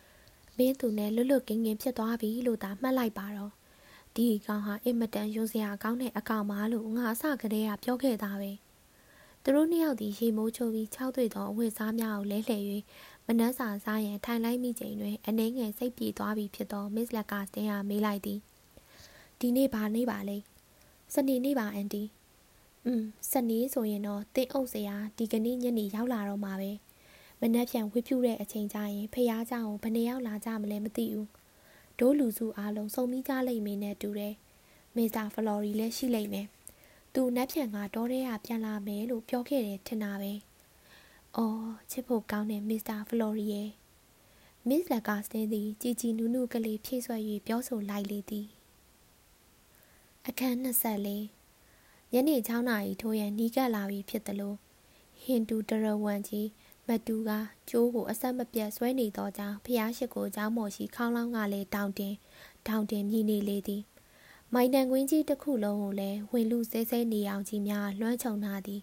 [0.56, 3.52] ။မင်းသူနဲ့လွတ်လွတ်ကင်းကင်းဖြစ်သွားပြီလို့သာမှတ်လိုက်ပါတော့။
[4.16, 8.52] ဒီကောင်ဟာအင်မတန်ယွန်စရာကောင်းတဲ့အကောင်မလို့ငါအစကတည်းကပြောခဲ့တာပဲ။
[9.44, 12.62] သူတို့နှစ်ယောက်သည်ရေမိုးချိုးပြီးခြောက်သွေ့သောအဝတ်စားများကိုလဲလှယ်၍
[13.27, 18.39] မနှက်စာစားရန်ထိုင်လိုက်မိချိန်တွင်အနှဲငယ်စိတ်ပြေသွားပြီဖြစ်သောမစ္စလက်ကစတင်ဟာမေးလိုက်သည်
[19.39, 20.37] ဒီနေ့ဘာနေ့ပါလဲ
[21.13, 22.03] စနေနေ့ပါအန်တီ
[22.85, 26.71] อืมစနေဆိုရင်တော့တင်းအုပ်စရာဒီကနေ့ညနေရောက်လာတော့မှာပဲ
[27.41, 31.29] မနှက်ပြန်ဝှေ့ပြူတဲ့အချိန်ကျရင်ဖះเจ้าကိုဘယ်နှယောက်လာကြမလဲမသိဘူး
[31.99, 34.35] ဒိုးလူစုအားလုံးစုံမိကြလိမ့်မယ်နဲ့တူတယ်
[34.95, 36.47] မေစာဖလော်ရီလည်းရှိလိမ့်မယ်
[37.13, 40.33] သူနှက်ပြန်ကတောထဲကပြန်လာမယ်လို့ပြောခဲ့တယ်ထင်တာပဲ။
[41.37, 43.69] အော်ချစ်ဖို့ကောင်းတဲ့မစ္စတာဖလော်ရီရဲ့
[44.67, 48.47] မစ္စလက်ကာစတင်သည်ကြည်ကြည်နုနုကလေးဖြည့်ဆွဲ၍ပြောဆိုလိုက်လေသည်။
[50.27, 54.53] အခန်း24ညနေ6နာရီထိုးရန်နီးကပ်လာပြီဖြစ်သလို
[55.21, 56.47] ဟင်တူတရဝမ်ကြီး
[56.87, 57.31] မတူက
[57.69, 62.15] ကျိုးကိုအဆက်မပြတ်ဆွဲနေသောကြောင့်ဖျားရှိကိုเจ้าမော်ရှိခေါင်းလောင်းကလည်းတောင်တင်
[62.67, 63.83] တောင်တင်မြည်နေလေသည်
[64.53, 68.81] မိုင်တန်ကွင်းကြီးတစ်ခုလုံးကိုလည်းဝင်လူစဲစဲနေအောင်ကြီးများလွှမ်းခြုံထားသည်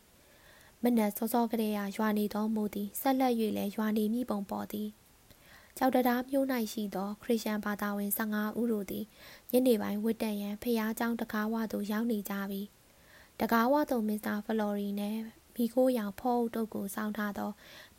[0.83, 4.89] မနက်စောစောကလေးကရွာနေသောမိုးသည်ဆက်လက်၍လည်းရွာနေမိပုံပေါ်သည်
[5.77, 9.05] ကြောက်တရားမျိုး၌ရှိသော ခရစ်ယာန်ဘာသာဝင်15ဦးတို့သည်
[9.53, 12.63] ညနေပိုင်းဝတ်တက်ရန်ဖျားเจ้าတကားဝသို့ရောက်နေကြပြီ
[13.41, 15.21] တကားဝသို့မစ္စတာဖလော်ရီနှင့်
[15.55, 17.51] မိခိုးရောင်ဖောအုပ်တို့ကိုစောင်းထားသော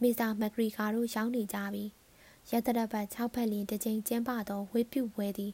[0.01, 1.83] မစ္စတာမက်ဂရီကာတို့ရောက်နေကြပြီ
[2.51, 5.51] ရတရဘတ်6ဖက်လင်းတစ်ချိန်ကျင်းပသောဝေးပြုပွဲသည်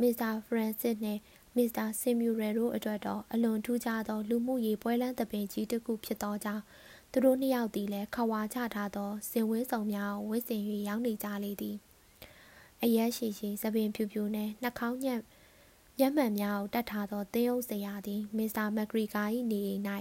[0.00, 1.20] မစ္စတာဖရန်စစ်နှင့်
[1.59, 6.63] မစ္စတာဆင်မြူရယ်တို့အတွက်တော့အလွန်ထူးခြားသောလူမှုရေးပွဲလန်းသပင်ကြီးတစ်ခုဖြစ်သောကြောင့်
[7.11, 11.75] သူတို့နှစ်ယောက်သည်လည်းခွာချထားသောစင်ဝင်းဆောင်များကိုဝစ်စင်၍ရောက်နေကြလေသည်
[12.83, 15.21] အရက်ရှိရှိသပင်ဖြူဖြူနှင့်နှာခေါင်းညက်
[15.99, 19.83] မျက်မှန်များကိုတတ်ထားသောသင်းအုပ်စရာသည်မစ္စတာမက်ဂရီကာ၏နေအိမ်၌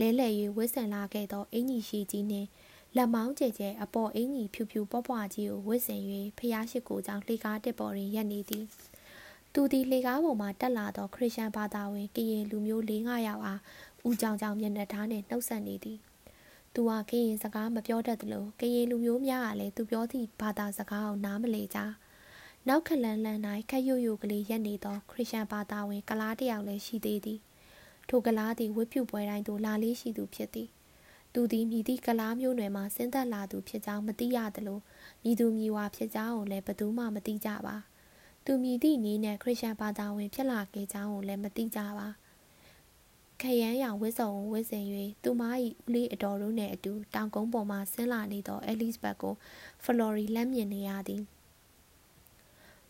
[0.00, 2.48] လဲလှယ်၍ဝစ်စင်လာခဲ့သောအင်ကြီးရှိကြီးနှင့်
[2.96, 6.02] လက်မောင်းကျဲကျဲအပေါ်အင်ကြီးဖြူဖြူပွားပွားကြီးကိုဝစ်စင်၍
[6.38, 8.66] ဖျားရှိကိုကြောင့်လှေကားတစ်ပေါ်တွင်ရပ်နေသည်။
[9.56, 13.60] သူသည်လှေကားပေါ်မှတက်လာသောခရစ်ယာန်ဘာသာဝင်ကရင်လူမျိုး၄၅ယောက်အား
[14.06, 15.98] ဦးကြောင်ကြောင်မျက်နှာထားနှင့်နှုတ်ဆက်နေသည်
[16.74, 21.78] သူကကရင်စကားမပြောတတ်သလိုကရင်လူမျိုးများကလည်းသူပြောသည့်ဘာသာစကားကိုနားမလည်ကြ
[22.68, 23.40] နောက်ခလန်လန်၌
[23.70, 27.40] ခက်ရွရွကလေးရက်နေသောခရစ်ယာန်ဘာသာဝင် ကလားတယောက်လည်းရှိသေးသည်
[28.08, 30.68] ထိုကလားသည်ဝတ်ပြုပွဲတိုင်းသို့လာလေးရှိသူဖြစ်သည်
[31.34, 34.80] သူသည်မြည်သည့်ကလားမျိုးနွယ်မှဆင်းသက်လာသူဖြစ်ကြောင်းမသိရသလို
[35.22, 37.76] မြည်သူမြည်ဝါဖြစ်ကြောင်းကိုလည်းဘယ်သူမှမသိကြပါ။
[38.44, 42.08] သူမြည်သည့်နည်းနဲ့ခရစ်ယာန်ဘာသာဝင် ဖြစ်လာခဲ့ကြောင်းကိုလည်းမသိကြပါ
[43.40, 44.84] ခရမ်းရောင်ဝစ်စုံဝစ်စင်၍
[45.22, 45.42] သူမ၏
[45.84, 49.34] ဦးလေးအတော်တို့နှင့်အတူတောင်ကုန်းပေါ်မှဆင်းလာနေသောအဲလစ်ဘတ်ကို
[49.84, 51.22] ဖလော်ရီလက်မြင်နေရသည်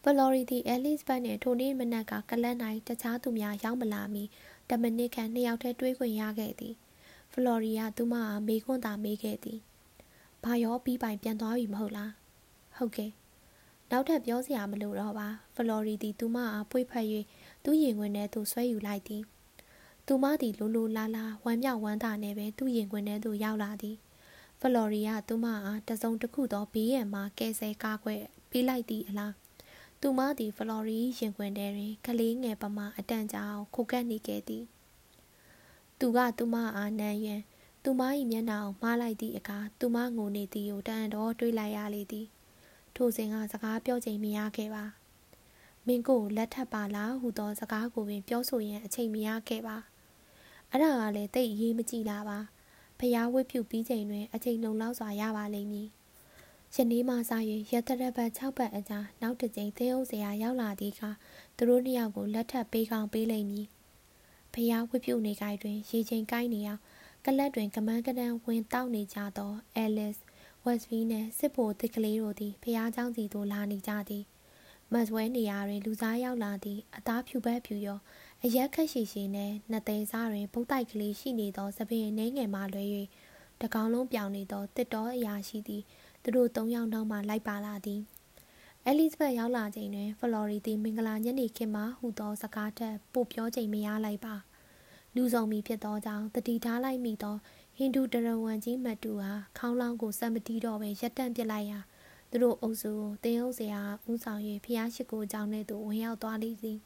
[0.02, 2.56] ဖလော်ရီသည်အဲလစ်ဘတ်နှင့်ထိုနေ့မနက်ကကလတ်၌
[2.88, 4.24] တခြားသူများရောက်မလာမီ
[4.68, 6.74] တမနစ်ခန့်နှစ်ယောက်တည်းတွေးခွင့်ရခဲ့သည်
[7.32, 9.58] ဖလော်ရီကသူမအားမေးခွန်းသာမေးခဲ့သည်
[10.44, 12.12] ဘာရောပြီးပိုင်ပြန်သွားပြီမဟုတ်လား
[12.76, 13.10] ဟုတ်ကဲ့
[13.90, 17.06] နောက်ထပ်ပြောစရာမလိုတော့ပါဖလော်ရီသည်သူမအားပွေ့ဖက်၍
[17.64, 19.22] သူ့ရင်ခွင်ထဲသို့ဆွဲယူလိုက်သည်
[20.06, 23.96] သူမသည်လိုလိုလားလားဝမ်းမြောက်ဝမ်းသာနဲ့ပဲသူ့ရင်ခွင်ထဲသို့ရောက်လာသည်
[24.60, 28.14] ဖလော်ရီကသူမအားတစုံတစ်ခုသောဘေးရန်မှကဲဆဲကားခွဲ
[28.50, 29.34] ပေးလိုက်သည့်အလား
[30.00, 34.64] သူမသည်ဖလော်ရီရင်ခွင်ထဲတွင်ကလေးငယ်ပမာအတန်ကြာအောင်ခိုကပ်နေခဲ့သည်
[35.98, 37.40] သူကသူမအားနမ်းရန်
[37.82, 42.26] သူမ၏မျက်နှာကိုမှားလိုက်သည့်အခါသူမငိုနေသည်ကိုတန်တော်တွေးလိုက်ရလေသည်
[42.96, 44.84] ထိုစဉ်ကစကားပြောချိန်မရခဲ့ပါ
[45.86, 49.76] မင်းကိုလက်ထပ်ပါလားဟူသောစကားကိုပင်ပြောဆိုရန်အချိန်မရခဲ့ပါ
[50.70, 52.38] အဲ့ဒါကလည်းတိတ်အရေးမကြည့်လားပါ
[52.98, 55.88] ဖျားဝတ်ပြုပြီးချိန်တွင်အချိန်လုံလောက်စွာရပါလိမ့်မည်
[56.74, 57.32] ယနေ့မှစ၍
[57.72, 61.10] ရတရပတ်6ပတ်အကြာနောက်တစ်ကြိမ်သင်းအုပ်စရာရောက်လာသည့်အခါ
[61.56, 63.66] သူတို့နှစ်ယောက်ကိုလက်ထပ်ပေးကောင်းပေးလိမ့်မည်
[64.52, 66.80] ဖျားဝတ်ပြုနေကြတွင် ရေချိန်ကိုင်းနေအောင်
[67.24, 70.14] ကလတ်တွင်ကမန်းကတန်းဝင်တောက်နေကြသောအဲလစ်
[70.65, 74.23] ဝက်စ်ဗီနှင့်စစ်ဘိုတစ်ကလေးတို့သည်ဖျားเจ้าစီသို့လာနေကြသည်
[74.93, 77.99] မတ်ဝဲနေရာတွင်လူစားရောက်လာသည့်အသားဖြူဘက်ဖြူရော
[78.43, 82.83] အရက်ခက်ရှိရှိနှင့်နှစ်သိန်းစားတွင်ပုတ်တိုက်ကလေးရှိနေသောသပင်နှဲငယ်မှလွဲ၍
[83.61, 85.83] တကောင်လုံးပြောင်နေသောတစ်တော်အရာရှိသည်
[86.23, 88.01] သူတို့သုံးယောက်နောက်မှလိုက်ပါလာသည်
[88.85, 94.35] အဲလီဇဘတ်ရောက်လာချိန်တွင်ဖလော်ရီသည်မင်္ဂလာညနေခင်းမှဟူသောစကားထက်ပိုပြောချိန်မရလိုက်ပါ
[95.15, 97.35] လူဆောင်မီဖြစ်သောကြောင့်တတိထားလိုက်မိသော
[97.76, 101.78] ဟိန္ဒူတရဝံကြီးမတ်တူဟာခေါင်းလောင်းကိုစံမတီးတော့ပဲရက်တန့်ပစ်လိုက်ရာ
[102.30, 106.78] သူတို့အုပ်စုကိုတင်းအုပ်စရာဦးဆောင်၍ဖျားရှိကိုအကြောင်းနဲ့သူဝင်ရောက်သွားလိမ့်သည်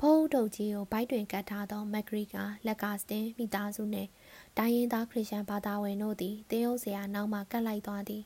[0.00, 2.36] ဖုံးတုတ်ကြီးကိုဘိုက်တွင်ကတ်ထားသောမက်ဂရီက
[2.66, 4.10] လက်ကစတင်မိသားစုနှင့်
[4.58, 8.22] တိုင်းရင်းသားခရစ်ယာန်ဘာသာဝင်တို့သည်တင်းအုပ်စရာနောက်မှကတ်လိုက်သွားသည်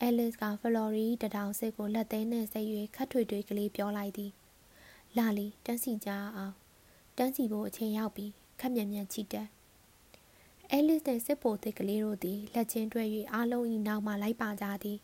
[0.00, 4.30] အဲလစ်ကဖလော်ရီတထောင်စစ်ကိုလက်သေးနှင့်ဆက်၍ခတ်ထွေထွေကလေးပြောလိုက်သည်
[5.16, 6.54] လာလီတန်းစီကြအောင်
[7.16, 8.26] တန်းစီဖို့အချိန်ရောက်ပြီ
[8.60, 9.48] ခက်မြန်မြန်ချီတက်
[10.74, 14.98] အဲလစ်နှင့်စစ်ပိုသစ်ကလေးတို့သည်လက်ချင်းတွဲ၍အားလုံး၏နောက်မှလိုက်ပါကြသည်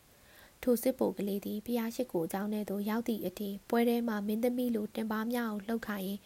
[0.63, 6.19] ထိုစစ်ပိုကလေးသည်ဖျားရှိကိုအကြောင်းထဲသို့ရောက်သည့်အထိပွဲထဲမှမင်းသမီးလိုတင်ပါများကိုလှုပ်ခါရင်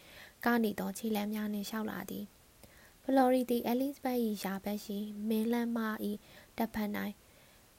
[0.45, 2.25] ကနေသောခြေလမ်းများနှင့်ရှောက်လာသည်
[3.03, 5.79] ဖလော်ရီသည်အဲလစ်ဘတ်၏ယာဘက်ရှိမင်းလန်းမ၏
[6.57, 6.89] တပ်ဖက်၌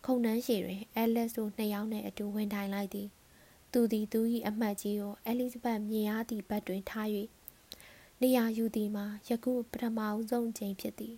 [0.05, 3.09] ခုံနှန်းရှည်တွင်အဲလက်စ်တို့နှစ်ယောက်နှင့်အတူဝင်ထိုင်လိုက်သည်
[3.73, 7.09] သူသည်သူ၏အမှတ်ကြီးကိုအဲလစ်ဘတ်မြင်ရသည့်ဘက်တွင်ထား၍
[8.21, 9.99] နေရာယူသည်မှာယခုပထမ
[10.31, 11.17] ဆုံးချိန်ဖြစ်သည်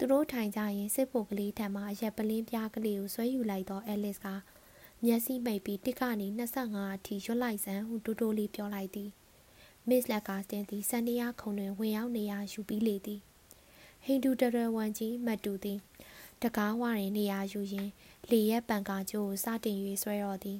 [0.00, 4.26] သူတို့ထိုင်ကြရင်စစ်ဖို့ကလေးထံမှရက်ပလင်းပြားကလေးကိုဆွဲယူလိုက်သောအဲလစ်က
[5.04, 9.10] မျက်စိမိတ်ပြီးတစ်ကနေ25အထိရွတ်လိုက်စမ်းဟုတိုးတိုးလေးပြောလိုက်သည်
[9.88, 13.20] မစ်လက်ကာစတင်သည်စန်နီယာခုံတွင်ဝင်ရောက်နေရာယူပြီးလေသည်
[14.04, 15.78] ဟိန္ဒူတရဝမ်ကြီးမတ်တူသည်
[16.42, 17.90] တကားဝတွင်နေရာယူရင်း
[18.30, 20.58] လေရက်ပံကာကျိုးကိုစတင်၍ဆွဲတော်သည်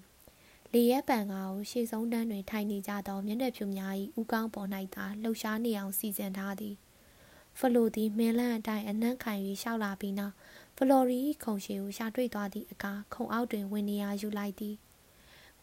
[0.72, 6.76] လေရက်ပံကာကိုရှေ့ဆုံးတန်းတွင်ထိုင်နေကြသောမျက်နှာဖြူများ၏ဥကောင်းပေါ်၌သာလှုပ်ရှားနေအောင်စီစဉ်ထားသည်
[7.59, 9.32] ဖလိုသည်မင်းလန်းအတိုင်းအနှံ့ခံ၍
[9.62, 10.34] ရှောက်လာပြီးနောက်
[10.76, 14.74] ဖလော်ရီခုံရှည်ကိုရှာတွေ့သွားသည့်အခါခုံအောက်တွင်ဝင်နေရာယူလိုက်သည်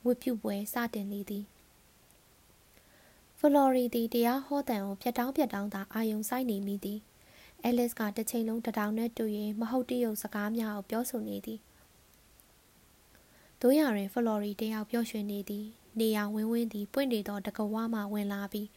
[0.05, 1.45] ဝစ်ပြုတ်ပွဲစတင်လေသည်
[3.39, 6.99] ဖလော်ရီသည်တရားဟောတန်ကိုဖြတ်တောင်းဖြတ်တောင်းသာအာယုံဆိုင်နေမိသည်
[7.63, 9.23] အဲလစ်ကတစ်ချိန်လုံးတထောင်နဲ့တူ၍
[9.59, 11.59] မဟုတ်တရုပ်စကားများကိုပြောဆိုနေသည်
[13.61, 15.65] တို့ရတွင်ဖလော်ရီတယောက်ပျော်ရွှင်နေသည်
[15.99, 18.67] နေရာဝင်းဝင်းသည်ပွင့်နေသောတကဝါမှဝင်လာပြီး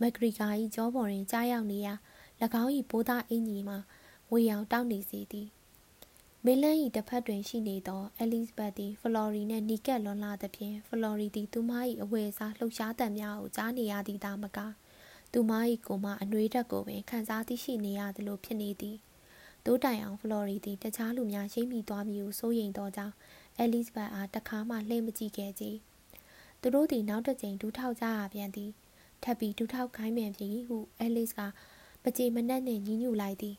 [0.00, 1.94] မက်ဂရီကာ၏ကြောပေါ်တွင်ကြားရောက်နေရာ၎
[2.62, 3.76] င်း၏ဘိုးသားအင်ကြီးမှ
[4.30, 5.48] ဝေရောင်တောက်နေစေသည်
[6.44, 11.72] မင်းလန်း၏တစ်ဖက်တွင်ရှိနေသောအဲလစ်ဘတ်သည်ဖလော်ရီနှင့်နီကက်လွန်လာသဖြင့်ဖလော်ရီသည်သူမ၏
[12.02, 14.58] အဝယ်စားလှုပ်ရှားတံများကိုကြားနေရသည်သာမက
[15.32, 15.52] သူမ၏
[15.86, 18.96] ကိုယ်မှအနှွေးတက်ကိုပင်ခံစားသိရှိနေရသလိုဖြစ်နေသည်
[19.64, 23.14] တိုးတိုင်အောင်ဖလော်ရီသည်တခြားလူများရှိမိသွားမည်ဟုစိုးရိမ်သောကြောင့်
[23.58, 25.64] အဲလစ်ဘတ်အားတခါမှလှည့်မကြည့်ခဲ့ကြ
[26.60, 28.70] သူတို့သည်နောက်တစ်ကြိမ်ဒူးထောက်ကြရပြန်သည်
[29.22, 31.40] ထပ်ပြီးဒူးထောက်ခိုင်းမြန်ပြီဟုအဲလစ်က
[32.03, 33.55] မကြေမနက်နှင့်ညှဉ်းညူလိုက်သည်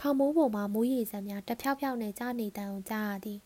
[0.00, 3.40] ခေါမိုးပေါ်မှာမိုးရေစံများတဖြောက်ဖြောက်နဲ့ကြားနေတန်ကိုကြားရသည်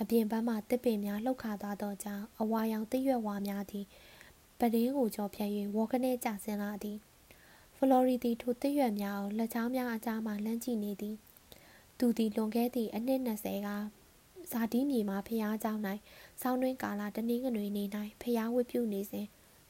[0.00, 3.84] အပြင်ဘက်မှတစ်ပင်များလှုပ်ခါသွားသောကြောင့်အဝါရောင်တရွက်ဝါများသည်
[4.58, 6.98] ပဒင်းကိုကြောဖြတ်၍ဝေါ်ကနေကျဆင်းလာသည်
[7.76, 11.16] ဖလော်ရီသည်ထိုတရွက်များကိုလက်ချောင်းများအကြားမှလှမ်းကြည့်နေသည်
[11.98, 13.68] သူသည်လွန်ခဲ့သည့်အနှစ်20က
[14.50, 15.74] ဇာတိမြေမှာဖျားเจ้า၌
[16.42, 17.88] ဆောင်းတွင်းကာလတနင်္ဂနွေနေ့၌
[18.22, 19.26] ဖျားဝတ်ပြုနေစဉ်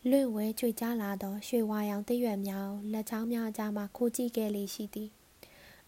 [0.10, 5.10] လွင့်ဝဲချွေကြလာသောရွှေဝါရောင်တရွက်များလက်ချောင်းများအကြားမှခိုးကြည့်ခဲ့လေရှိသည်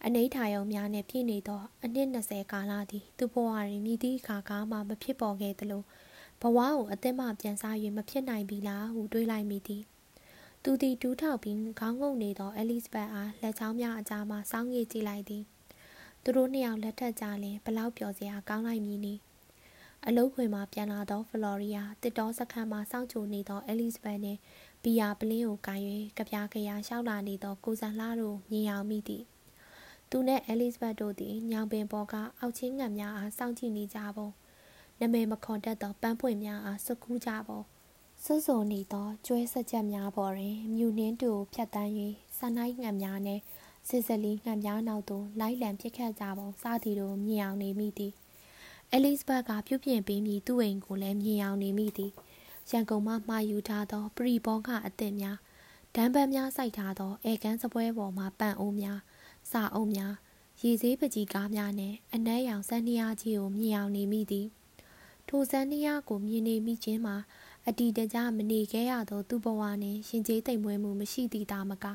[0.06, 5.84] အနိဋ္ဌာယုံများနှင့်ပြည့်နေသောအနှစ်20ကာလသည်သူ့ဘဝတွင်မြည်သည့်အခါကမှမဖြစ်ပေါ်ခဲ့သလို
[6.42, 9.84] ဘဝကိုအသက်မှပြန်စား၍မဖြစ်နိုင်ပြီလားဟုတွေးလိုက်မိသည်
[10.64, 15.44] သူသည်တူးထောက်ပြီးခေါင်းငုံနေသောအဲလစ်ဘတ်အားလက်ချောင်းများအကြားမှစောင်းငေးကြည့်လိုက်သည်
[16.24, 19.22] သူတို့နှစ်ယောက်လက်ထပ်ကြလင်ဘလောက်ပျော်စရာကောင်းလိုက်မည်နည်း
[20.08, 24.40] အလုတ်ခွင်မှပြန်လာသောဖလော်ရီယာတစ်တော်စခန်းမှစောင့်ကြိုနေသောအဲလစ်ဘတ်နှင့်
[24.84, 25.84] ဘီယာပလင်းကိုကိုင်၍
[26.18, 29.24] ကြပြားကြရာရှောက်လာနေသောကိုစံလှတို့မြင်အောင်မိသည်
[30.10, 34.30] သူနှင့်အဲလစ်ဘတ်တို့သည်ညောင်ပင်ပေါ်ကအောက်ချင်းငံများအားစောင့်ကြည့်နေကြပုံ
[35.00, 37.60] နမဲမခွန်တတ်သောပန်းပွင့်များအားစွကူးကြပုံ
[38.24, 41.92] စွစွနေသောကျွဲဆက်ချက်များပေါ်တွင်မြူနှင်းတူဖြတ်တန်း၍
[42.38, 43.42] ဆန်နိုင်ငံများနှင့်
[43.88, 48.14] စစ်စလီငံများနောက်သို့လိုက်လံပစ်ခတ်ကြပုံစသည်တို့မြင်အောင်နေမိသည်
[48.92, 52.12] အဲလစ်ဘတ်ကပြုပြင်ပေးမည်သူ့အိမ်ကိုလည်းမြင်အောင်နေမိသည်
[52.70, 55.38] ရန်ကုန်မှမှာယူထားသောပရိဘောကအသစ်များ
[55.96, 59.00] ဒမ်းပန်းများစိုက်ထားသောအေကန်းစပွဲပေါ်မှပန့်အိုးများ
[59.52, 60.14] စာအုပ်များ
[60.62, 64.48] ရေစည်းပကြီးကားများနဲ့အနက်ရောင်စန်းနီယာကြီးကိုမြင်အောင်နေမိသည်
[65.28, 67.16] ထိုစန်းနီယာကိုမြင်နေမိခြင်းမှာ
[67.68, 71.86] အတီတကြမနေခဲ့ရသောသူ့ဘဝနှင့်ရှင်ကျေးသိမ်မွေးမှုမရှိသည်သာမက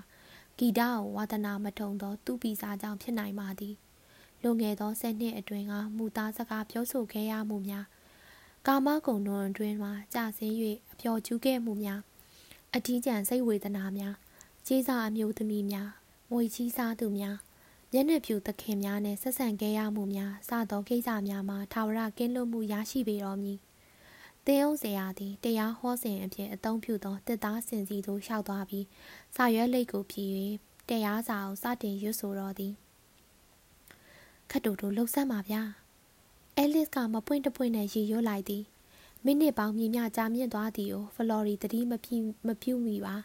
[0.58, 3.74] ဂီတကိုဝါသနာမထုံသောသူ့ပီစာကြောင့်ဖြစ်နိုင်ပါသည်
[4.44, 7.86] လွန်ခဲ့သောဆယ်နှစ်အတွင်းကမူသားစကားပြောဆိုခဲ့ရမှုများ
[8.66, 10.54] ကာမဂုဏ်တွင်အတွင်းမှာကြာဆင်း၍
[10.92, 12.00] အပျော်ကျူးခဲ့မှုများ
[12.74, 14.14] အထီးကျန်စိတ်ဝေဒနာများ
[14.66, 15.88] ကျေးစာအမျိုးသမီးများ
[16.32, 17.36] ငွေချီးစားသူများ
[17.92, 23.52] မျက်နှာဖြူသခင်များနဲ့ဆက်ဆံခဲ့ရမှုများစသောကိစ္စများမှာထာဝရကင်းလွတ်မှုရရှိပေတော်မူ
[24.46, 28.86] သင်းအောင်စရာသည်တရားဟောစဉ်အဖြစ်အသုံးပြုသောတစ်သားစင်စီသို့လျှောက်သွားပြီး
[29.36, 30.32] စာရွက်လိပ်ကိုဖြည့်၍
[30.88, 32.74] တရားစာကိုစတင်ရွတ်ဆိုတော်သည်
[34.50, 35.62] ခတ်တူတူလှုပ်ဆက်မှာဗျာ
[36.56, 38.64] အဲလစ်ကမပွင့်တပွင့်နဲ့ရေရွတ်လိုက်သည်
[39.24, 42.10] မိနစ်ပေါင်းမြင်မြကြာမြင့်သွားသည်ကိုဖလော်ရီတတိမပြ
[42.46, 43.16] မပြူမိပါ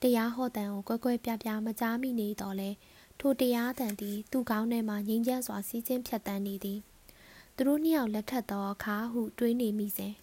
[0.00, 2.70] တရားဟောတန်ကိုကွဲကွဲပြားပြားမကြားမိနေတော့လဲ
[3.20, 6.78] ထိုတရားတန်သည်သူ့ကောင်းထဲမှငြိမ်းချမ်းစွာစီးချင်းဖြတ်တန်းနေသည်
[7.54, 10.14] သူတို့နှစ်ယောက်လက်ထပ်သောအခါဟုတွေးနေမိစဉ်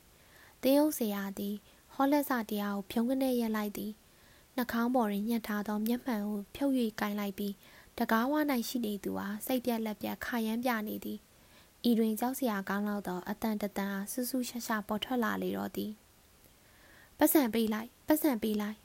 [0.62, 1.56] တင်းယုတ်ဆရာသည်
[1.94, 3.92] ဟောလက်စတရားကိုဖြုံးကနေရက်လိုက်သည်
[4.56, 7.54] နှာခေါင်းပေါ်တွင်ညှက်ထားသောမျက်မှန်ကိုဖြုတ်၍ကင်လိုက်ပြီး
[7.99, 8.33] တကားဝ၌
[8.69, 11.19] ရှိနေသူဟာစိတ်ပြက်လက်ပြက်ခါရမ်းပြနေသည်
[11.89, 15.93] ဤတွင်ကြောက်စရာကောင်းလောက်သောအတန်တတန်အားဆူဆူရှာရှာပေါ်ထွက်လာလေတော့သည်
[17.19, 18.79] ပတ်စံပေးလိုက်ပတ်စံပေးလိုက်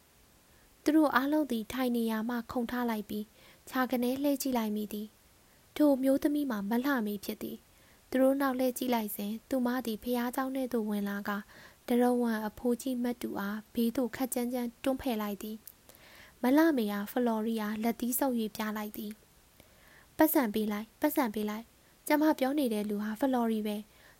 [0.83, 3.25] သူတို့အားလုံးသည်ထိုင်နေရာမှခုန်ထားလိုက်ပြီး
[3.69, 5.07] ခြာကနေလှည့်ကြည့်လိုက်မိသည်
[5.75, 7.57] ထိုမျိုးသမီးမှာမလှမီဖြစ်သည်
[8.09, 11.31] သူတို့နောက်လှည့်ကြည့်လိုက်စဉ်သူမသည်ဖျားเจ้าနှင့်သို့ဝင်လာက
[11.87, 15.57] တရဝံအဖိုးကြီးမတ်တူအားဘေးသို့ခက်ကြမ်းကြမ်းတွန်းဖယ်လိုက်သည်
[16.42, 19.12] မလမေယာဖလော်ရီယာလက်သီးဆုပ်၍ပြလိုက်သည်
[20.16, 21.64] ပတ်စံပေးလိုက်ပတ်စံပေးလိုက်
[22.06, 23.76] ကျမပြောနေတဲ့လူဟာဖလော်ရီပဲ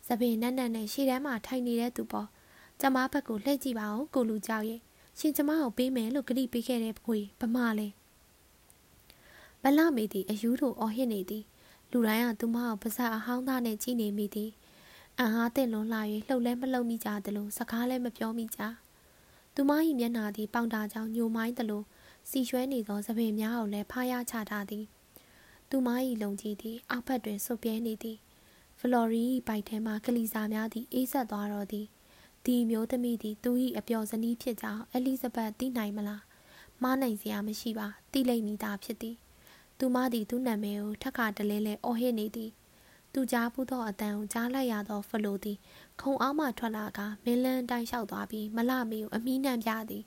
[0.07, 2.27] သပင်နက်နက်နဲ့ရှေ့တန်းမှာထိုင်နေတဲ့သူပေါ့
[2.81, 4.81] ကျမဘက်ကိုလှည့်ကြည့်ပါဦးကိုလူကြောက်ရဲ့
[5.19, 7.87] ရှင်ကျမကိုပေးမယ်လို့ကတိပေးခဲ့တဲ့ခွေဗမာလဲ
[9.63, 11.43] မလမေသည်အယူတို့အော်ဟစ်နေသည်
[11.91, 14.51] လူတိုင်းကသူမကိုပါဇက်အဟောင်းသားနဲ့ကြည့်နေမိသည်
[15.17, 18.61] အန်ဟာတဲ့လွန်လာ၍လှုပ်လဲမလှုပ်မိကြသလိုစကားလည်းမပြောမိကြ
[19.55, 21.83] သူမ၏မျက်နာသည်ပေါင်တာကြောင့်ညိုမိုင်းသလို
[22.29, 24.85] စီရွှဲနေသောသပင်များကိုလည်းဖားရချထားသည်
[25.69, 25.87] သူမ၏
[26.21, 28.17] လုံကြီးသည် အောက်ဘက်တွင်ဆုပ်ပြဲနေသည်
[28.79, 31.85] ဖလော်ရီပိုက်ထဲမှကလီစာများသည်အေးဆက်သွားတော့သည်
[32.45, 36.23] ဒီမျိုးသမီးသည်သူ၏အပျော်ဇနီးဖြစ်ကြောင်းအဲလီဇဘတ်သိနိုင်မလား
[36.83, 39.15] မားနိုင်စရာမရှိပါသိလိမ့်မည်သာဖြစ်သည်
[39.79, 42.51] သူမသည်သူ့နာမည်ကိုထက်ခါတလဲလဲအော်ဟစ်နေသည်
[43.13, 45.57] သူကြားပူးသောအတန်ကိုကြားလိုက်ရသောဖလိုသည်
[46.01, 50.03] ခုံအောက်မှထွက်လာကမင်းလန်းတိုင်းလျှောက်သွားပြီးမလမေကိုအမိနှံပြသည်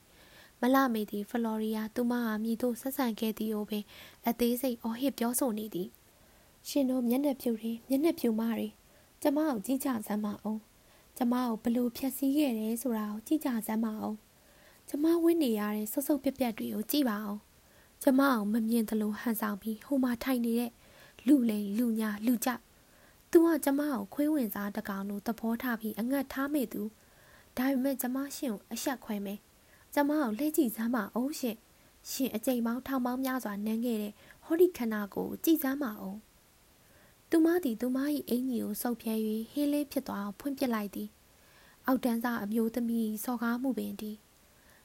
[0.61, 3.85] မလမေသည်ဖလော်ရီယာသူမဟာမြည်သို့ဆက်ဆံခဲ့သည်ကိုပင်
[4.27, 5.89] အသေးစိတ်အော်ဟစ်ပြောဆိုနေသည်
[6.69, 8.69] ရှင်တို့မျက်နှာပြူတွေမျက်နှာပြူမတွေ
[9.23, 10.61] ကျမကိုကြည့်ကြစမ်းပါအောင်
[11.17, 14.17] ကျမကိုဘလို့ဖြက်စီးခဲ့တယ်ဆိုတာကိုကြည့်ကြစမ်းပါအောင်
[14.89, 17.41] ကျမဝင့်နေရတဲ့ဆုပ်ဆုပ်ပြက်ပြက်တွေကိုကြည့်ပါအောင်
[18.03, 20.71] ကျမအောင်မမြင်သလိုဟန်ဆောင်ပြီးဟိုမှာထိုင်နေတဲ့
[21.27, 22.49] လူလိန်လူညာလူကြ
[23.31, 26.83] သူကကျမကိုခွေးဝင်စားတကောင်လိုသဘောထားပြီးအငတ်ထားမိသူ
[27.57, 29.39] ဒါပေမဲ့ကျမရှင်ကိုအဆက်ခွဲမယ်
[29.95, 31.57] ကျမကိုလှည့်ကြည့်စမ်းပါအောင်ရှင်
[32.11, 34.13] ရှင်အကြိမ်ပေါင်းထောင်ပေါင်းများစွာနမ်းခဲ့တဲ့
[34.45, 36.19] ဟောဒီခန္ဓာကိုကြည်စမ်းပါအောင်
[37.31, 39.15] သူမသည်သူမ၏အင်ကြီးကိုစုပ်ဖြဲ၍
[39.53, 41.09] ဟင်းလေးဖြစ်သွားအောင်ဖွင့်ပစ်လိုက်သည်
[41.87, 44.17] အောက်တန်းစားအမျိုးသမီးစော်ကားမှုပင်သည်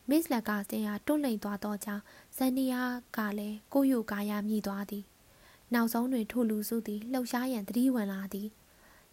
[0.10, 2.04] မစ်လက်ကစင်ဟာတွန့်လိန်သွားသောကြောင့်
[2.38, 2.82] ဇန်နီယာ
[3.18, 5.04] ကလည်းကိုယိုကာယာမြည်သွားသည်
[5.74, 8.48] နောက်ဆုံးတွင်ထိုလူစုသည်လှုပ်ရှားရန်တတိဝင်လာသည်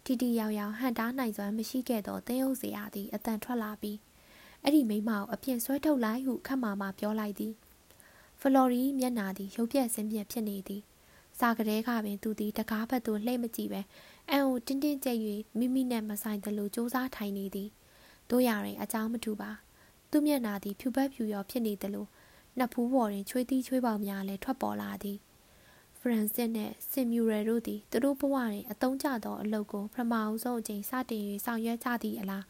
[0.05, 3.97] တီတီရောက်ရောက်ဟန်တားနိုင်စွမ်းမရှိခဲ့သောသင်းအုပ်စရာသည်အတန်ထွက်လာပြီး
[4.63, 7.53] အဲ့ဒီမိမကိုအပြင်ဆွဲထုတ်လိုက်ဟုခတ်မာမာပြောလိုက်သည်
[8.39, 10.81] ဖလော်ရီမျက်နာသည်ရုပ်ပြက်စင်းပြက်ဖြစ်နေသည်
[11.39, 13.81] စာကလေးကပင်သူသည်တကားဘက်သို့လှည့်မကြည့်ပဲ
[14.29, 15.17] အန်ကိုတင်းတင်းကျပ်၍
[15.57, 17.69] မိမိနဲ့မဆိုင်သလိုစူးစားထိုင်နေသည်
[18.29, 19.51] တို့ရရင်အကြောင်းမထူပါ
[20.11, 22.05] သူ့မျက်နာသည်ဖြူပတ်ဖြူရောဖြစ်နေသလို
[22.57, 25.17] နှစ်ဖူးပေါ်တွင်ချွေးသီးချွေးပေါင်များလည်းထွက်ပေါ်လာသည်
[25.99, 32.43] ဖရန်စစ်နှင့်ဆင်မြူရယ်တို့သည်သူတို့ဘဝတွင်အတုံးကျသောအလုပ်ကိုပထမအဆုံးအချိန်စတင်၍ဆောင်ရွက်ကြသည့်အလား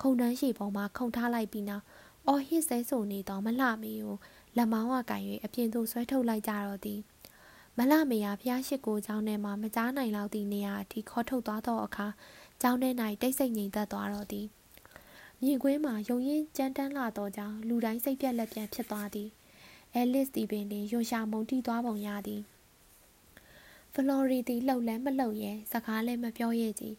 [0.00, 1.84] ခုံတန်းရှိပုံမှာခုံထားလိုက်ပြီးနောက်
[2.26, 4.16] အော်ဟစ်ဆဲဆိုနေသောမလှမီကို
[4.56, 7.00] လက်မောင်းကကင်၍အပြင်သို့ဆွဲထုတ်လိုက်ကြတော့သည်
[7.76, 12.06] မလှမယာဖျားရှိကိုเจ้าထဲမှမကြားနိုင်လောက်သည့်နေရာအထိခေါ်ထုတ်သွားသောအခါ
[12.60, 12.90] เจ้าထဲ၌
[13.22, 14.46] တိတ်ဆိတ်ငြိမ်သက်သွားတော့သည်
[15.42, 19.28] မြင်ကွင်းမှာယုံရင်ကြမ်းတမ်းလာသောကြောင့်လူတိုင်းစိတ်ပြက်လက်ပြန်ဖြစ်သွားသည်
[19.94, 22.42] အဲလစ်သည်ပင်ယွန်ရှာမုန်တီသွားပုံရသည်
[23.94, 26.94] ဖလော်ရီသည်လှုပ်လဲမလှုပ်ရဲစကားလည်းမပြောရဲကြည်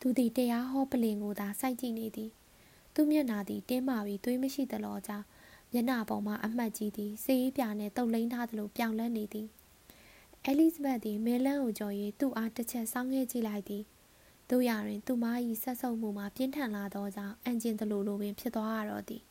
[0.00, 2.30] သူသည်တရားဟောပလင်ကိုသာစိုက်ကြည့်နေသည်
[2.94, 5.26] သူမျက်နာသည်တင်းမာပြီးသွေးမရှိသလောကြောင့်
[5.72, 9.48] မျက်နာပေါ်မှာအမှတ်ကြီးသည်စေးပြာနဲ့တုပ်လိမ့်ထားသလိုပြောင်လဲနေသည်
[10.44, 13.84] အဲလိဇဘတ်သည်မဲလန်းကိုကြော်၍သူ့အားတစ်ချက်ဆောင်းခဲ့ကြည့်လိုက်သည်
[14.50, 15.24] တို့ရတွင်သူမ၏
[15.62, 19.22] ဆက်ဆုပ်မှုမှာပြင်းထန်လာသောကြောင့်အန်ကျင်သလိုလိုပင်ဖြစ်သွားရတော့သည်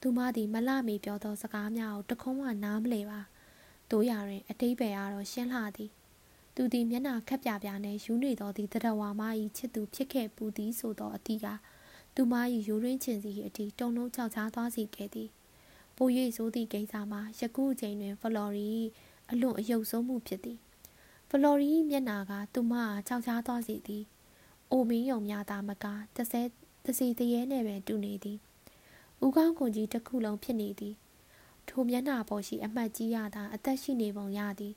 [0.00, 3.20] သူမသည်မလှမီပြောသောစကားများကိုတခုံးမှနားမလည်ပါ
[3.90, 5.90] တို့ရတွင်အတိတ်ပဲအားတော့ရှင်းလှသည်
[6.60, 9.22] သူသည်မျက်နှာခက်ပြပြနှင့်ယူနေသောသည်တရဝါမ၏
[9.56, 11.46] ချစ်သူဖြစ်ခဲ့ပူသည်ဆိုသောအသည့်က
[12.14, 12.34] သူမ၏
[12.68, 15.28] ရိုးရင်းချင်စီအထိတုံလုံးချောက်ချားသွားစေခဲ့သည်
[15.96, 18.72] ပို၍ဆိုသည့်ကိစ္စမှာယခုအချိန်တွင်ဖလော်ရီ
[19.30, 20.58] အလွန်အယုတ်ဆုံးမှုဖြစ်သည်
[21.30, 24.04] ဖလော်ရီမျက်နာကသူမအားချောက်ချားသွားစေသည်
[24.70, 25.86] အိုမင်းယုံများသာမက
[26.16, 26.42] တဆဲ
[26.84, 28.38] တစီတရေနဲ့ပင်တူနေသည်
[29.24, 30.94] ဦးကောင်းခွန်ကြီးတစ်ခုလုံးဖြစ်နေသည်
[31.68, 34.74] ထိုမျက်နှာပေါ်ရှိအမှတ်ကြီးရသာအသက်ရှိနေပုံရသည်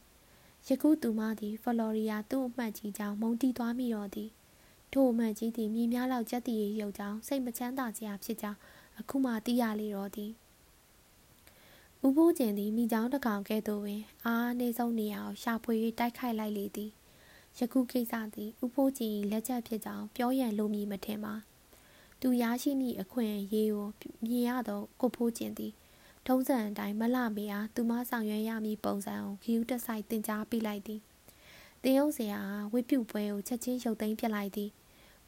[0.68, 4.30] ယခုသူမသည်ဖလော်ရီယာသူ့အမှတ်ကြီးကြောင့်မုန်းတီးသွားမိတော့သည်
[4.92, 8.60] ထိုအမှတ်ကြီးသည်မြည်များလောက်ကြက်တည်ရုပ်ကြောင့်စိတ်မချမ်းသာစရာဖြစ်ကြောင်း
[9.00, 10.32] အခုမှသိရလေတော့သည်
[12.06, 16.92] ဦးဖိုးကျင်သည်မိချောင်းတကောင်ကဲ့သို့ပင်အားအနည်းဆုံးနေရာကိုရှာဖွေ၍တိုက်ခိုက်လိုက်လေသည်
[17.58, 21.34] ယခုကိစ္စသည်ဥဖိုးကြီးလက်ချက်ဖြစ်ကြောင်းပြောရန်လိုမည်မထင်ပါ
[22.22, 23.88] သူရရှိမည့်အခွင့်အရေးကို
[24.24, 25.74] မြင်ရသောကိုဖိုးကျင်သည်
[26.28, 31.02] ထုံးစံအတိုင်းမလှမေအားသူမဆောင်ရွက်ရမည့်ပုံစံကိုဂီယူတက်ဆိုင်တင် जा ပြလိုက်သည်
[31.84, 32.40] တင်ယုံစရာ
[32.74, 34.70] ဝိပြုပွဲကိုချက်ချင်းရုပ်သိမ်းပြလိုက်သည်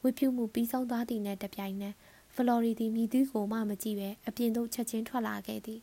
[0.02, 1.96] ဝိပြုမှုပြီးဆုံးသွားသည်နဲ့တပြိုင်နက်
[2.36, 5.80] ဖလော်ရီသည်မိသူကိုမှမကြည့်ပဲအပြင်သို့ချက်ချင်းထွက်လာခဲ့သည်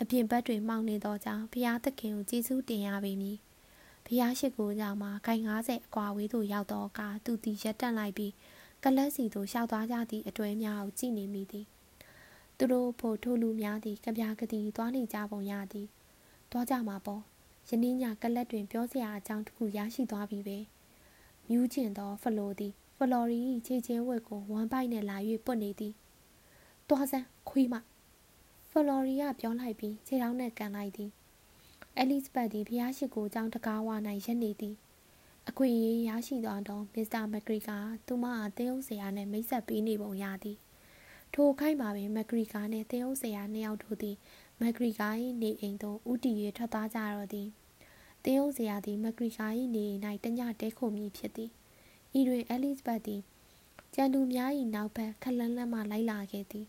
[0.00, 3.38] အပြင်ဘက်တွင်မှောင်နေသောကြောင့်ဖျားသခင်ကိုကျေးဇူးတင်ရပေမည်
[4.06, 8.32] ဖျားရှိခိုးကြောင့်မှဂိုင်90အကွာဝေးသို့ရောက်သောအခါသူသည်ရက်တက်လိုက်ပြီး
[8.82, 11.66] ကလတ်စီသို့ရှောက်သွားကြသည့်အတွဲများကိုကြည့်နေမိသည်
[12.58, 15.86] သူတို့ဖို့ထိုလူများသည်ကြပြာကတိသွားနေကြပုံရသည်
[16.50, 17.22] သွားကြမှာပေါ့
[17.68, 20.58] ယနေ့ညကလတ်တွင်ပြောစရာအကြောင်းတစ်ခုရရှိသွားပြီပဲ
[21.48, 25.94] မြူးကျင်သောဖလိုသည်ဖလော်ရီခြေချင်းဝက်ကိုဝမ်းပိုက်နဲ့လာ၍ပွတ်နေသည်
[26.88, 27.74] သွားစမ်းခွေးမ
[28.70, 31.10] ဖလော်ရီကပြောလိုက်ပြီးခြေထောက်နဲ့ကန်လိုက်သည်
[31.96, 33.88] အဲလိစ်ဘတ်သည်ဖျားရှိကိုအကြောင်းတကားဝ၌
[34.24, 34.74] ရက်နေသည်
[35.48, 37.70] အခွင့်အရေးရရှိသွားသောမစ္စတာမက်ဂရီက
[38.06, 40.58] သူမအားတင်းအောင်ဆရာနှင့်မိတ်ဆက်ပေးနေပုံရသည်
[41.38, 44.16] ထိုခိုက်မှာပင်မက်ဂရီကာနှင့်တင်းအောင်ဆရာနှစ်ယောက်တို့သည်
[44.60, 45.08] မက်ဂရီကာ၏
[45.42, 47.48] နေအိမ်သို့ဥတီ၍ထွက်သွားကြတော့သည်
[48.24, 49.86] တင်းအောင်ဆရာသည်မက်ဂရီကာ၏နေ၌
[50.24, 51.50] တညတဲခုမည်ဖြစ်သည်
[52.18, 53.20] ဤတွင်အဲလိစ်ဘတ်သည်
[53.94, 56.66] ကျန်သူများ၏နောက်ဘက်ခလန်းလန်းမှလိုက်လာခဲ့သည်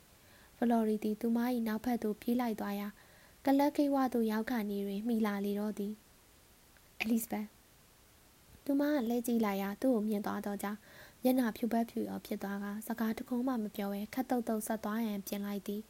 [0.57, 2.87] ဖလော်ရီသည်သူမ၏နောက်ဘက်သို့ပြေးလိုက်သွားရာ
[3.45, 5.93] ကလတ်ကိဝသို့ရောက်ခါနေတွင်မိလာလေတော့သည်
[6.99, 7.47] အဲလိစ်ဘတ်
[8.65, 10.79] သူမကလဲကြည့်လိုက်ရာသူ့ကိုမြင်သွားတော့ကြောင့်
[11.23, 15.81] မျက်နှာဖြူပတ်ဖြူရောဖြစ်သွားကစကားတခုမှမပြောဘဲခတ်တုတ်တုတ်ဆက်သွားရန်ပြင်လိုက်သည်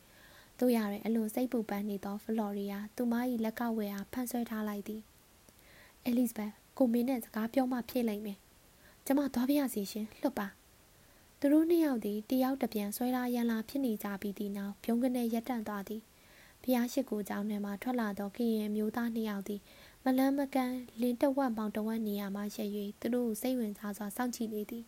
[0.60, 3.14] တို့ရတဲ့အလွန်စိတ်ပူပန်နေသောဖလော်ရီယာသူမ၏
[3.44, 5.02] လက်ကောက်ဝဲအားဖန်ဆွဲထားလိုက်သည်
[6.06, 8.40] အဲလိစ်ဘတ်ကိုမင်းနဲ့စကားပြောမှဖြစ်လိမ့်မယ်
[9.06, 10.48] ကျမသွားပြရစီရှင်လှုပ်ပါ
[11.40, 16.02] သူတို့နှစ်ယောက်သည်တယောက်တပြန်ဆွဲလာရန်လာဖြစ်နေကြပြီးသည့်နောက်ပြုံးကနေရက်တန့်သွားသည်
[16.64, 19.62] ဖျားရှိကိုကြောင်းထဲမှထွက်လာသောကရင်မျိုးသားနှစ်ယောက်သည်
[20.04, 22.70] မလန်းမကန်းလင်းတဝက်မောင်တဝက်နေရာမှရက်၍
[23.00, 24.86] သူတို့ကိုစိတ်ဝင်စားစွာစောင့်ကြည့်နေသည်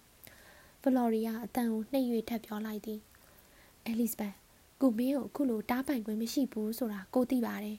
[0.81, 2.99] ဖလော်ရီယာအတန်ကိုနှိပ်၍ထပ်ပြောလိုက်သည်
[3.85, 4.33] အဲလစ်ဘတ်
[4.81, 7.77] ကိုမင်းကိုအခုလိုတားပိုင်ခွင့်မရှိဘူးဆိုတာကိုသိပါတယ်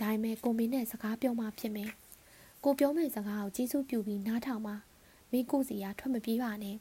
[0.00, 1.90] ဒါပေမဲ့ကိုမင်းနဲ့စကားပြောမှဖြစ်မယ်
[2.64, 4.74] ကိုပြောမယ့်စကားကိုကျေးဇူးပြုပြီးနားထောင်ပါ
[5.30, 6.76] မင်းကိုစီကထွက်မပြေးပါနဲ့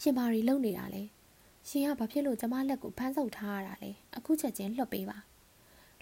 [0.00, 1.02] ရှင်ဘာရီလုံနေတာလဲ
[1.68, 5.18] ရှင်ကဘာဖြစ်လို့ကျမလက်ကိုဖမ်းဆုပ်ထားရတာလဲအခုချက်ချင်းလွတ်ပေးပါ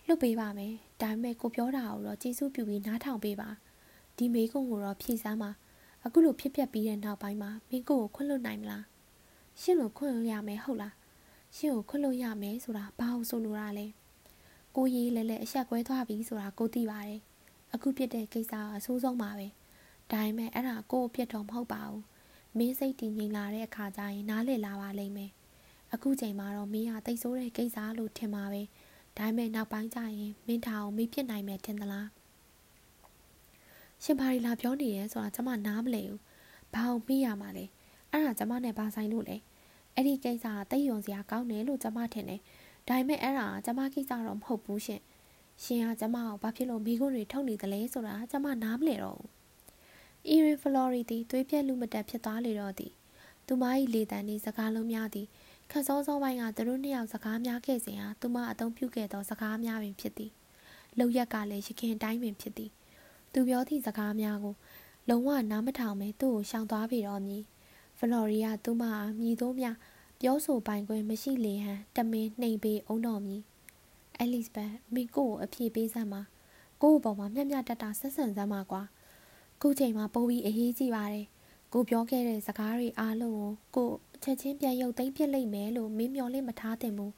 [0.06, 3.48] လွတ်ပေးပါမယ်ဒါပေမဲ့ကိုပြောတာကိုတော့ကျေးဇူးပြုပြီးနားထောင်ပေးပါ
[4.16, 5.50] ဒီမေကုံကိုတော့ဖြည့်စမ်းပါ
[6.06, 8.84] အခုလိုဖြစ်ပျက်ပြီးတဲ့နောက်ပိုင်းမှာမင်းကိုကိုခွင့်လွတ်နိုင်မလား
[9.60, 10.94] ရှင့်ကိုခွင့်လွတ်ရမယ်ဟုတ်လား
[11.56, 13.86] ရှင့်ကိုခွင့်လွတ်ရမယ်ဆိုတာဘာလို့ဆိုလိုတာလဲ
[14.76, 17.20] ကိုရေးလဲလဲအဆက်ကွဲသွားပြီဆိုတာကိုသိပါတယ်
[17.74, 19.46] အခုဖြစ်တဲ့ကိစ္စကအဆိုးဆုံးပါပဲ
[20.12, 22.02] ဒါပေမဲ့အဲ့ဒါကိုအဖြစ်တော့မဟုတ်ပါဘူး
[22.58, 25.30] မင်းစိတ်တည်ငြိမ်လာတဲ့အခါကျရင်နားလည်လာပါလိမ့်မယ်
[25.92, 28.62] အခုချိန်မှာတော့မင်းကတိတ်ဆိုးတဲ့ကိစ္စလို့ထင်ပါပဲ
[29.18, 32.06] ဒါပေမဲ့နောက်ပိုင်းကျရင်မင်းထားအောင်မေးဖြစ်နိုင်မယ်ထင်သလား
[34.04, 36.20] ရှင်ဘာရီလာပြောနေရဲဆိုတာကျမနားမလည်ဘူး
[36.74, 37.64] ဘာအောင်မေးရမှာလဲ
[38.12, 39.36] အဲ့ဒါကျမနဲ့ဘာဆိုင်လို့လဲ
[39.94, 42.40] အဲ့ဒီကိစ္စကတိတ်ယုံစရာကောင်းတယ်လို့ကျမထင်တယ်
[42.88, 45.00] ဒါပေမဲ့အဲ့ဒါကကျမကိစ္စတော့မဟုတ်ဘူးရှင်
[45.62, 49.30] ရှင်ကကျမကိုဘာဖြစ်လို့မိခွန်းတွေထုတ်နေသလဲဆိုတာကျမနားမလည်တော့ဘူး
[50.28, 52.92] အီရင်ဖလော်ရီသည်သွေးပြက်လူမတက်ဖြစ်သွားလေတော့သည်
[53.46, 55.26] သူမ၏လေတံဤစကားလုံးများသည်
[55.70, 60.30] ခက်စောစောပိုင်းကသူတို့နှစ်ယောက်စကားများခဲ့စဉ်ဟာသူမအသုံးပြုခဲ့သောစကားများပင်ဖြစ်သည်
[60.98, 62.70] လောက်ရက်ကလည်းရခင်တိုင်းပင်ဖြစ်သည်
[63.38, 64.54] သူပြောသည့်စကားများကို
[65.08, 67.42] လုံးဝနားမထောင်ပဲသူ့ကိုရှောင်သွားပြီတော့မည်
[67.98, 69.66] ဖလော်ရီယာသူမအားမြည်သို့မြ
[70.20, 73.42] ပြောဆိုပိုင်ခွင့်မရှိလေဟန်တမင်နှိမ်ပေးအောင်တော်မည်
[74.18, 76.22] အဲလစ်ဘတ်မိကိုကိုအဖြေပေးစမ်းပါ
[76.82, 78.82] ကို့ဘော်မှာမျက်မျက်တတဆက်ဆံစမ်းပါကွာ
[79.60, 81.26] ခုချိန်မှာပိုပြီးအရေးကြီးပါတယ်
[81.72, 87.14] ကိုပြောခဲ့တဲ့စကားတွေအားလုံးကိုကိုချက်ချင်းပြန်ရုပ်သိမ်းပြစ်လိုက်မယ်လို့မင်းမျော်လင့်မထားသင့်ဘူး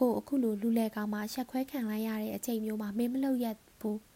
[0.00, 3.46] ကိုအခုလိုလူလဲကောင်မှရှက်ခွဲခံလိုက်ရတဲ့အချိန်မျိုးမှာမင်းမလုပ်ရ
[3.80, 4.13] ဘူး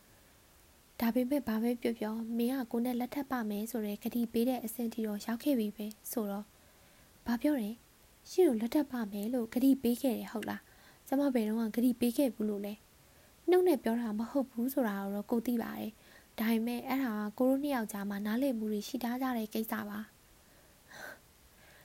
[1.03, 6.47] ဒါပေမဲ့ဘာပဲပြောပြောမင်းကကိုနဲ့လက်ထပ်ပါမယ်ဆိုတဲ့ကတိပေးတဲ့အဆင့်ထိတော့ရောက်ခဲ့ပြီပဲဆိုတော့
[7.27, 7.71] ဘာပြောလဲ
[8.31, 10.63] ရှင့်ကိုလက်ထပ်ပါမယ်လို့ကတိပေးခဲ့တယ်ဟုတ်လား
[11.07, 12.75] ကျမဘယ်တော့ကကတိပေးခဲ့ဘူးလို့လဲ
[13.49, 15.93] နှုတ်နဲ့ပြောတာမဟုတ်ဘူးဆိုတာတော့ကိုသိပါတယ်
[16.39, 20.01] ဒါပေမဲ့အဲ့ဒါကကိုတို့နှစ်ယောက်ကြားမှာနားလည်မှုတွေရှိထားကြတဲ့ကိစ္စပါ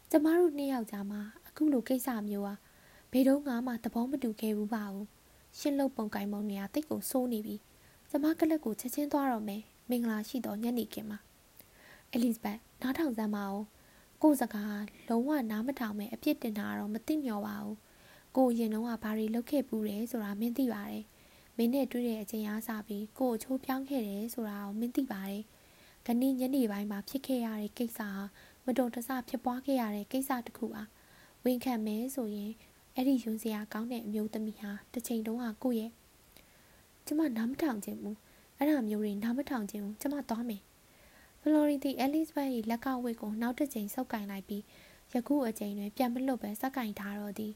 [0.09, 2.57] ကျမတို့နှစ်ယောက်ကြားမှာအခုလိုကိစ္စမျိုးอ่ะ
[3.11, 5.07] ဘယ်တော့မှသဘောမတူခဲ့ဘူးပါဘူး
[5.59, 7.55] ရှင်းလို့ပုံကင်မုံနေရတိတ်ကိုစိုးနေပြီ
[8.16, 11.20] ကျမကလစ်ကိုချက်ချင်းသွားတော့မယ်မင်္ဂလာရှိတော်ညနေခင်းမှာ
[12.11, 13.64] အဲလစ်ဘတ်နားထောင်စမ်းပါဦး
[14.22, 17.78] ကိုစကားလုံးဝနားမထောင်မဲ့အပြစ်တင်တာတော့မသိမျောပါဘူး
[18.38, 21.03] ကိုရင်တော့ဘာတွေလုပ်ခဲ့ပူးတယ်ဆိုတာမင်းသိပါတယ်
[21.57, 25.41] မင်းနဲ့တွေ့တဲ့အချိန်အားစပြီးကိုကိုချိုးပြောင်းခဲ့တယ်ဆိုတာကိုမင်းသိပါတယ်။
[26.05, 28.09] ခဏညနေပိုင်းမှာဖြစ်ခဲ့ရတဲ့ကိစ္စဟာ
[28.66, 30.84] မတော်တဆဖြစ်ပွားခဲ့ရတဲ့ကိစ္စတစ်ခုပါ။
[31.45, 32.51] ဝန်ခံမဲဆိုရင်
[32.95, 35.91] အဲ့ဒီယွန်းစရာကောင်းတဲ့အမျိုးသမီးဟာတစ်ချိန်တုန်းကကိုရဲ့
[37.08, 38.16] ကျမနားမထောင်ခြင်းဘူး။
[38.58, 40.62] အဲ့ဒါမျိုးတွေနားမထောင်ခြင်းဘူးကျမသွားမယ်။
[41.41, 44.64] ဖလော်ရီတီအဲလစ်ဘတ်၏လက်ကဝတ်ကိုနောက်တစ်ကြိမ်ဆုပ်ကင်လိုက်ပြီး
[45.14, 47.54] ယခုအကြိမ်တွင်ပြန်မလွတ်ပဲစက်ကင်ထားတော့သည်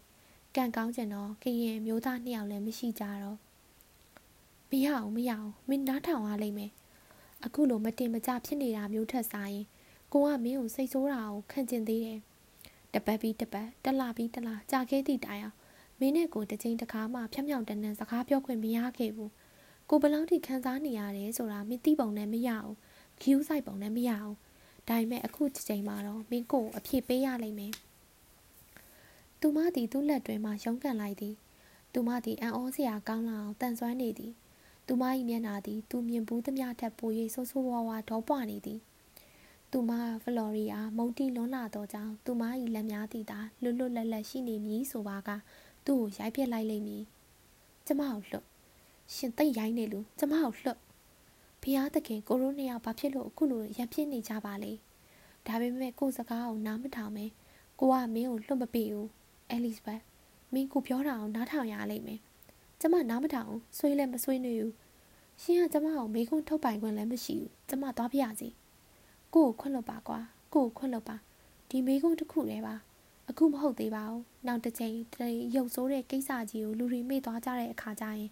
[0.56, 3.38] ကံကောင်းကျင်တော့ကရင်မျိုးသားနှစ်ယောက်လည်းမရှိကြတော့
[4.70, 6.72] မရအောင်မရအောင်မင်းနားထောင်ရလိမ့်မယ်
[7.46, 9.66] အခုလိုမတင်မကြဖြစ်နေတာမျိုးထက်စားရင်
[10.14, 12.20] ကိုကမင်းကိုစိတ်ဆိုးတာကိုခံကျင်သေးတယ်
[12.94, 15.58] တပတ်ပြီးတပတ်တလပြီးတလကြာခဲ့သည့်တိုင်အောင်
[16.00, 19.32] မင်းနဲ့ကိုတစ်ချိန်တစ်ခါမှဖြောင်ဖြောင်တန်တန်စကားပြောခွင့်မရခဲ့ဘူး
[19.90, 22.72] ကိုဘယ်လောက်ထိခံစားနေရတယ်ဆိုတာမင်းသိပုံနဲ့မရအောင်
[23.22, 24.36] ခူးဆိုင်ပုံနဲ့မရအောင်
[24.88, 27.74] ဒါပေမဲ့အခုချိန်မှာတော့မင်းကိုအဖြစ်ပေးရလိမ့်မယ်
[29.42, 31.36] သူမသည်သူ့လက်တွင်မှရုန်းကန်လိုက်သည်
[31.94, 34.34] သူမသည်အံ့ဩစရာကောင်းလာအောင်တန်ဆွမ်းနေသည်
[34.88, 38.80] သူမ၏မျက်နှာသည်သူမြင်ဘူးသမျှထက်ပို၍ဆိုးဆိုးဝါးဝါဒေါပွနေသည်
[39.72, 39.92] သူမ
[40.24, 42.44] ဖလော်ရီယာမုန်တီလွန်လာသောကြောင့်သူမ၏
[42.76, 45.30] လက်များသည်သာလွတ်လွတ်လပ်လပ်ရှိနေမည်ဆိုပါက
[45.88, 47.04] သူ့ကိုရိုက်ပြစ်လိုက်လိမ့်မည်
[47.88, 48.46] ကျမကိုလှုပ်
[49.14, 50.80] ရှင်သိရိုင်းနေလူကျမကိုလှုပ်
[51.62, 54.72] ဖျားသခင်ကိုရိုးနှစ်ယောက်ဘာဖြစ်လို့အခုလိုရံဖြစ်နေကြပါလဲ
[55.48, 57.26] ဒါပေမဲ့ကိုစကားကိုနားမထောင်မဲ
[57.80, 59.10] ကိုကမင်းကိုလှုပ်မပေးဘူး
[59.50, 60.02] အဲလစ်ဘတ်
[60.54, 62.20] မင်းကိုပြောတာအောင်နားထောင်ရလိမ့်မယ်
[62.82, 64.74] ကျမနားမထောင်ဆွေးလည်းမဆွေးနွေးဘူး
[65.42, 68.50] ရှင်ကကျမကိုမေကုန်းထုတ်ပိုင်ခွင့်လည်းမရှိဘူးကျမသွားပြရစီ
[69.34, 70.20] ကိုကိုခွင့်လွတ်ပါကွာ
[70.54, 71.16] ကိုကိုခွင့်လွတ်ပါ
[71.70, 72.76] ဒီမေကုန်းတစ်ခုတည်းပါ
[73.30, 78.30] အခုမဟုတ်သေးပါဘူးနောက်တစ်ချိန်တည်းရုပ်ဆိုးတဲ့ကိစ္စကြီးကိုလူတွေမေ့သွားကြတဲ့အခါကျရင်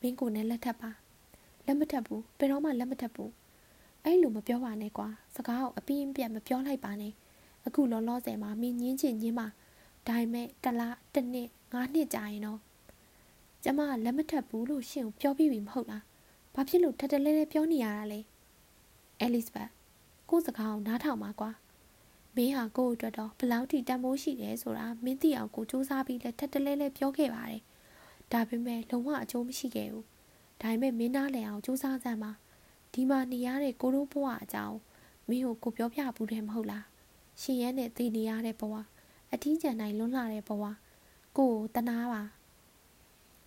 [0.00, 0.90] မင်းကိုနဲ့လက်ထပ်ပါ
[1.66, 3.30] လက်မထပ်ဘူးဘယ်တော့မှလက်မထပ်ဘူး
[4.04, 7.12] အဲ့လိုမပြောပါနဲ့ကွာစကားကိုအပြင်းပြတ်မပြောလိုက်ပါနဲ့
[7.66, 9.46] အခုလောလောဆယ်မှာမင်းညင်းချင်ညင်းပါ
[10.06, 12.60] ဒါပေမဲ့တလားတစ်နှစ်ငါးနှစ်ကြာရင်တော့
[13.64, 16.04] ကျမလက်မထပ်ဘူးလို့ရှင့်ကိုပြောပြီးပြီမဟုတ်လား
[16.54, 18.20] ဘာဖြစ်လို့ထက်တလဲလဲပြောနေရတာလဲ
[19.20, 19.68] အဲလစ်ဘတ်
[20.30, 21.50] ကိုစကားကိုနားထောင်ပါကွာ
[22.36, 27.62] မင်းဟာကို့အတွက်တော့ဘလောက်ထိတန်ဖိုးရှိတယ်ဆိုတာမင်းသိအောင်ကိုစူးစမ်းပြီးလက်ထက်တလဲလဲပြောခဲ့ပါတယ်
[28.32, 30.06] ဒါပေမဲ့လုံးဝအကျိုးမရှိခဲ့ဘူး
[30.60, 32.32] ဒါပေမဲ့မင်းနားလည်အောင်စူးစမ်းစမ်းပါ
[32.92, 34.76] ဒီမှာနေရတဲ့ကိုတို့ဘဝအကြောင်း
[35.28, 36.84] မင်းကိုကိုပြောပြဘူးတယ်မဟုတ်လား
[37.40, 38.74] ရှင်ရဲနဲ့သိနေရတဲ့ဘဝ
[39.32, 40.64] အထီးကျန်နိုင်လွန်းလာတဲ့ဘဝ
[41.38, 42.22] ကိုကိုတနာပါ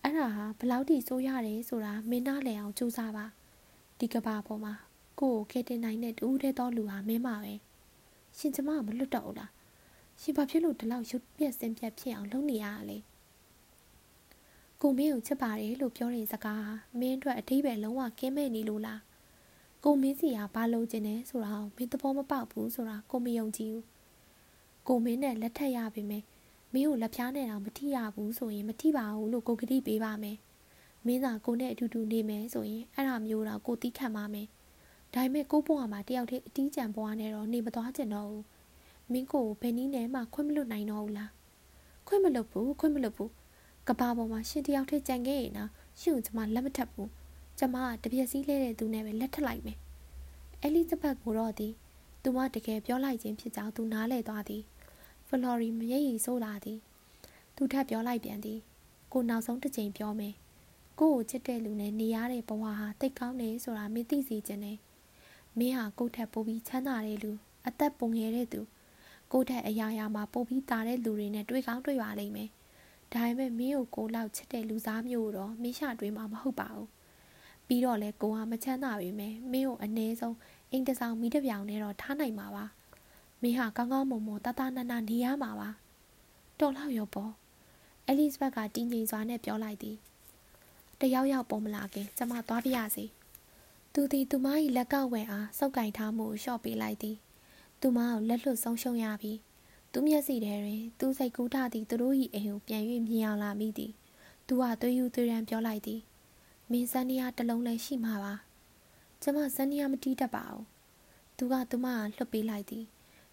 [0.02, 3.26] အဲ့ဒါဟာဘလောက်ထိစိုးရတယ်ဆိုတာမင်းနားလည်အောင်စူးစမ်းပါ
[4.00, 4.74] ဒီကဘာပေါ်မှာ
[5.20, 7.54] ကိုကိုခဲတင်နိုင်တဲ့တူးတဲ့တော်လူဟာမင်းပါပဲ
[8.38, 9.52] ရှင်ကျမမလွတ်တော့ဘူးလား
[10.22, 12.98] ရှင်ဘာဖြစ်လို့ဒီလောက်ရုပ်ပြက်စင်ပြက်ဖြစ်အောင်လုပ်နေရတာလဲ
[14.82, 16.68] ကိုမင်းကိုချစ်ပါတယ်လို့ပြောတဲ့စကား
[17.00, 19.02] မင်းအတွက်အထိပ္ပယ်လုံးဝကင်းမဲ့နေလို့လား
[19.84, 23.86] ကိုမင်းစီကဘာလို့ကျင်နေဆိုတာကိုမင်းသဘောမပေါက်ဘူးဆိုတာကိုမယုံကြည်ဘူး
[24.88, 26.24] ကိုမင်းနဲ့လက်ထပ်ရပြီမယ်
[26.74, 30.38] မင်းကိုလက်ဖျားနဲ့တော့မထိရဘူးဆိုရင်မထိပါဘူးလို့ကိုကတိပေးပါမယ်
[31.06, 34.48] မင်းသာကိုနဲ့အတူတူနေမယ်ဆိုရင်အဲ့ဒါမျိုးတော့ကိုတီးခံပါမယ်
[35.16, 38.46] ဒါပေမဲ့ကိုဘွားမှာတယောက်တည်းအတီးကျန်ဘွားနဲ့တော့နေမသွားကျင်တော့ဘူး
[39.12, 41.32] မင်းကိုဘယ်နည်းနဲ့မှခွင့်မလွတ်နိုင်တော့ဘူးလား
[42.08, 43.32] ခွင့်မလွတ်ဘူးခွင့်မလွတ်ဘူး
[43.88, 47.10] ကဘာပေါ်မှာရှင်တယောက်တည်းကြံခဲ့ရင်တော့ရှင်ကိုကျွန်မလက်မထပ်ဘူး
[47.58, 49.78] ကျွန်မကတပြက်စီးလဲတဲ့သူနဲ့ပဲလက်ထပ်လိုက်မယ်
[50.62, 51.68] အဲလီဇဘတ်ကိုတော့ဒီ
[52.24, 54.64] သူမတကယ်ပြောလိုက်ခြင်းဖြစ်ကြောင်းသူနားလဲသွားသည်
[55.28, 56.80] ဖလော်ရီမရိပ်ရီဆိုးလာသည်
[57.56, 58.60] သူထပ်ပြောလိုက်ပြန်သည်
[59.14, 60.36] ကိုနောက်ဆုံးတစ်ချိန်ပြောမယ်
[61.00, 64.78] ကိုကိုချစ်တဲ့လူနဲ့နေရတဲ့ဘဝဟာတိတ်ကောင်းတယ်ဆိုတာမသိစေချင်တယ်
[65.60, 67.32] မင်းဟာကိုထက်ပိုပြီးချမ်းသာတဲ့လူ
[67.68, 68.62] အသက်ပုံငယ်တဲ့သူ
[69.32, 72.50] ကိုထက်အရာရာမှာပိုပြီးတာတဲ့လူတွေနဲ့တွေ့ကောင်းတွေ့ပါလိမ့်မယ်
[73.14, 76.90] ဒါပေမဲ့မင်းကိုကိုလောက်ချစ်တဲ့လူသားမျိုးတော့မင်းရှာတွေးမှာမဟုတ်ပါဘူး
[77.68, 80.38] ပြီးတော့လဲကိုကမချမ်းသာပေမဲ့မင်းကိုအ ਨੇ ဆုံး
[80.72, 82.66] အိမ်တဆောင်မိတပြောင်နဲ့တော့ထားနိုင်မှာပါ
[83.42, 85.70] မင်းဟာကောင်းကောင်းမွန်မွန်တသားနာနာနေရမှာပါ
[86.60, 87.32] တော်လောက်ရောပေါ့
[88.08, 89.98] အဲလစ်ဘတ်ကတင်းငိမ်စွာနဲ့ပြောလိုက်သည်
[91.00, 93.06] တယောက်ယောက်ပေါ်မလာခင်ကျမသွားပြရစီ
[93.98, 97.18] သူသည်သူမ၏လက်ကဝယ်အားစောက်ကင်ထားမှုကိုလျှော့ပေးလိုက်သည်
[97.82, 99.34] သူမကိုလက်လွတ်ဆုံးရှုံးရပြီ
[99.92, 103.92] သူမျက်စိထဲတွင်သူစိတ်ကူးထသည်သူတို့၏အိမ်ကိုပြန်၍မြင်အောင်လာမိသည်
[104.48, 106.02] သူကသွေးယူသွေးရန်ပြောလိုက်သည်
[106.72, 108.34] မင်းစန်းနီယာတလုံးလည်းရှိမှာပါ
[109.22, 110.66] ကျမစန်းနီယာမတီးတတ်ပါဘူး
[111.38, 112.86] သူကသူမကလှုပ်ပေးလိုက်သည်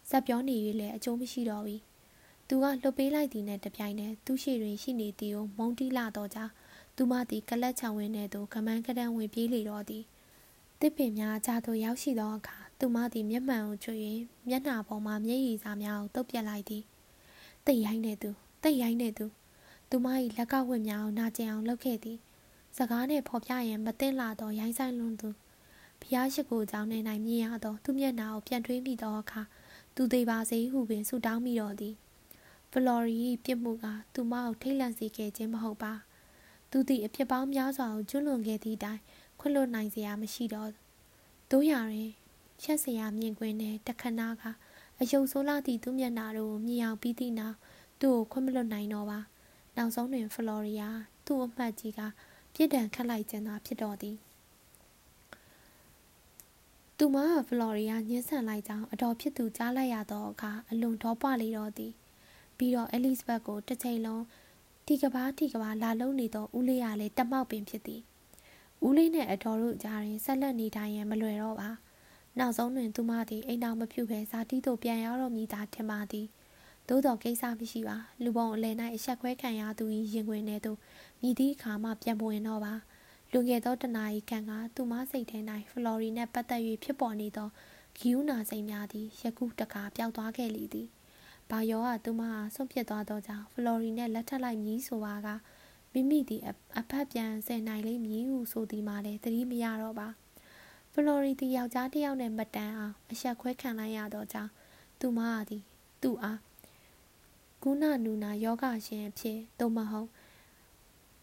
[0.08, 1.82] ဇက်ပြောနေ၍လည်းအကျိုးမရှိတော့ဘူး
[2.48, 6.52] သူကလှုပ်ပေးလိုက်သည်နဲ့တပြိုင်တည်းသူရှိတွင်ရှိနေသည်ကိုမုံတီးလာတော့ကြောင့်
[6.96, 10.04] သူမသည်ကလတ်ချံဝင်းထဲသို့ကမန်းကတန်းဝင်ပြေးလေတော့သည်
[10.84, 13.96] တစ်ပင်များကြားသို့ရောက်ရှိသောအခါသူမသည်မျက်မှန်ကိုချွေ၍
[14.48, 16.82] မျက်နှာပေါ်မှမျက်ရည်စာများကိုတုပ်ပြက်လိုက်သည်
[17.66, 18.30] တိတ်ရိုင်းနေသူ
[18.62, 19.26] တိတ်ရိုင်းနေသူ
[19.90, 20.06] သူမ၏
[20.36, 22.18] လက်ကဝတ်များကိုနာကျင်အောင်လုပ်ခဲ့သည်
[22.76, 25.28] စကားနှင့်ဖော်ပြရန်မသိလာသောရိုင်းဆိုင်လွန်သူ
[26.02, 29.42] ဖျားရှိခိုးကြောင်းနေ၌မြင်ရသောသူမျက်နှာကိုပြန်ထွေးမိသောအခါ
[29.96, 31.94] သူသေးပါစေဟုပင်ဆုတောင်းမိတော်သည်
[32.70, 35.92] ဖလော်ရီပြစ်မှုကသူမကိုထိတ်လန့်စေခဲ့ခြင်းမဟုတ်ပါ
[36.70, 39.00] သူသည်အဖြစ်ပေါင်းများစွာကိုကျွလွန်ခဲ့သည့်တိုင်
[39.44, 40.70] ခွင့်လွတ်နိုင်စရာမရှိတော့
[41.50, 42.10] တို့ရရင်
[42.62, 44.42] ချက်စရာမြင်ကွင်းနဲ့တခဏက
[45.00, 47.56] အယုံဆိုးလာသည့်သူမျက်နှာတို့မြင်အောင်ပြီးသည့်နောက်
[48.00, 49.18] သူ့ကိုခွင့်မလွတ်နိုင်တော့ပါ
[49.76, 50.90] နောက်ဆုံးတွင်ဖလော်ရီယာ
[51.26, 52.00] သူ့အမှတ်ကြီးက
[52.54, 54.16] ပြစ်ဒဏ်ခတ်လိုက်ခြင်းသာဖြစ်တော်သည်
[56.98, 61.92] သူသူမကဖလော်ရီယာညှင်းဆန်လိုက်ကြောင်းအတော်ဖြစ်သူကြားလိုက်ရသောအခါအလွန်ဒေါပွားလေတော့သည်
[62.56, 64.24] ပြီးတော့အဲလိစ်ဘတ်ကိုတစ်ချိန်လုံး
[64.86, 68.02] တီကဘာတီကဘာလာလုံးနေသောဦးလေးရလည်းတမောက်ပင်ဖြစ်သည်
[68.86, 71.70] ဦးလေးနဲ့အတော်တို့ကြားရင်ဆက်လက်နေတိုင်းရန်မလွယ်တော့ပါ
[72.38, 76.26] နောက်ဆုံးတွင်သူမသည်အိမ်တော်မဖြူဘဲဇာတိသို့ပြန်ရောက်တော့မည်သာထင်ပါသည်
[76.88, 80.78] သို့တော်ကိစ္စမရှိပါလူပုံအလယ်၌အဆက်ခွဲခံရသူ၏ရင်ခွင်ထဲသို့
[81.20, 82.74] မြည်သည့်အခါမှပြန်ပွင့်တော့ပါ
[83.32, 85.38] လွန်ခဲ့သောတနာရီခန့်ကသူမစိတ်ထဲ၌
[85.70, 87.48] ဖလော်ရီနှင့်ပတ်သက်၍ဖြစ်ပေါ်နေသော
[87.96, 90.88] ဂီယူနာစိတ်များသည်ယခုတကာပျောက်သွားခဲ့လေသည်
[91.50, 95.28] ဘာယောကသူမအားဆုံးဖြတ်သွားသောကြောင့်ဖလော်ရီနှင့်လက်ထပ်လိုက်မည်ဆိုပါက
[95.92, 96.42] မိမိသည်
[96.78, 100.08] အဖက်ပြန်ဆယ်နိုင်လိမ့်မည်ဟုဆိုသည်မှလည်းသတိမရတော့ပါ
[100.92, 104.50] ဖလော်ရီသည်ယောက်ျားတစ်ယောက်နှင့်မတန်အောင်အဆက်ခွဲခံလိုက်ရသောကြောင့်
[105.00, 105.62] သူမသည်
[106.02, 106.40] သူ့အား
[107.62, 110.08] ကုဏနူနာယောဂရှင်အဖြစ်သို့မဟုတ်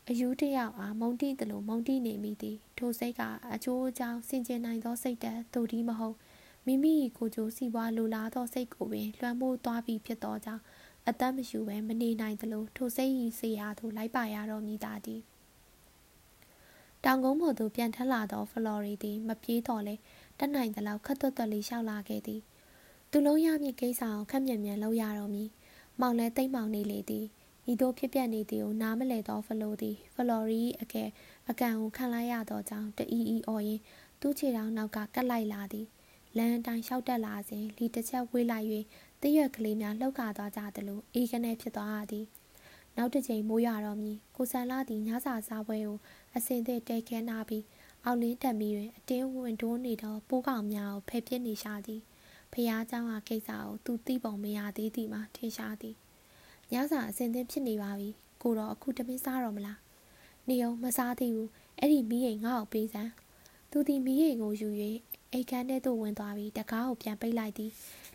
[0.09, 3.21] အယူတယောက်အားမုံတိသလိုမုံတိနေမိသည်ထိုစိတ်က
[3.53, 6.15] အကျိုးအကြောင်းဆင်ခြင်နိုင်သောစိတ်ဓာတ်သို့ဒီမဟုတ်
[6.65, 10.63] မိမိကိုယ်ကျိုးစီပွားလိုလားသောစိတ်ကိုပင်လွှမ်းမိုးသွားပြီးဖြစ်သောကြောင့်
[11.09, 15.21] အသက်မရှူဘဲမနေနိုင်သလိုထိုစိတ်ဤစေရာသို့လိုက်ပါရတော့မိသားသည်
[17.05, 19.95] တောင်ကုန်းပေါ်သို့ပြန်ထလာသောဖလော်ရီသည်မပြေးတော့လဲ
[20.37, 22.41] တက်နိုင်သလောက်ခတ်သွက်သွက်လေးလျှောက်လာခဲ့သည်
[23.11, 25.49] သူလုံးရမည့်ကိစ္စကိုခက်မြန်မြန်လုပ်ရတော့မည်
[25.99, 27.25] မောင်လဲတိတ်မောင်နေလေသည်
[27.71, 31.03] ဤသို့ဖြစ်ပြနေသည်ကိုနားမလည်သောဖလိုသည်ဖလော်ရီအကဲ
[31.49, 33.79] အကန်ကိုခံလိုက်ရသောကြောင့်တအီအီအော်ရင်
[34.21, 35.87] သူ့ခြေထောက်နောက်ကကတ်လိုက်လာသည်
[36.37, 38.67] လမ်းအတိုင်းလျှောက်တက်လာစဉ်လီတစ်ချက်ဝေးလိုက်၍
[39.22, 42.26] တရွက်ကလေးများလှုပ်ခါသွားကြသလိုအေးကနေဖြစ်သွားရသည်
[42.96, 45.98] နောက်တစ်ချိန်မိုးရတော့မည်ကိုဆန်လာသည်ညစာစားပွဲကို
[46.36, 47.64] အစင်သည့်တဲခဲနာပြီး
[48.04, 52.00] အောက်လင်းတက်မီတွင်အတင်းဝင်တိုးနေသောပိုးကောင်များကိုဖယ်ပစ်နေရှာသည်
[52.52, 55.96] ဖះเจ้าဟာကိစ္စကိုသူသိပုံမရသေးသည်မှာထင်ရှားသည်
[56.72, 58.08] ညစာအစင်သင်းဖြစ်နေပါပြီ
[58.42, 59.78] ကိုတော့အခုတမင်းစားတော့မလား
[60.48, 63.12] နေအောင်မစားသေးဘူးအဲ့ဒီမီးရိမ်ငါ့ကိုပေးစမ်း
[63.70, 64.68] သူဒီမီးရိမ်ကိုယူ၍
[65.32, 67.70] အိတ်ခမ်းထဲသို့ဝင်သွားပြီးတကားကိုပြန်ပိတ်လိုက်သည်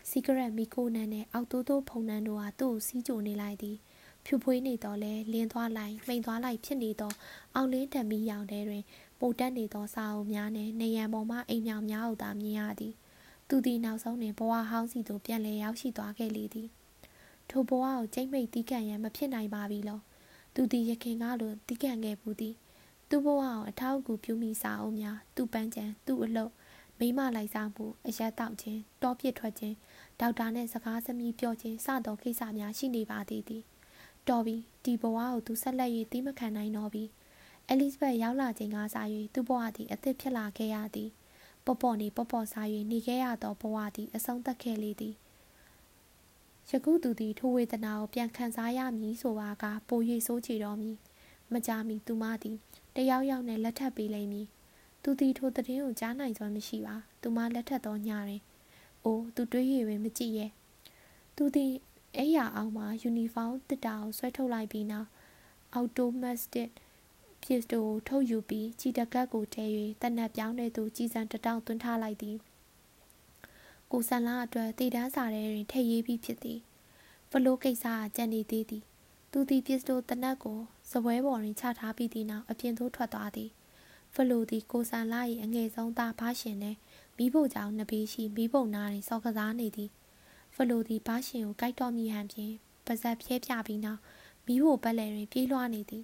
[0.09, 3.77] စီကရက်မီကိုနန်းနဲ့အောက်တိုးတိုးဖုန်နန်းတို့ဟာသူ့ကိုစီးကြိုနေလိုက်သည်
[4.25, 7.11] ဖြူဖွေးနေတော့လဲလင်းသွားလိုက်မိန်သွားလိုက်ဖြစ်နေသော
[7.55, 8.83] အောင်လင်းတံမီရောင်ထဲတွင်
[9.19, 12.93] ပိုတက်နေသောစာအုပ်များနဲ့နေရန်ပေါ်မှအိမ်မြောင်များကိုသာမြင်ရသည်
[13.49, 16.67] သူသည်နောက်ဆုံးတွင်ဘဝဟောင်းစီသို့ပြန်လည်ရောက်ရှိသွားခဲ့လေသည်
[17.49, 19.99] ထိုဘဝကိုကြိတ်မိတ်တီးကန်ရန်မဖြစ်နိုင်ပါပြီလော
[20.55, 22.55] သူသည်ရခင်ကလိုတီးကန်ခဲ့ဘူးသည်
[23.09, 26.51] သူ့ဘဝကိုအထောက်အကူပြုမိစာအုပ်များသူ့ပန်းချံသူ့အလုပ်
[26.99, 29.75] မိမလိုက်စားမှုအရက်တောက်ခြင်းတောပြစ်ထွက်ခြင်း
[30.19, 33.63] ဒေါက်တာနဲ့စကားသမီးပြောခြင်းစသောကိစ္စများရှိနေပါသေးသည်
[34.29, 37.03] တော်ပြီဒီဘဝကိုသူဆက်လက်၍တီးမခံနိုင်တော့ပြီ
[37.67, 41.09] အဲလစ်ဘတ်ရောက်လာချိန်ကစား၍သူ့ဘဝသည်အသစ်ဖြစ်လာခဲ့ရသည်
[41.65, 45.15] ပေါ့ပေါ့နေပေါ့ပေါ့စား၍နေခဲ့ရသောဘဝသည်အဆုံးသတ်ခဲ့လေသည်
[46.69, 50.89] ယခုသူသည်ထိုဝေဒနာကိုပြန်ခံစားရမည်ဆိုပါကပို၍ဆိုးချေတော်မူ
[51.51, 52.57] မကြမီသူမသည်
[52.95, 54.47] တယောက်ယောက်နဲ့လက်ထပ်ပေးလိမ့်မည်
[55.03, 58.41] သူသည်ထိုသတင်းကိုကြားနိုင်စွမ်းမရှိပါသူမလက်ထပ်သောညတွင်
[59.05, 60.51] အိုးသူတွေး၍ပင်မကြည့်ရဲ့
[61.35, 61.73] သူသည်
[62.17, 65.09] အဲ့ရအောင်မှာယူနီဖောင်းတစ်တာကိုဆွဲထုတ်လိုက်ပြီးနောက်
[65.73, 66.69] အော်တိုမတ်တစ်
[67.43, 69.65] ပစ္စတိုကိုထုတ်ယူပြီးချီတကတ်ကိုထဲ၍
[70.01, 72.37] တနက်ပြောင်းတဲ့သူကြီးစံတတောင်သွင်းထားလိုက်သည်
[73.91, 76.59] ကိုဆန်လာအတွက်တည်တန်းစာထဲတွင်ထည့်ရေးပြီးဖြစ်သည်
[77.31, 78.83] ဖလိုကိစ္စကကြံနေသေးသည်
[79.31, 80.59] သူသည်ပစ္စတိုတနက်ကို
[80.91, 83.49] စပွဲပေါ်တွင်ချထားပြီးသည့်နောက်အပြင်သို့ထွက်သွားသည်
[84.13, 86.77] ဖလိုသည်ကိုဆန်လာ၏အငယ်ဆုံးသားဖားရှင်နှင့်
[87.17, 89.89] မိဖို့ကြောင့်နဘေးရှိမိဖို့နားတွင်စော်ကစားနေသည်
[90.55, 92.53] ဖလိုသည်ဖားရှင်ကိုကြိုက်တော်မိဟန်ဖြင့်
[92.85, 94.01] ပါဇက်ဖြဲပြပြီးနောက်
[94.47, 96.03] မိဖို့ပက်လယ်တွင်ပြေးလွှားနေသည်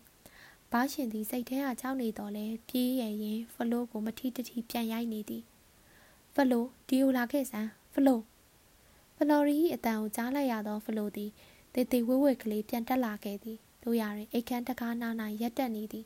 [0.71, 5.43] ဘားရှင်သည်စိတ်ထဲကကြောက်နေတော့လဲပြေးရရင်ဖလိုကိုမထီတထီပြန်ရိုက်နေသည်
[6.35, 8.19] ဖလိုဒီယိုလာခဲ့စမ်းဖလို
[9.17, 11.29] ဖလော်ရီအတန်ကိုကြားလိုက်ရသောဖလိုသည်
[11.73, 16.05] တေတေဝဲဝဲကလေးပြန်တက်လာခဲ့သည်တို့ရရင်အိတ်ခမ်းတကားနာနာရက်တက်နေသည်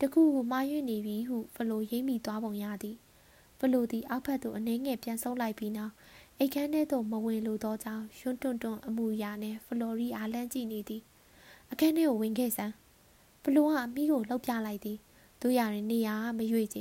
[0.00, 2.96] တခုကိုမှားရွေ့နေပြီဟုဖလိုရိမ့်မိသွားပုံရသည်
[3.64, 5.92] ဖလိုသည်အောက်ဖက်သို့အနှဲငယ်ပြန်ဆုပ်လိုက်ပြီးနောက်
[6.38, 11.02] အိတ်ခမ်းထဲသို့မဝင်လိုသောကြောင့်ရွှွန်းတွန့်တွန့်အမူအရာနှင့်ဖလိုရီအားလန့်ကြည့်နေသည်
[11.70, 12.74] အခန်းထဲကိုဝင်ခဲ့စမ်း
[13.42, 14.98] ဖလိုကအမိကိုလှုပ်ပြလိုက်သည်
[15.42, 16.78] တို့ရရင်နေရာမရွေ့ကြ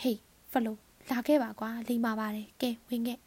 [0.00, 0.18] ဟေး
[0.52, 0.76] ဖလို
[1.10, 3.18] လာခဲ့ပါကွာလိမ္မာပါတယ်ကဲဝင်ခဲ့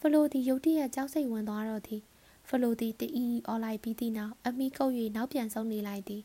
[0.00, 2.02] ဖလိုသည်ရုတ်တရက်ကြောက်စိတ်ဝင်သွားတော့သည်
[2.48, 6.22] ဖလိုသည်တအီအော်လိုက်ပြီးသည့်နောက်အမိကုပ်၍နောက်ပြန်ဆုံးနေလိုက်သည်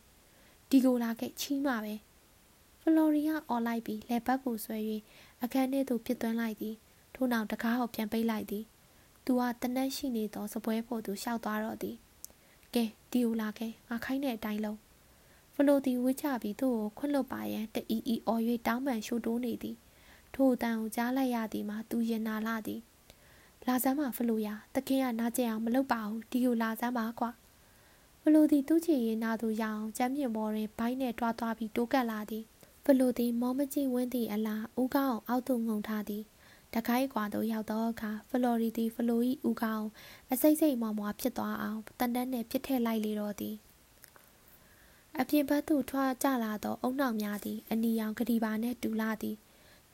[0.70, 1.96] ဒီကိုလာခဲ့ချီးမှပဲ
[2.82, 4.78] ဖလိုရီယာအော်လိုက်ပြီးလက်ပတ်ကိုဆွဲ၍
[5.44, 6.76] အခန်းထဲသို့ပြစ်သွင်းလိုက်သည်
[7.16, 8.66] ထို့နောက်တကားကိုပြန်ပိတ်လိုက်သည်
[9.26, 11.96] သူကတနက်ရှိနေသောစပွဲဖို့သူရှောက်သွားတော့သည်
[12.74, 14.80] ကဲဒီကိုလာခဲ့ငါခိုင်းတဲ့အတိုင်းလုံး
[15.54, 19.76] ဖလိုသည်ဝှချပြီးသူ့ကိုခွန့်လွတ်ပါရန်တအီအီအော်၍တောင်းပန်ရှို့တိုးနေသည်
[20.36, 22.82] ထို့အတန်ကိုကြားလိုက်ရသည်မှာသူရင်နာလာသည်
[23.68, 27.32] လာစမ်းပါဖလိုရတခင်ကနာကျင်အောင်မလုပ်ပါဘူးဒီကိုလာစမ်းပါကွာ
[28.22, 32.44] ဖလိုသည်သူ့ချီရင်နာသူရအောင်ကျမ်းမြင့်ပေါ်တွင်ဘိုင်းနဲ့တွားသွားပြီးတိုးကပ်လာသည်
[32.86, 36.24] ဖလိုသည်မောမကြည့်ဝင်းသည့်အလားဦးကောင်းအောင်အောက်သို့ငုံထားသည်
[36.74, 39.88] တခိုက်ကွာသို့ရောက်သောအခါဖလော်ရီသည်ဖလို၏ဦးခေါင်း
[40.32, 43.56] အစိမ့်စိမ့်မွားမွားဖြစ်သွားအောင်တန်တန်းနှင့်ပြစ်ထည့်လိုက်လေတော့သည်
[45.20, 49.36] အပြင်ဘက်သို့ထွားကျလာသောအုံနောက်များသည်အနီရောင်ကတိပါနှင့်တူလာသည်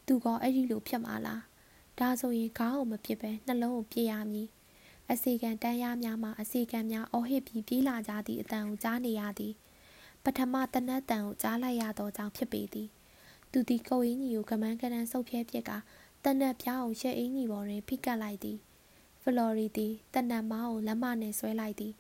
[0.08, 1.44] သူကအဲ့ဒီလိုဖြစ်မှာလား
[2.00, 4.48] ဒါဆိုရင်ခေါင်းကိုမပြစ်ပဲနှလုံးကိုပြစ်ရမည်
[5.12, 9.67] အစီကံတန်းရများမှအစီကံများအော်ဟစ်ပြီးပြေးလာကြသည့်အတန်ကိုကြားနေရသည်ပ
[10.38, 12.90] ထမတနတ်တန်ကိုကြားလိုက်ရသောကြောင့်ဖြစ်ပေသည်
[13.52, 15.72] သူသည်ကိုအင်းကြီးကိုကမန်းကနန်းဆုပ်ဖြဲပြစ်က
[16.24, 18.58] တနတ်ပြားကိုရှက်အင်းကြီးပေါ်တွင်ဖိကတ်လိုက်သည်
[19.22, 21.94] ဖလော်ရီသည်တနတ်မောင်းကိုလက်မနှင့်ဆွဲလိုက်သည်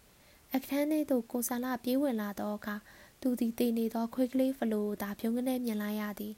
[0.55, 2.75] အခန်းထဲသို့ကိုဆန်လာပြေးဝင်လာသောအခါ
[3.21, 6.33] သူသည်တည်နေသောခွေးကလေးဖလိုကိုသာဖြုံးကနေမြင်လိုက်ရသည်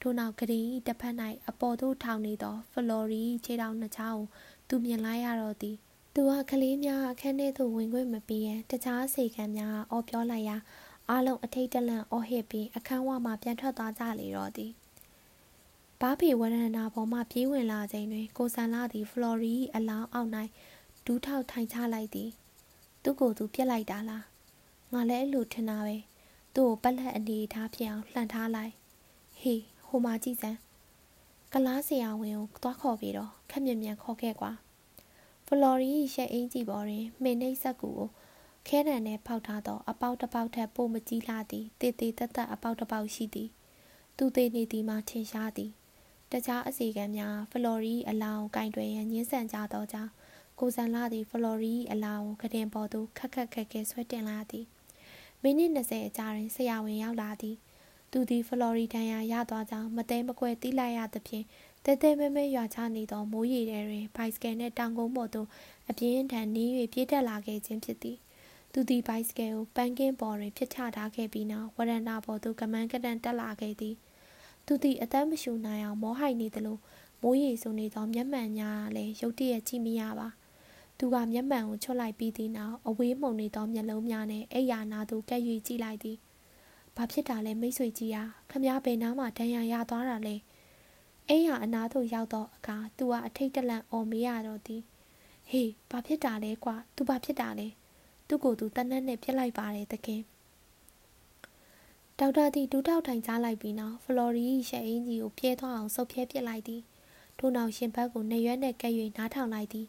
[0.00, 1.14] ထို့နောက်ကရင်၏တစ်ဖက်၌
[1.48, 4.28] အပေါ်သို့ထောင်နေသောဖလော်ရီခြေထောက်နှစ်ချောင်းကို
[4.68, 5.76] သူမြင်လိုက်ရတော့သည်
[6.14, 10.56] သူကကလေးများအခန်းထဲသို့ဝင်ခွင့်မပေးရန်တခြားအစီကံများအော်ပြောလိုက်ရာ
[11.10, 14.72] အားလုံးအထိတ်တလန့်အော်ဟစ်ပြီးအခန်းဝမှပြန်ထွက်သွားကြလေတော့သည်
[16.00, 20.30] ဘားဖီဝရဏနာပေါ်မှပြေးဝင်လာချိန်တွင် ကိုဆန်လာသည် ဖလော်ရီအလောင်းအောက်၌
[21.06, 22.30] ဒူးထောက်ထိုင်ချလိုက်သည်
[23.02, 24.24] သူ့ကိုယ်သူပြက်လိုက်တာလား
[24.92, 25.96] ငါလည်းအလိုထင်တာပဲ
[26.54, 28.72] သူ့ကိုပက်လက်အနေထားဖြစ်အောင်လှန်ထားလိုက်
[29.40, 30.58] ဟေးဟိုမှာကြည့်စမ်း
[31.52, 34.52] ကလားဆရာဝန်ကိုသွားခေါ်ပြီးတော့ခက်မြင်မြန်ခေါ်ခဲ့ကွာ
[35.46, 38.08] ဖလော်ရီရှက်အင်းကြီးပေါ်တွင်မင်းနှိပ်ဆက်ကူကို
[38.68, 43.48] ခဲတံနဲ့ဖောက်ထားသော အပေါက်တစ်ပေါက်ထက်ပိုမကြီးလာသည်တေတေတက်တက်အပေါက်တစ်ပေါက်ရှိသည်
[44.16, 45.70] သူသေးနေသည်မှထင်ရှားသည်
[46.30, 50.12] တခြားအစီကံများဖလော်ရီအလောင်းကင်တွယ်ရန်ညှင်းဆန်ကြသောကြောင့်
[50.60, 54.66] ကိုစံလာသည်ဖလော်ရီအလောင်းကတင်ပေါ်သို့ခက်ခက်ခက်ခဲဆွဲတင်လာသည်
[55.42, 57.56] မိနစ်20အကြာတွင်ဆရာဝန်ရောက်လာသည်
[58.12, 61.44] သူသည်ဖလော်ရီဒန်ယာရသွားကြောင်းမသိမကွယ်သိလိုက်ရသဖြင့်
[61.84, 65.48] တဲတဲမဲမဲရွာချနေသောမိုးရေထဲတွင်ဘိုက်စကယ်နှင့်တောင်ကုန်းပေါ်သို့
[65.90, 68.18] အပြင်းထန်နီး၍ပြေးတက်လာခဲ့ခြင်းဖြစ်သည်
[68.78, 73.94] သူသည်ဘိုက်စကယ်ကိုပန်းကင်းပေါ်တွင်ဖြစ်ချထားခဲ့ပြီးနောက်ဝရဏပေါ်သို့ကမန်းကတန်တက်လာခဲ့သည်
[74.66, 76.78] သူသည်အသက်မရှူနိုင်အောင်မောဟိုက်နေသလို
[77.22, 80.28] မိုးရေဆိုနေသောမျက်မှန်များလည်းရုတ်တရက်ကြည့်မရပါ
[80.98, 86.16] သူကမျက်မှန်ကိုချွတ်လိုက်ပြီးသည့်နောက်အဝေးမှုန်နေသောမျက်လုံးများနဲ့အိယာနာသို့ကပ်၍ကြည့်လိုက်သည်
[86.96, 90.36] ဘာဖြစ်တာလဲမိတ်ဆွေကြီးဟာခမည်းဘယ်နားမှာဒဏ်ရာရသွားတာလဲ
[91.28, 94.82] အိယာအနာသို့ရောက်သောအခါသူကအထိတ်တလန့်အော်မေးရတော့သည်
[95.50, 97.68] ဟေးဘာဖြစ်တာလဲကွာသူဘာဖြစ်တာလဲ
[98.28, 100.22] သူ့ကိုယ်သူတနက်နဲ့ပြစ်လိုက်ပါတယ်တခင်
[102.18, 106.82] ဒေါက်တာသည်ဒူးထောက်ထိုင်ကြားလိုက်ပြီးနောက်ဖလော်ရီရှက်အင်းကြီးကိုပြဲသွားအောင်ဆုပ်ဖြဲပစ်လိုက်သည်
[107.38, 109.86] ထို့နောက်ရှင်ဘက်ကိုနေရွက်နဲ့ကဲ့၍နားထောင်လိုက်သည်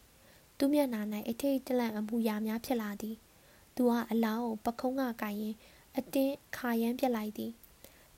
[0.57, 3.15] သူ့မျက်နှာ၌အထိတ်တလန့်အမှုရာများဖြစ်လာသည်
[3.75, 5.55] သူကအလောင်းကိုပခုံးကကင်ရင်
[5.97, 7.51] အတင်းခါရမ်းပြစ်လိုက်သည်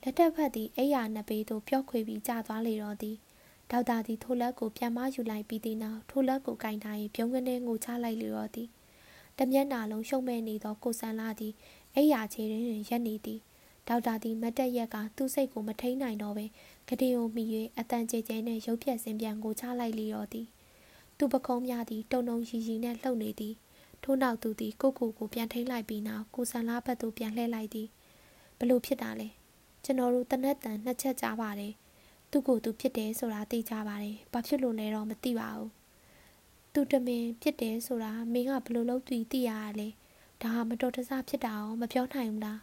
[0.01, 3.15] လက်ထက်ဖက်သည်အိယာနှစ်ပေသို့ပျော့ခွေပြီးကျသွားလေတော့သည်
[3.71, 8.69] ဒေါက်တာသည်ထိုလက်ကိုပြန်မယူလိုက်ပြီးတဲ့နောက်ထိုလက်ကိုကင်ထား၍ပြုံးကနေငိုချလိုက်လေတော့သည်
[9.39, 11.53] တမျက်နှာလုံးရှုံမဲ့နေသောကိုဆန်လာသည်
[11.95, 13.39] အိယာချေတွင်ရက်နေသည်
[13.87, 16.45] ဒေါက်တာသည်မတ်တက်ရက်ကသူ့စိတ်ကိုမထိန်နိုင်တော့ပဲ
[16.89, 17.43] ကတိကိုမိ၍
[17.79, 20.47] အတန်ကြဲကြဲနှင့်ရုပ်ဖြက်စင်ပြန်ကိုချလိုက်လေတော့သည်
[21.17, 23.55] သူပကုံးများသည်တုံတုံရီရီနှင့်လှုပ်နေသည်
[24.03, 27.87] ထို့နောက်သူသည်ကိုကိုကိုပြန်ထိန်လိုက်ပြီးနောက်ကိုဆန်လာဘက်သို့ပြန်လှည့်လိုက်သည်
[28.59, 29.27] ဘလို့ဖြစ်တာလဲ
[29.83, 31.73] ကျွန်တော်တို့တနက်တန်နှစ်ချက်ကြားပါတယ်
[32.31, 35.78] သူ့ကိုသူဖြစ်တယ်ဆိုတာသိကြပါတယ်ဘာဖြစ်လို့လဲတော့မသိပါဘူး
[36.79, 39.87] သူတမင်ဖြစ်တယ်ဆိုတာမင်းကဘလို့လုပ်သူသိရရလဲ
[40.41, 42.59] ဒါဟာမတော်တဆဖြစ်တာရောမပြောနိုင်ဘူးလား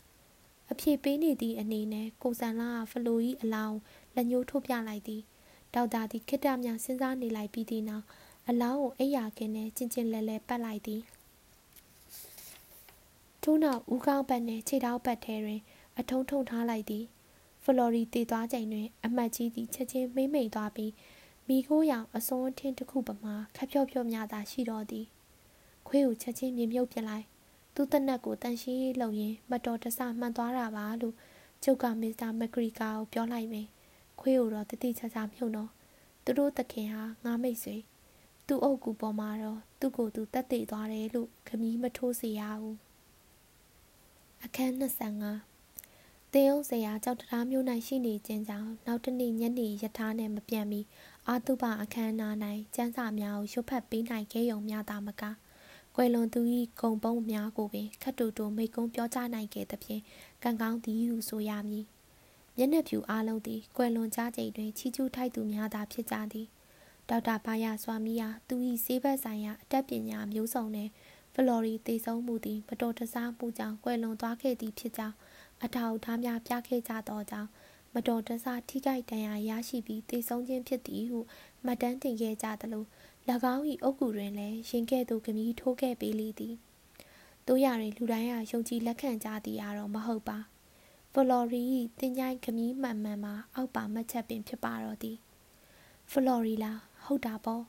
[0.73, 3.79] အဖြေပေးနေသည့်အနေနဲ့ကိုဆန်လာကဖလိုကြီးအလောင်း
[4.15, 5.23] လက်ညှိုးထိုးပြလိုက်သည်
[5.75, 8.05] ဒေါက်တာသည်ခိတ္တမြစဉ်းစားနေလိုက်ပြီးသည့်နောက်
[8.49, 11.03] အလောင်းကိုအိယာကင်းနဲ့ကျင်ကျင်လဲလဲပတ်လိုက်သည်
[13.43, 15.61] ထို့နောက်ဦးကောင်းပတ်နှင့်ခြေထောက်ပတ်ထဲတွင်
[15.99, 17.05] အထုံးထုံထားလိုက်သည်
[17.65, 20.93] ဖလော်ရီတည်သွားချိန်တွင် အမတ်ကြီးသည်ချက်ချင်းမိမ့်မိန်သွားပြီး
[21.49, 25.07] မိခိုးရောင်အစွန်းထင်းတစ်ခုပမာခက်ဖြော့ဖြော့များသာရှိတော်သည်
[25.87, 27.27] ခွေးကိုချက်ချင်းမြင်မြုပ်ပြလိုက်
[27.75, 31.15] သူ့တနက်ကိုတန်ရှင်းရေးလုပ်ရင်းမတော်တဆမှန်သွားတာပါလို့
[31.65, 33.67] ကျုပ်ကမစ္စတာမက်ဂရီကာကိုပြောလိုက်မယ်
[34.21, 35.71] ခွေးကိုတော့တတိချာချာမြုပ်တော့
[36.25, 37.77] သူတို့တခင်ဟာငါမိတ်ဆွေ
[38.47, 42.79] သူ့အုပ်ကူပေါ်မှာတော့သူ့ကိုယ်သူတက်သေးသွားတယ်လို့ခမီးမထိုးစေရဘူး
[44.45, 45.57] အခန်း25
[46.33, 50.81] တင်းအောင်စရာကြောက်တရားမျိုး၌ရှိနေခြင်းကြောင့်နောက်တနေ့ညနေရထားနဲ့မပြန်မီ
[51.29, 52.29] အာတုပအခန်းနာ၌
[52.75, 55.23] ကျန်းစာများကိုရွတ်ဖတ်ပေးနိုင်ခဲ့ုံများသာမက
[55.95, 56.41] ကွယ်လွန်သူ၏
[56.81, 60.03] ဂုံပုံးများကိုပင်ခတ်တူတူမိကုံးပြောကြားနိုင်ခဲ့သဖြင့်
[60.43, 61.85] ကံကောင်းသည်ဟုဆိုရမည်
[62.57, 66.47] မျက်နှာဖြူအားလုံးသည်ကွယ်လွန်ကြချိန်တွင်ချီကျူးထိုက်သူများသာဖြစ်ကြသည်
[67.09, 70.91] ဒေါက်တာဘာယာစွာမီယာသူ၏ဆေးဘက်ဆိုင်ရာအတတ်ပညာမျိုးစုံနှင့်
[71.35, 75.17] ဖလော်ရီတည်ဆုံးမှုသည်မတော်တဆမှုကြောင့်ကွယ်လွန်သွားခဲ့သည်ဖြစ်ကြောင်း
[75.65, 77.51] အထောက်အထားများပြခဲ့ကြသောကြောင့်
[77.97, 81.19] မတော်တဆထိခိုက်ဒဏ်ရာရရှိပြီးတည်ဆုံးခြင်းဖြစ်သည်ဟု
[81.65, 82.85] မှတ်တမ်းတင်ခဲ့ကြသလို၎
[83.55, 86.55] င်း၏အုပ်ကူတွင်လည်းရင်ကဲ့သို့ဂမီးထိုးခဲ့ပေးလေသည်
[87.47, 90.39] တို့ရရင်လူတိုင်းဟာယုံကြည်လက်ခံကြသည်အတော့မဟုတ်ပါ
[91.13, 91.63] ဖလော်ရီ၏
[92.01, 95.17] တင်ကြိုင်ဂမီးမှန်မှန်မှာအောက်ပါမှတ်ချက်ပင်ဖြစ်ပါတော့သည်
[96.11, 97.63] ဖလော်ရီလားဟဟုတ်တာပေါ့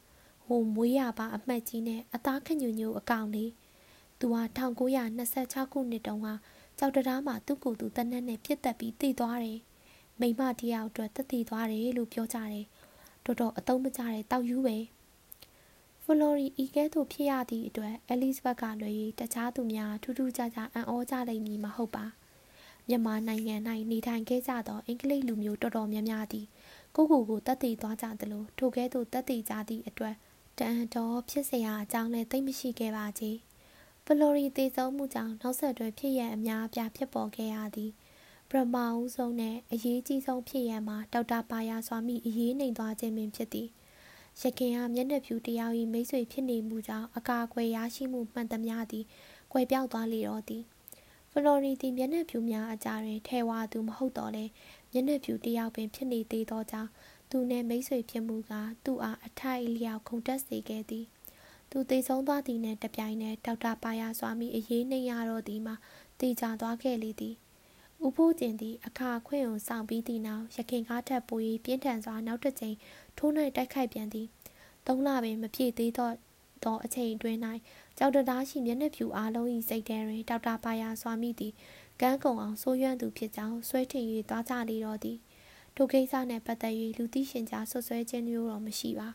[0.46, 3.52] ဟိုမွေးရပါအမှတ်ကြီးနဲ့အသားခညူညူအကောင်လေး
[4.20, 4.42] သူဟာ
[5.08, 6.28] 1926ခုနှစ်တုန်းက
[6.78, 9.60] ကြောက်တရားမှာသူ့ကိုယ်သူတနက်နဲ့ပြစ်တက်ပြီးတည်သွားတယ်
[10.20, 12.66] မိမတယောက်အတွက်တည်သွားတယ်လို့ပြောကြတယ်
[13.25, 14.77] တော်တော်အသုံးမကျတဲ့တောက်ယူပဲ
[16.05, 22.05] ဖလိုရီဤကဲ့သို့ဖြစ်ရသည့်အတွက်အဲလိဇဘက်ကလွယ်၍တခြားသူများထူးထူးခြားခြားအံ့ဩကြလိမ့်မည်မဟုတ်ပါ
[22.89, 23.57] မြန်မာနိုင်ငံ၌
[23.91, 26.47] နေထိုင်ခဲ့ကြသောအင်္ဂလိပ်လူမျိုးတော်တော်များများသည်
[26.97, 30.14] ကိုကိုကိုတတ်သိသွားကြသလိုထိုကဲ့သို့တတ်သိကြသည့်အတွက်
[30.59, 33.31] တန်တော်ဖြစ်เสียအကြောင်းလည်းသိမရှိခဲ့ပါချေ
[34.05, 37.91] ဖလိုရီတည်ဆုံးမှုကြောင့်နောက်ဆက်တွဲဖြစ်ရန်အများအပြားဖြစ်ပေါ်ခဲ့ရသည်
[38.50, 43.68] ပရမဦးဆုံးနဲ့အရေးကြီးဆုံးဖြစ်ရန်မှာဒေါက်တာပါယာစွာမိအရေးနှိမ်သွားခြင်းပင်ဖြစ်သည်
[44.41, 49.06] ရခင်ကမျက်နှာဖြူတယောက်၏မိတ်ဆွေဖြစ်နေမှုကြောင့်အကာအကွယ်ရရှိမှုမှန်သမျှသည်
[49.52, 50.64] ကွယ်ပြောက်သွားလေတော့သည်
[51.32, 54.45] ဖလော်ရီသည်မျက်နှာဖြူများအကြားတွင်ထဲဝါသူမဟုတ်တော့လဲ
[54.91, 56.89] မျက်နှာဖြူတယောက်ပင်ဖြစ်နေသေးသောကြောင့်
[57.32, 58.54] သူနှင့်မိတ်ဆွေဖြစ်မှုက
[58.86, 61.06] သူ့အားအထိုက်လျောက်ခုန်တက်စေခဲ့သည်
[61.72, 65.76] သူသိဆုံးသွားသည်နှင့်တပြိုင်နက်ဒေါက်တာပါယာစွာမိအရေးနှိမ့်ရတော့သည်မှာ
[66.20, 67.36] တည်ကြသွားခဲ့လေသည်
[68.06, 72.76] ဦးဖိုးကျင်သည်အခါခွင့်ကိုစောင့်ပြီးသည့်နောက်ရခင်ကားထက်ပို၍ပြင်းထန်စွာနောက်တစ်ကြိမ်
[73.18, 74.28] ထိုးနှိုက်တိုက်ခိုက်ပြန်သည်
[74.88, 76.10] သုံးလပင်မပြည့်သေးသော
[76.64, 77.39] သောအချိန်အတွင်း၌
[77.98, 81.54] ကြောက်တသားရှိမျက်နှာဖြူအားလုံး၏စိတ်ထဲတွင်ဒေါက်တာပါယာစွာမိသည်
[82.02, 85.18] ကန်းကုံအောင်ဆိုးရွံ့သူဖြစ်ကြောင်းဆွဲထင်၍သွားကြလေတော့သည်
[85.76, 89.10] ထိုကိစ္စနှင့်ပတ်သက်၍လူသိရှင်ကြားဆွဆွဲခြင်းမျိုးတော့မရှိပါ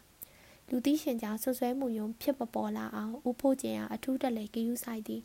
[0.68, 5.22] လူသိရှင်ကြားဆွဆွဲမှုမျိုးဖြစ်မပေါ်လာအောင်ဦးဖို့ကျင်အားအထူးတလဲကယူဆိုင်သည်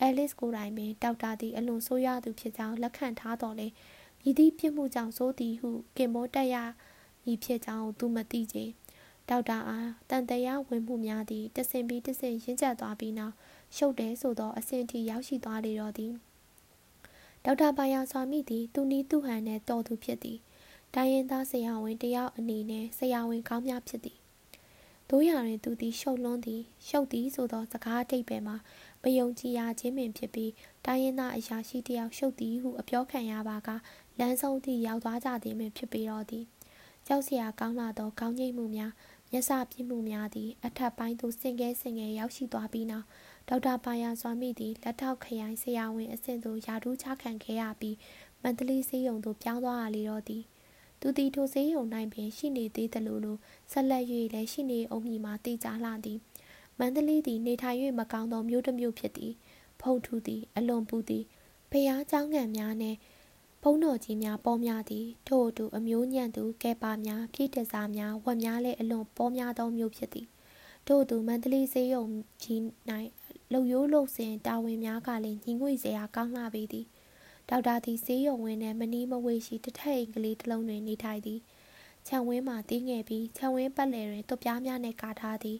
[0.00, 3.66] အဲလစ်ကိုတိုင်ပင်ဒေါက်တာသည်အလွန်ဆိုးရွားသူဖြစ်ကြောင်းလက်ခံထားတော်လဲ
[4.20, 6.56] မြည်သည့်ပြစ်မှုကြောင့်စိုးသည်ဟုကင်မောတက်ရ
[7.24, 8.64] မည်ဖြစ်ကြောင်းသူမသိချေ
[9.28, 13.34] ဒေါက်တာအားတန်တရားဝင်မှုများသည်တဆင်ပြီးတဆင်ရင့်ကျက်သွားပြီးနောက်
[13.76, 16.12] ရှုပ်တယ်ဆိုသောအဆင့်ထိရောက်ရှိသွားလေတော့သည်
[17.44, 20.38] ဒေါက်တာပါယာစွာမိသည်သူနီးသူဟန်နှင့်တော်သူဖြစ်သည်
[20.94, 24.18] တိုင်းရင်းသားဆရာဝန်တယောက်အနေနဲ့ဆရာဝန်ကောင်းများဖြစ်သည်
[25.10, 28.56] တို့ရရင်သူသည်ရှုပ်လွန်းသည်ရှုပ်သည်ဆိုသောစကားအတိတ်ပဲမှာ
[29.06, 30.52] မယုံကြည်ရခြင်းပင်ဖြစ်ပြီး
[30.86, 33.68] တိုင်းရင်းသားအရာရှိတယောက်ရှုပ်သည်ဟုအပြောခံရပါက
[34.18, 36.44] လမ်းဆုံးသည့်ရောက်သွားကြသည်ပင်ဖြစ်ပေတော့သည်
[37.06, 38.92] ကြောက်စရာကောင်းလာသောကောင်းကျိတ်မှုများ
[39.30, 43.06] မျက်စပြင်းမှုများသည်အထက်ပိုင်းသို့ဆင်ကဲဆင်ကဲရောက်ရှိသွားပြီးနောက်
[43.48, 47.96] ဒေါက်တာပါယာစွာမိသည်လက်ထောက်ခရိုင်ဆရာဝန်အဆင့်သို့ယာထူးချခံခဲ့ရပြီး
[48.42, 50.42] မန္တလေးစေယုံသို့ပြောင်းသွားရလေတော့သည်
[51.00, 53.36] သူသည်ထိုစေယုံ၌ပင်ရှိနေသေးသလိုလို
[53.72, 54.04] ဆက်လက်၍
[54.34, 56.18] လည်းရှိနေအောင်မည်မှာတည်ကြလှသည်
[56.79, 59.33] မန္တလေးသည်နေထိုင်၍မကောင်းသောမြို့တစ်မြို့ဖြစ်သည်
[59.81, 61.23] ဖုန်ထူသည်အလွန်ပူသည်
[61.71, 62.97] ဖျားเจ้าငံများနှင့်
[63.63, 70.27] ဘုံတော်ကြီးများပေါ်များသည်ထို့အတူအမျိုးညံ့သူကဲပါများပြည့်တစားများဝက်များလည်းအလွန်ပေါ်များသောမျိုးဖြစ်သည်
[70.87, 72.05] ထို့အတူမန္တလေးစေးရုံ
[72.43, 72.61] ကြီး၌
[73.51, 76.85] လှုပ်ရိုးလှုပ်စင်တာဝန်များကလည်းညီငွေစရာကောင်းလာပေသည်
[77.49, 81.39] ဒေါက်တာသည်စေးရုံဝင်းနှင့်မနီးမဝေးရှိတထက်အိမ်ကလေးတစ်လုံးတွင်နေထိုင်သည်
[82.07, 85.57] ခြံဝင်းမှာတီးငယ်ပြီးခြံဝင်းပတ်လည်တွင်တုပ်ပြားများနှင့်ကာထားသည်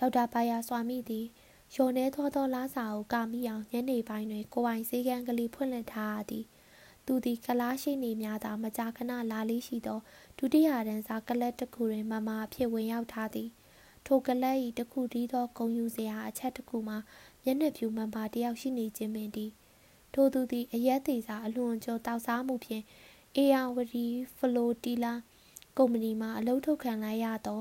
[0.00, 1.26] ဒေါက်တာပါယာစွာမိသည်
[1.74, 6.44] ရော်နေသောသောလားစာကိုကာမိအောင်ညနေပိုင်းတွင်ကိုပိုင်စည်းကမ်းကလေးဖွင့်လှစ်ထားသည်
[7.06, 9.98] သူသည်ကလားရှိနေများသာမကြာခဏလာလေးရှိသော
[10.38, 13.48] ဒုတိယတန်းစားကလပ်တစ်ခုတွင်မမအဖြစ်ဝင်ရောက်ထားသည်
[14.06, 16.98] ထိုကလပ်၏တစ်ခုတည်းသောဂုံယူစရာအချက်တစ်ခုမှာ
[17.42, 19.50] မျက်နှာဖြူမှန်ပါတယောက်ရှိနေခြင်းပင်သည်
[20.14, 22.84] ထိုသူသည်အရက်သေးစာအလွန်ကျော်တောက်စားမှုဖြင့်
[23.36, 25.14] အေယာဝတီဖလိုတီလာ
[25.76, 27.60] ကုမ္ပဏီမှအလုပ်ထုတ်ခံလိုက်ရသော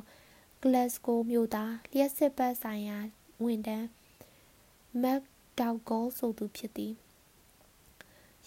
[0.61, 2.97] ဂလတ်စကိုမြို့သားလျှက်စစ်ပတ်ဆိုင်ရာ
[3.43, 3.87] ဝန်ထမ်း
[5.01, 5.21] မက်
[5.59, 6.93] ဒေါဂေါဆိုသူဖြစ်သည်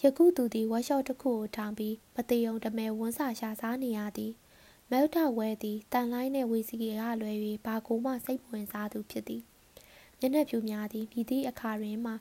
[0.01, 4.31] ယခုသူသည်ဝက်ရှော့တစ်ခုကိုထောင်ပြီးမတေယုံတမဲဝန်းစာရှာစားနေရသည်
[4.91, 6.83] မဲထဝဲသည်တန်လိုင်းနှင့်ဝီစီက
[7.21, 9.41] လွယ်၍ဘာကိုမှစိတ်ဝင်စားသူဖြစ်သည်
[10.19, 12.13] မျက်နှာဖြူများသည်မြည်သည့်အခါတွင်မှ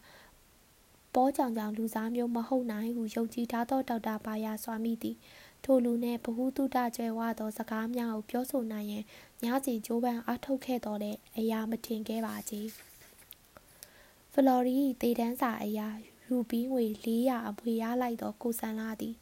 [1.14, 5.16] ပေါ်ကြောင်ကြောင်လူစားမျိုးမဟုတ်နိုင်ဟုယုံကြည်ထားသောဒေါက်တာဘာယာစွာမိသည်
[5.64, 9.04] ထိုလူနှင့်ဘ ഹു တုတကျွဲဝသောစကားများကိုပြောဆိုနိုင်ရန်
[9.44, 12.68] ညစီကြိုးပမ်းအားထုတ်ခဲ့တော်လဲအရာမထင်ခဲ့ပါကြီး
[14.32, 15.88] ဖလော်ရီတေတန်းစာအရာ
[16.26, 19.14] ရူပီးငွေ400အမွေရလိုက်သောကိုဆန်လာသည်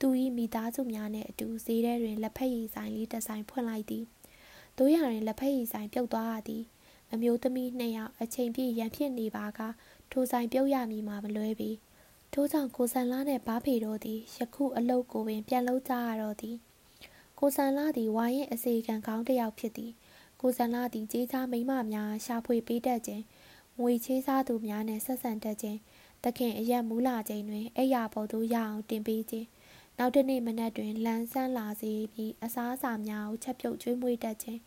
[0.00, 4.04] သူ၏မိသားစုများနှင့်အတူဈေးထဲတွင်လက်ဖက်ရည်ဆိုင်လေးတစ်ဆိုင်ဖွင့်လိုက်သည်
[4.78, 6.62] တို့ရတွင်လက်ဖက်ရည်ဆိုင်ပြုတ်သွားရသည်
[7.12, 9.60] အမျိုးသမီးနှစ်ယောက်အချိန်ပြည့်ရန်ဖြစ်နေပါက
[10.12, 11.70] ထိုဆိုင်ပြုတ်ရမည်မှာမလွဲပေ
[12.32, 16.56] ထို့ကြောင့်ကိုဆန်လာနှင့်ဘားဖေတို့သည်ယခုအလုတ်ကိုပင်ပြန်လို့ကြရတော့သည်
[17.42, 19.92] ကိုဆန်လာသည်ဝိုင်းရဲ့အစီကံကောင်းတစ်ယောက်ဖြစ်သည်
[20.40, 23.24] ကိုဆန်လာသည်ကြေးစားမိမများရှာဖွေပေးတတ်ခြင်း
[23.80, 25.78] ငွေချေးစားသူများနှင့်ဆက်ဆံတတ်ခြင်း
[26.24, 29.48] သခင်အရက်မူးလာချိန်တွင်အိယာပေါ်သို့ရအောင်တင်ပေးခြင်း
[29.98, 34.60] နောက်တစ်နေ့မနက်တွင်လမ်းဆန်းလာစေပြီးအစားအစာများကိုချက်ပြုတ်ကျွေးမွေးတတ်ခြင်း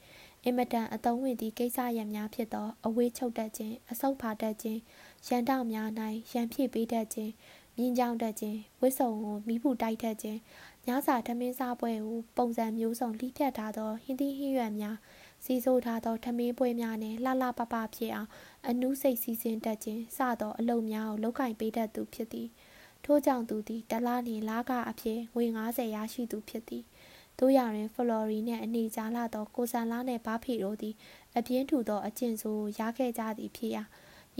[0.43, 4.79] အင်မတန်အသုံးဝင်သည့်ကိစ္စရပ်များဖြစ်သောအဝေးချုပ်တတ်ခြင်းအဆုတ်ဖာတတ်ခြင်း
[5.27, 5.89] ရန်တောက်များ၌
[6.31, 7.31] ရန်ဖြစ်ပေးတတ်ခြင်း
[7.77, 10.39] မြင်းကြောင်တတ်ခြင်းဝစ်စုံကိုမိဖို့တိုက်တတ်ခြင်း
[10.87, 14.97] ညစာထမင်းစားပွဲကိုပုံစံမျိုးစုံလိဖြတ်ထားသောဟင်းသီးဟင်းရွက်များ
[15.45, 18.29] စီဆိုးထားသောထမင်းပွဲများနှင့်လှလှပပဖြစ်အောင်
[18.67, 22.49] အနုစိတ်စီစဉ်တတ်ခြင်းစသောအလုပ်များကိုလုပ်ကင်ပေးတတ်သူဖြစ်သည်
[23.05, 26.83] ထို့ကြောင့်သူသည်တလားနှင့်လားကအဖြစ်ငွေ90ရရှိသူဖြစ်သည်
[27.39, 30.95] တို့ရတွင်ဖလော်ရီနှင့်အနေကြားလာသောကိုဆန်လာနှင့်ဘာဖီတို့သည်
[31.37, 33.83] အပြင်းထူသောအကျင့်ဆိုးရခဲ့ကြသည်ဖြစ်ရာ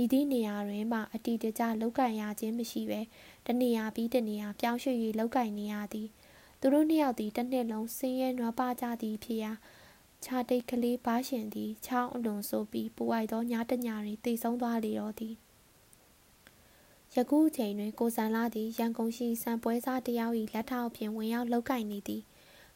[0.02, 3.02] ဤသည့်နေရာတွင်မှအတီတကျလောက်ကင်ရခြင်းမရှိဘဲ
[3.46, 6.08] တနေရာပြီးတနေရာပြောင်းရွှေ့၍လောက်ကင်နေရသည်
[6.60, 9.52] သူတို့နှစ်ယောက်သည်တစ်နှစ်လုံးဆင်းရဲနွားပါကြသည်ဖြစ်ရာ
[10.24, 15.36] ခြာတိတ်ကလေးဘားရှင်သည်ချောင်းအလွန်ဆိုပြီးပူအိုက်သောညတညတွင်တိတ်ဆုံးသွားလေတော့သည်
[17.16, 22.24] ယခုအချိန်တွင်ကိုစံလာသည်ရန်ကုန်ရှိစံပွဲစားတယောက်၏လက်ထောက်ဖြင့်ဝင်ရောက်လောက်ကင်နေသည်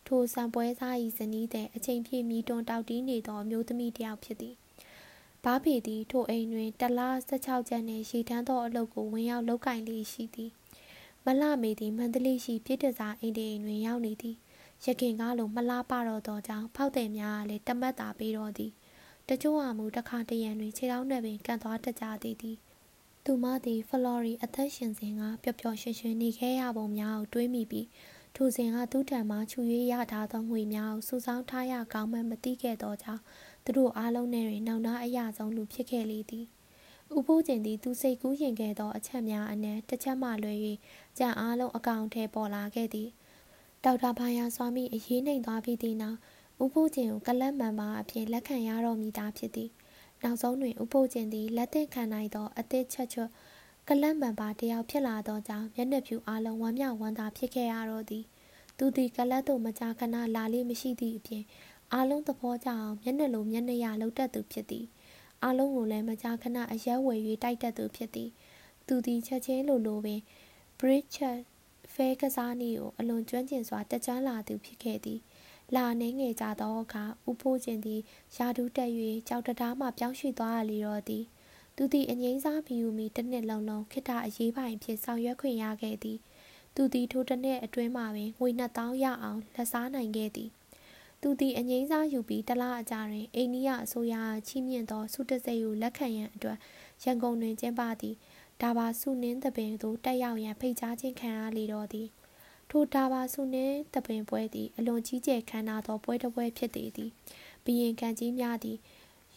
[0.07, 4.55] ထိုစံပွဲစား၏ဇနီးတဲ့အချိန်ပြည့်မြည်တွန်းတောက်တီးနေသောအမျိုးသမီးတယောက်ဖြစ်သည်
[5.43, 10.51] ဘားဖေသည်ထိုအိမ်တွင်တလား16ချက်နှင့်ရေထမ်းသောအလုပ်ကိုဝင်ရောက်လောက်ကင်လေးရှိသည်
[11.25, 14.35] မလှမေသည်မန္တလေးရှိပြည်တစားအိမ်တိမ်တွင်ရောက်နေသည်
[14.85, 18.71] ရခင်ကားလိုမလားပတော့သောကြောင့်ဖောက်တယ်များကလည်းတမတ်တာပေးတော့သည်
[19.27, 22.57] တချို့ဟာမူတစ်ခါတရံတွင်ခြေထောက်နှက်ပင်ကန်သွားတတ်ကြသည်သည်
[23.25, 27.87] သူမသည်ဖလော်ရီအသက်ရှင်စဉ်ကပျော်ပျော်ရွှင်ရွှင်နေခဲ့ရပုံများကိုတွေးမိပြီး
[28.35, 29.59] ထိုစဉ်ကသူ့ထံမှချူ၍
[29.91, 33.23] ရထားသောငွေများကိုစုဆောင်းထားရကောင်းမှမသိခဲ့သောကြောင့်
[33.67, 36.45] သူတို့အားလုံးနဲ့တွင်နောက်နာအရာဆုံးလူဖြစ်ခဲ့လေသည်
[37.15, 40.57] ဥပိုးကျင်သည်သူစိတ်ကူးရင်ခဲ့သောအချက်များအနက်တစ်ချက်မှလွယ်၍
[41.17, 43.09] ကြံအားလုံးအကောင်ထဲပေါ်လာခဲ့သည်
[43.83, 46.17] ဒေါက်တာဘာယာစွာမိအရေးနှိမ်သွားပြီးသည့်နောက်
[46.63, 49.69] ဥပိုးကျင်ကိုကလတ်မှန်ပါအဖြစ်လက်ခံရတော်မူတာဖြစ်သည်
[50.23, 53.29] နောက်ဆုံးတွင်ဥပိုးကျင်သည်လက်သင့်ခံနိုင်သောအသစ်ချက်ချွတ်
[53.87, 58.23] ကလတ်မှန်ပါတယောက်ဖြစ်လာသောကြောင့်မျက်နှာဖြူအားလုံးဝမ်းမြောက်ဝမ်းသာဖြစ်ခဲ့ရတော့သည်
[58.77, 61.43] သူသည်ကလတ်သို့မကြာခဏလာလေးမရှိသည့်အပြင်
[61.93, 64.85] အားလုံးသဘောကျအောင်မျက်နှာလိုမျက်နှာရလှုပ်တတ်သူဖြစ်သည်
[65.43, 68.29] အားလုံးကိုလည်းမကြာခဏအရက်ဝယ်၍တိုက်တတ်သူဖြစ်သည်
[68.87, 70.21] သူသည်ချက်ချင်းလိုလိုပင်
[70.79, 71.17] bridge
[71.93, 75.19] ဖဲကစားနည်းကိုအလွန်ကျွမ်းကျင်စွာတက်ကြွလာသူဖြစ်ခဲ့သည်
[75.75, 78.01] လာနေငယ်ကြသောအခါဥဖိုးခြင်းသည်
[78.37, 78.91] ယာဒူးတက်၍
[79.27, 81.23] ကြောက်တရားမှပြောင်းရွှေ့သွားရလေတော့သည်
[81.75, 86.17] သူသည်အငိမ့်စားမီယူမီတစ်နှစ်လုံးလုံးခိတအရေးပိုင်ဖြစ်ဆောင်ရွက်ခွင့်ရခဲ့သည်
[86.75, 90.49] သူသည်ထိုတစ်နှစ်အတွင်းမှာပင်ငွေ2000ရအောင်လက်စားနိုင်ခဲ့သည်
[91.21, 94.15] သူသည်အငိမ့်စားယူပြီးတလားအကြတွင်အိန္ဒိယအစိုးရ
[94.47, 96.57] ချီးမြှင့်သောဆုတစိတ်ကိုလက်ခံရန်အတွက်
[97.03, 98.15] ရန်ကုန်တွင်ကျင်းပသည့်
[98.61, 102.07] ဒါဘာစုနင်းသပင်သို့တက်ရောက်ရန်ဖိတ်ကြားခြင်းခံရလေတော့သည်
[102.69, 107.11] ထိုဒါဘာစုနင်းသပင်ပွဲသည်အလွန်ကြီးကျယ်ခမ်းနားသောပွဲတစ်ပွဲဖြစ်သေးသည်
[107.65, 108.77] ဘရင်ကန်ကြီးများသည်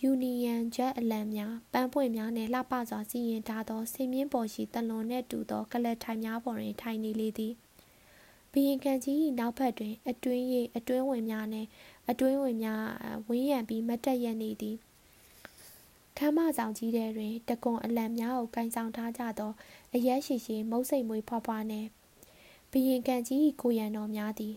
[0.02, 7.52] ယူနီယန်ဂျက်အလံများပန်းပွင့်များနှင့်လှပစွာစီရင်ထားသောဆင်းမြင့်ပေါ်ရှိတလွန်နှင့်တူသောကလတ်ထိုင်များပေါ်တွင်ထိုင်နေလေသည်
[8.52, 11.68] ဘီရင်ကန်ကြီး၏နောက်ဘက်တွင်အတွင်းရိပ်အတွင်းဝင်များနှင့်
[12.10, 12.82] အတွင်းဝင်များ
[13.28, 14.76] ဝင်းရံပြီးမတ်တက်ရက်နေသည်
[16.16, 19.52] ခမ်းမဆောင်ကြီးထဲတွင်တကွန်အလံများကိုကင်ဆောင်ထားကြသော
[19.94, 21.88] အရက်ရှိရှိမုတ်စိတ်မွေးဖွားဖွားနှင့်
[22.70, 24.54] ဘီရင်ကန်ကြီး၏ကိုရံတော်များသည်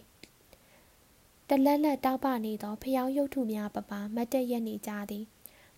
[1.50, 5.26] တလက်လက်တောက်ပနေသောဖျောင်းရုပ်ထုများပပမတ်တက်ရက်နေကြသည်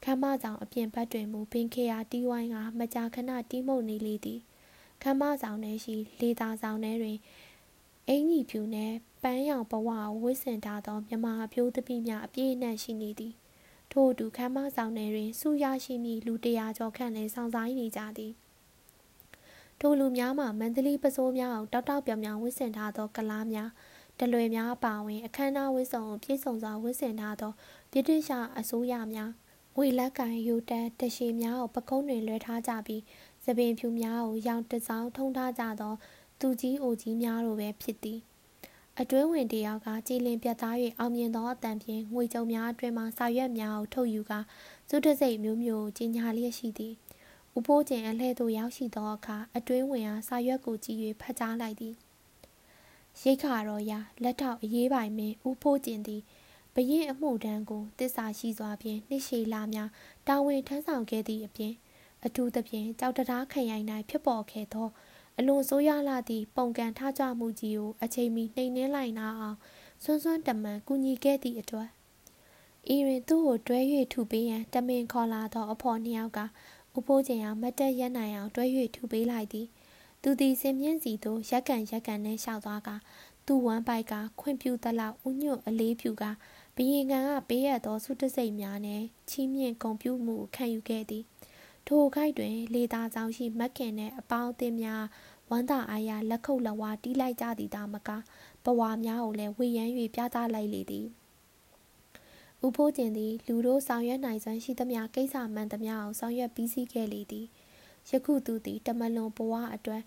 [0.04, 4.40] ခမ်းမဆောင်အပြင်ဘက်တွင်မူပင်ခေယာတီးဝိုင်းကမကြာခဏတီးမှုန်နေလေသည်
[5.02, 7.18] ခမ်းမဆောင်ထဲရှိလေသာဆောင်ထဲတွင်
[8.10, 9.90] အင်ကြီးဖြူနှင့်ပန်းရောင်ဘဝ
[10.24, 13.34] ဝစ်စင်ထားသောမြမအပြိုးသပိများအပြည့်အနှံ့ရှိနေသည်
[13.92, 18.34] ထို့အတူခမ်းမဆောင်ထဲတွင်စုရရှိမည့်လူတရာကျော်ခန့်လည်းဆောင်ဆိုင်နေကြသည်
[19.80, 23.70] ထိုလူများမှာမန္တလေးပစိုးများအောင်တောက်တောက်ပြောင်ပြောင်ဝစ်စင်ထားသောကလားများ
[24.20, 27.52] တလွယ်များပါဝင်အခမ်းအနားဝစ်စုံကိုပြည့်စုံစွာဝစ်စင်ထားသော
[27.92, 29.32] ပြည့်တိရှအစိုးရများ
[29.76, 33.02] ငွေလက်ကန်ယူတန်တရှိများကိုပကုံးတွင်လွှဲထားကြပြီး
[33.46, 35.94] သပင်ဖြူများကိုရောင်တစောင်းထုံထားကြသော
[36.40, 38.20] သူကြီးအိုကြီးများလိုပဲဖြစ်သည်
[39.00, 44.40] အတွင်းဝင်တယောက်ကကြည်လင်ပြတ်သား၍အောင်မြင်သောအတန်ဖြင့်ငွေကြုံများအတွင်းမှစာရွက်များကိုထုတ်ယူကာ
[44.90, 46.94] စုတစိတ်မျိုးမျိုးကြီးညာလျက်ရှိသည်
[47.58, 51.96] ဥပိုးကျင်အလှဲ့သို့ရောက်ရှိသောအခါအတွင်းဝင်အားစာရွက်ကိုကြည့်၍ဖတ်ကြားလိုက်သည်
[53.22, 56.22] ရိတ်ခါတော်ရာလက်ထောက်အရေးပိုင်မင်းဥပိုးကျင်သည်
[56.74, 59.90] ဘရင်အမှုတန်းကိုတစ္ဆာရှိစွာဖြင့်နှစ်ရှည်လာများ
[60.28, 61.74] တာဝန်ထမ်းဆောင်ခဲ့သည့်အပြင်
[62.26, 64.88] အထူးသဖြင့်ကြောက်တရားခရိုင်၌ဖြစ်ပေါ်ခဲ့သော
[65.38, 69.58] အလွန်ဆိုးရလာသည့်ပုံကံထားကြမှုကြီးကိုအချိန်မီနှိမ်နှင်းလိုက်နာအောင်
[70.04, 71.90] ဆွန်းဆွန်းတမန်ကူညီခဲ့သည့်အတွက်
[72.96, 73.80] ဤတွင်သူ့ကိုတွဲ၍
[74.14, 76.40] ထုပေးရန်တမင်ခေါ်လာသောအဖော်နှစ်ယောက်က
[76.98, 79.68] ဥပိုးကျင်အောင်မတ်တက်ရက်နိုင်အောင်တွဲ၍ထုပေးလိုက်သည်
[80.22, 82.90] သူသည်စင်မြင့်စီသို့ရက်ကန်ရက်ကန်နဲ့လျှောက်သွားက
[83.46, 86.24] သူ့ဝမ်းပိုက်ကခွင့်ပြုသလောက်ဥညွတ်အလေးဖြူက
[86.76, 91.24] ဘယင်ကန်ကပေးရသောဆုတစိတ်များနဲ့ချီးမြှင့်ဂုဏ်ပြုမှုခံယူခဲ့သည်
[91.88, 95.04] ထိုခိုက်တွင် လေသာဆောင်ရှိမက်ခင်နှင့်အပေါင်းအသင်းများ
[95.50, 98.10] ဝမ်းသာအားရလက်ခုပ်လက်ဝါးတီးလိုက်ကြသည်သာမက
[98.64, 101.08] ဘဝများကိုလည်းဝေယမ်း၍ပြသလိုက်လေသည်
[102.66, 107.46] ဥဖိုးကျင်သည်လူတို့ဆောင်ရွက်နိုင်စွမ်းရှိသမျှကိစ္စမှန်သမျှကိုဆောင်ရွက်ပြီးစီးခဲ့လေသည်
[108.10, 110.04] ယခုသူသည်တမလွန်ဘဝအတွက်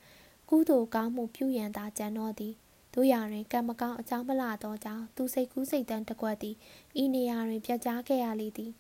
[0.48, 2.54] ကုသိုလ်ကောင်းမှုပြုရန်သာကြံတော့သည်
[2.92, 6.54] သူတို့ရတွင်ကံမကောင်းအကြောင်းမလာသောကြောင့်သူစိတ်ကူးစိတ်တန်းတကွက်သည်
[7.02, 8.72] ဤနေရာတွင်ပြတ်ကြားခဲ့ရလေသည်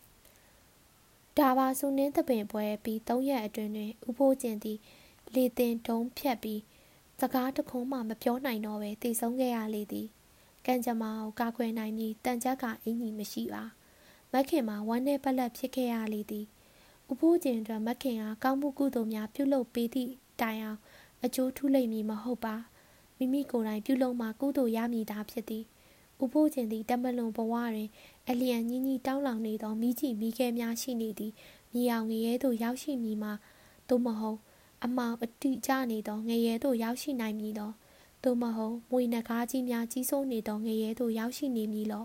[1.38, 4.78] ဒါပါစုနှင်းသပင်ပွဲပြီး၃ရက်အတွင်းတွင်ဥဖိုးကျင်သည်
[5.34, 6.60] လေတင်တုံးဖြတ်ပြီး
[7.20, 10.06] စကားတခုံးမှမပြောနိုင်တော့ပဲတည်ဆုံးခဲ့ရလေသည်
[10.66, 13.64] ကံကြမ္မာကိုကာကွယ်နိုင်ပြီးတန်ကြပ်ကအင်ကြီးမရှိပါ
[14.32, 16.46] မခင်မှာဝမ်းနဲ့ပလက်ဖြစ်ခဲ့ရလေသည်
[17.10, 20.10] ဥဖိုးကျင်အတွက်မခင်ကကောင်းမှုကုသိုလ်များပြုလုပ်ပေးသည့်
[20.40, 20.80] တိုင်အောင်
[21.24, 22.56] အကျိုးထူးလိမ့်မည်မဟုတ်ပါ
[23.18, 25.64] မိမိကိုယ်တိုင်ပြုလုပ်မှကုသိုလ်ရမည်သာဖြစ်သည်
[26.22, 27.88] ဥဖိုးကျင်သည်တမလွန်ဘဝတွင်
[28.30, 31.32] အလျံကြီးကြီးတောင်းလောင်နေသောမိကြီးမိခဲများရှိနေသည်
[31.74, 33.32] မြေအောင်ငရဲသို့ရောက်ရှိမည်မှာ
[33.88, 34.38] သို့မဟုတ်
[34.84, 37.70] အမောင်အတိကျနေသောငရဲသို့ရောက်ရှိနိုင်မည်သော
[38.24, 42.04] သို့မဟုတ်မွေနှကားကြီးများကြီးစိုးနေသောငရဲသို့ရောက်ရှိနေမည်လော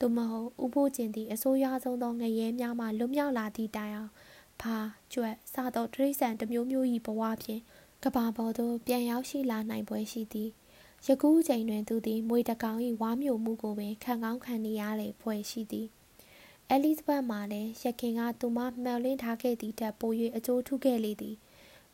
[0.00, 4.10] သို့မဟုတ်ဥဖို့ကျင်သည့်အစိုးရဆုံးသောငရဲများမှလွတ်မြောက်လာသည့်တိုင်အောင်
[4.60, 4.76] ဖာ
[5.12, 7.62] ကျွတ်စသောတရိษံတစ်မျိုးမျိုး၏ဘဝဖြင့်
[8.02, 10.50] ကဘာပေါ်သို့ပြန်ရောက်ရှိလာနိုင်ပွဲရှိသည်
[11.06, 15.86] ယခုချိန်တွင်သူသည်မွေတကောင်၏ဝါမျိုးမှုကိုပင်ခံကောင်းခံနေရလေဖွယ်ရှိသည်
[16.70, 21.36] အဲလီဇဘတ်မှလည်းရခင်ကသူမမျှော်လင့်ထားခဲ့သည့်ထက်ပို၍အကျိုးထူးခဲ့လေသည်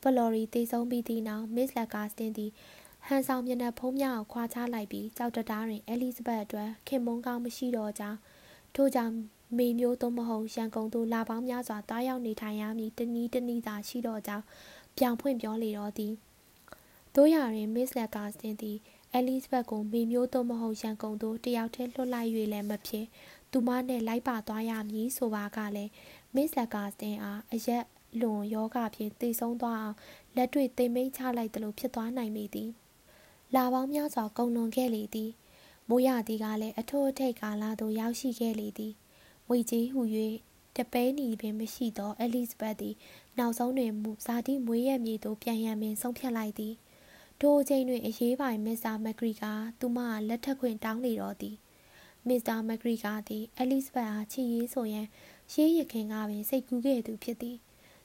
[0.03, 2.51] ဖလော်ရီတည်ဆုံးပြီးသည့်နောက်မစ္စလက်ကာစတင်သည်
[3.07, 8.19] ဟန်ဆောင်မျက်နှာဖုံးများကိုခွာချလိုက်ပြီးကြောက်တတားတွင်အဲလီဇဘတ်အတွက်ခင်မုန်းကောင်းမရှိတော့ကြောင်း
[8.75, 9.15] ထို့ကြောင့်
[9.57, 14.45] မေမျိုးသို့မဟုတ်ရန်ကုန်သို့လာပေါင်းများစွာတားရောက်နေထိုင်ရမည်တနည်းတနည်းသာရှိတော့ကြောင်း
[14.99, 16.15] ပြောင်ဖွင့်ပြောလေတော့သည်
[17.15, 18.77] တို့ရတွင်မစ္စလက်ကာစတင်သည်
[19.15, 23.07] အဲလီဇဘတ်ကိုမေမျိုးသို့မဟုတ်ရန်ကုန်သို့တယောက်တည်းလွှတ်လိုက်၍လည်းမဖြစ်
[23.53, 25.93] သူမနဲ့လိုက်ပါသွားရမည်ဆိုပါကလည်း
[26.35, 27.85] မစ္စလက်ကာစတင်အားအရက်
[28.21, 29.97] လွန်ယောဂဖြင့်တည်ဆုံးသွားအောင်
[30.37, 32.71] လက်တွေ့သိမ့်မိတ်ချလိုက်သလိုဖြစ်သွားနိုင်မိသည်
[33.55, 35.31] လာပေါင်းများစွာကုန်လွန်ခဲ့လေသည်
[35.89, 38.93] မိုးရသည်ကလည်းအထိုးအထိတ်ကာလသို့ရောက်ရှိခဲ့လေသည်
[39.49, 40.03] ဝေကြီးဟု၍
[40.77, 42.95] တပဲနီပင်မရှိသောအဲလီဇဘတ်သည်
[43.39, 46.75] နောက်ဆုံးတွင်မူဇာတိမွေးရမြေသို့ပြန်ရန်ပင်ဆုံးဖြတ်လိုက်သည်
[47.41, 49.45] ထိုအချိန်တွင်အရေးပိုင်မစ္စတာမက်ဂရီက
[49.81, 49.99] သူမ
[50.29, 51.57] လက်ထပ်ခွင့်တောင်းလေတော့သည်
[52.29, 55.07] မစ္စတာမက်ဂရီကသည်အဲလီဇဘတ်အားချီရေးဆိုရန်
[55.53, 57.57] ရှေးရခင်ကပင်စိတ်ကူးခဲ့သူဖြစ်သည်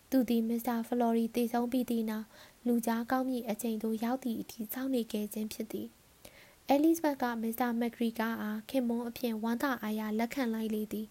[0.10, 2.28] သူသည်မစ္စတာဖလော်ရီတည်ဆုံးပြီးသည့်နောက်
[2.68, 5.88] လူကြားကောင်းမြင့်အချိန်သို့ရောက်သည့်အထိစောင့်နေခဲ့ခြင်းဖြစ်သည်
[6.70, 11.08] အဲလီဇဘတ်ကမစ္စတာမက်ဂရီကာအားခင်မွန်းအဖြစ်ဝမ်းသာအားရလက်ခံလိုက်လေသည်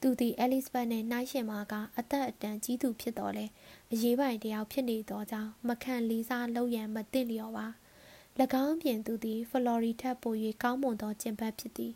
[0.00, 3.46] သူသည်အဲလီဇဘတ်နှင့်နှိုင်းယှဉ်မှာကအသက်အတန်ကြီးသူဖြစ်တော်လဲ
[3.94, 7.66] အရေးပိုင်တယောက်ဖြစ်နေသောကြောင့်မခံလေးစားလုပ်ရန်မသင့်လျော်ပါ၎
[8.64, 11.92] င်းပြင်သူသည်ဖလော်ရီထက်ပို၍ကောင်းမွန်သောကျင့်ပတ်ဖြစ်သည်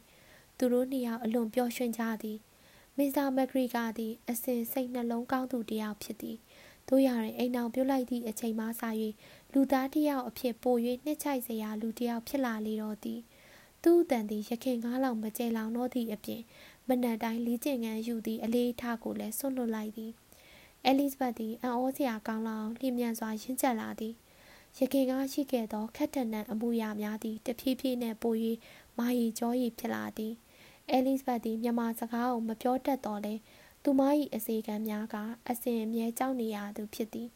[0.58, 2.38] သူတို့နှစ်ယောက်အလွန်ပျော်ရွှင်ကြသည်
[2.96, 6.36] မစ္စတာမက်ဂရီကာသည်အစဉ်စိတ်နှလုံးကောင်းသူတစ်ယောက်ဖြစ်သည်
[6.88, 8.68] တို့ရရင်အိမ်အောင်ပြုတ်လိုက်သည့်အချိန်မှစ၍
[9.52, 13.20] လူသားတစ်ယောက်အဖြစ်ပို၍နှစ်ချိုက်စရာလူတစ်ယောက်ဖြစ်လာလေတော့သည်
[13.82, 16.42] သူ့အတန်သည်ရခင်ကားလောက်မကျဲလောင်တော့သည့်အပြင်
[16.88, 20.12] မနက်တိုင်းလေးကျင်ငန်းယူသည့်အလေးထားကိုလည်းဆွတ်လွတ်လိုက်သည်
[20.90, 24.14] အဲလီဇဘတ်သည်အံ့ဩစရာကောင်းလောင်လျင်မြန်စွာရင့်ကျက်လာသည်
[24.78, 28.34] ရခင်ကားရှိခဲ့သောခက်တနံအမှုရာများသည်တဖြည်းဖြည်းနှင့်ပို၍
[28.98, 30.32] မာရီကြောရီဖြစ်လာသည်
[30.90, 33.34] အဲလီဇဘတ်သည်မြန်မာစကားကိုမပြောတတ်တော့လဲ
[33.82, 34.00] သူမ၏
[34.34, 35.16] အစီကံများက
[35.48, 37.28] အစဉ်အမြဲကြောက်နေရသူဖြစ်သည်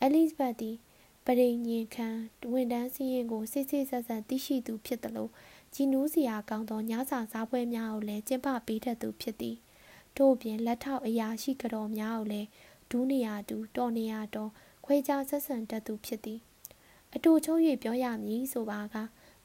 [0.00, 0.76] အဲလီဇဘတ်သည်
[1.24, 2.08] ပရိညင်ခံ
[2.52, 5.28] ဝန်တန်းစည်းရင်ကိုစစ်စစ်ဆက်ဆက်သိရှိသူဖြစ်သလို
[5.74, 9.56] ကြည်နူးစရာကောင်းသောညစာစားပွဲများကိုလည်းကျင်းပပေးတတ်သူဖြစ်သည်
[10.16, 12.48] ထို့ပြင်လက်ထောက်အရာရှိကြတော်များကိုလည်း
[12.90, 14.50] ဒူးနေရတူတော်နေရတော်
[14.84, 16.40] ခွဲခြားဆက်ဆံတတ်သူဖြစ်သည်
[17.14, 18.96] အတူချုံ၍ပြောရမည်ဆိုပါက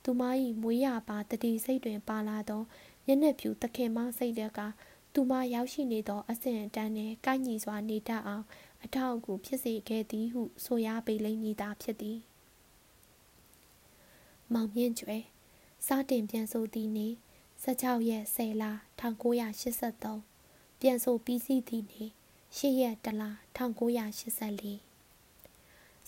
[0.04, 0.22] သူမ၏
[0.62, 2.62] မွေးရပါတတိစိတ်တွင်ပါလာသော
[3.06, 4.60] မျက်နှာဖြူသခင်မစိတ်တက်က
[5.14, 8.46] သူမရောက်ရှိနေသောအဆင့်အတန်းနှင့်ကိုက်ညီစွာနေတတ်အောင်
[8.84, 12.20] အထောက်အကူဖြစ်စေခဲ့သည်ဟုဆိုရပေလိမ့်မည်သာဖြစ်သည်
[14.54, 15.18] မောင်မြင့်ကျွဲ
[15.88, 17.14] စတင်ပြန်ဆိုသည့်နေ့
[17.64, 18.64] 16ရက်10လ
[19.00, 22.12] 1983ပြန်ဆိုပြီးစီးသည့်နေ့
[22.58, 23.24] 8ရက်1လ
[23.58, 24.92] 1984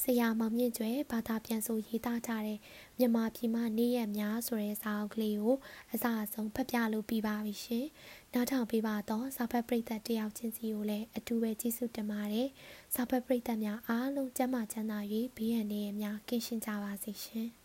[0.01, 2.59] ဆရာမောင်မြင့်ကျွဲဘာသာပြန်ဆိုရေးသားထားတဲ့
[2.97, 5.55] မြန်မာပြည်မနေ့ရက်များဆိုတဲ့စာအုပ်ကလေးကို
[5.93, 7.85] အစအဆုံးဖတ်ပြလို့ပြီးပါပြီရှင်။
[8.33, 12.47] နောက်ထောင်ပေးပါတော့စာဖတ်ပရိသတ်တယောက်ချင်းစီကိုလည်းအထူးပဲကျေးဇူးတင်ပါတယ်။
[12.93, 14.99] စာဖတ်ပရိသတ်များအားလုံးကျမ်းမာချမ်းသာ၍
[15.37, 17.49] ဘေးရန်တွေများကင်းရှင်းကြပါစေရှင်။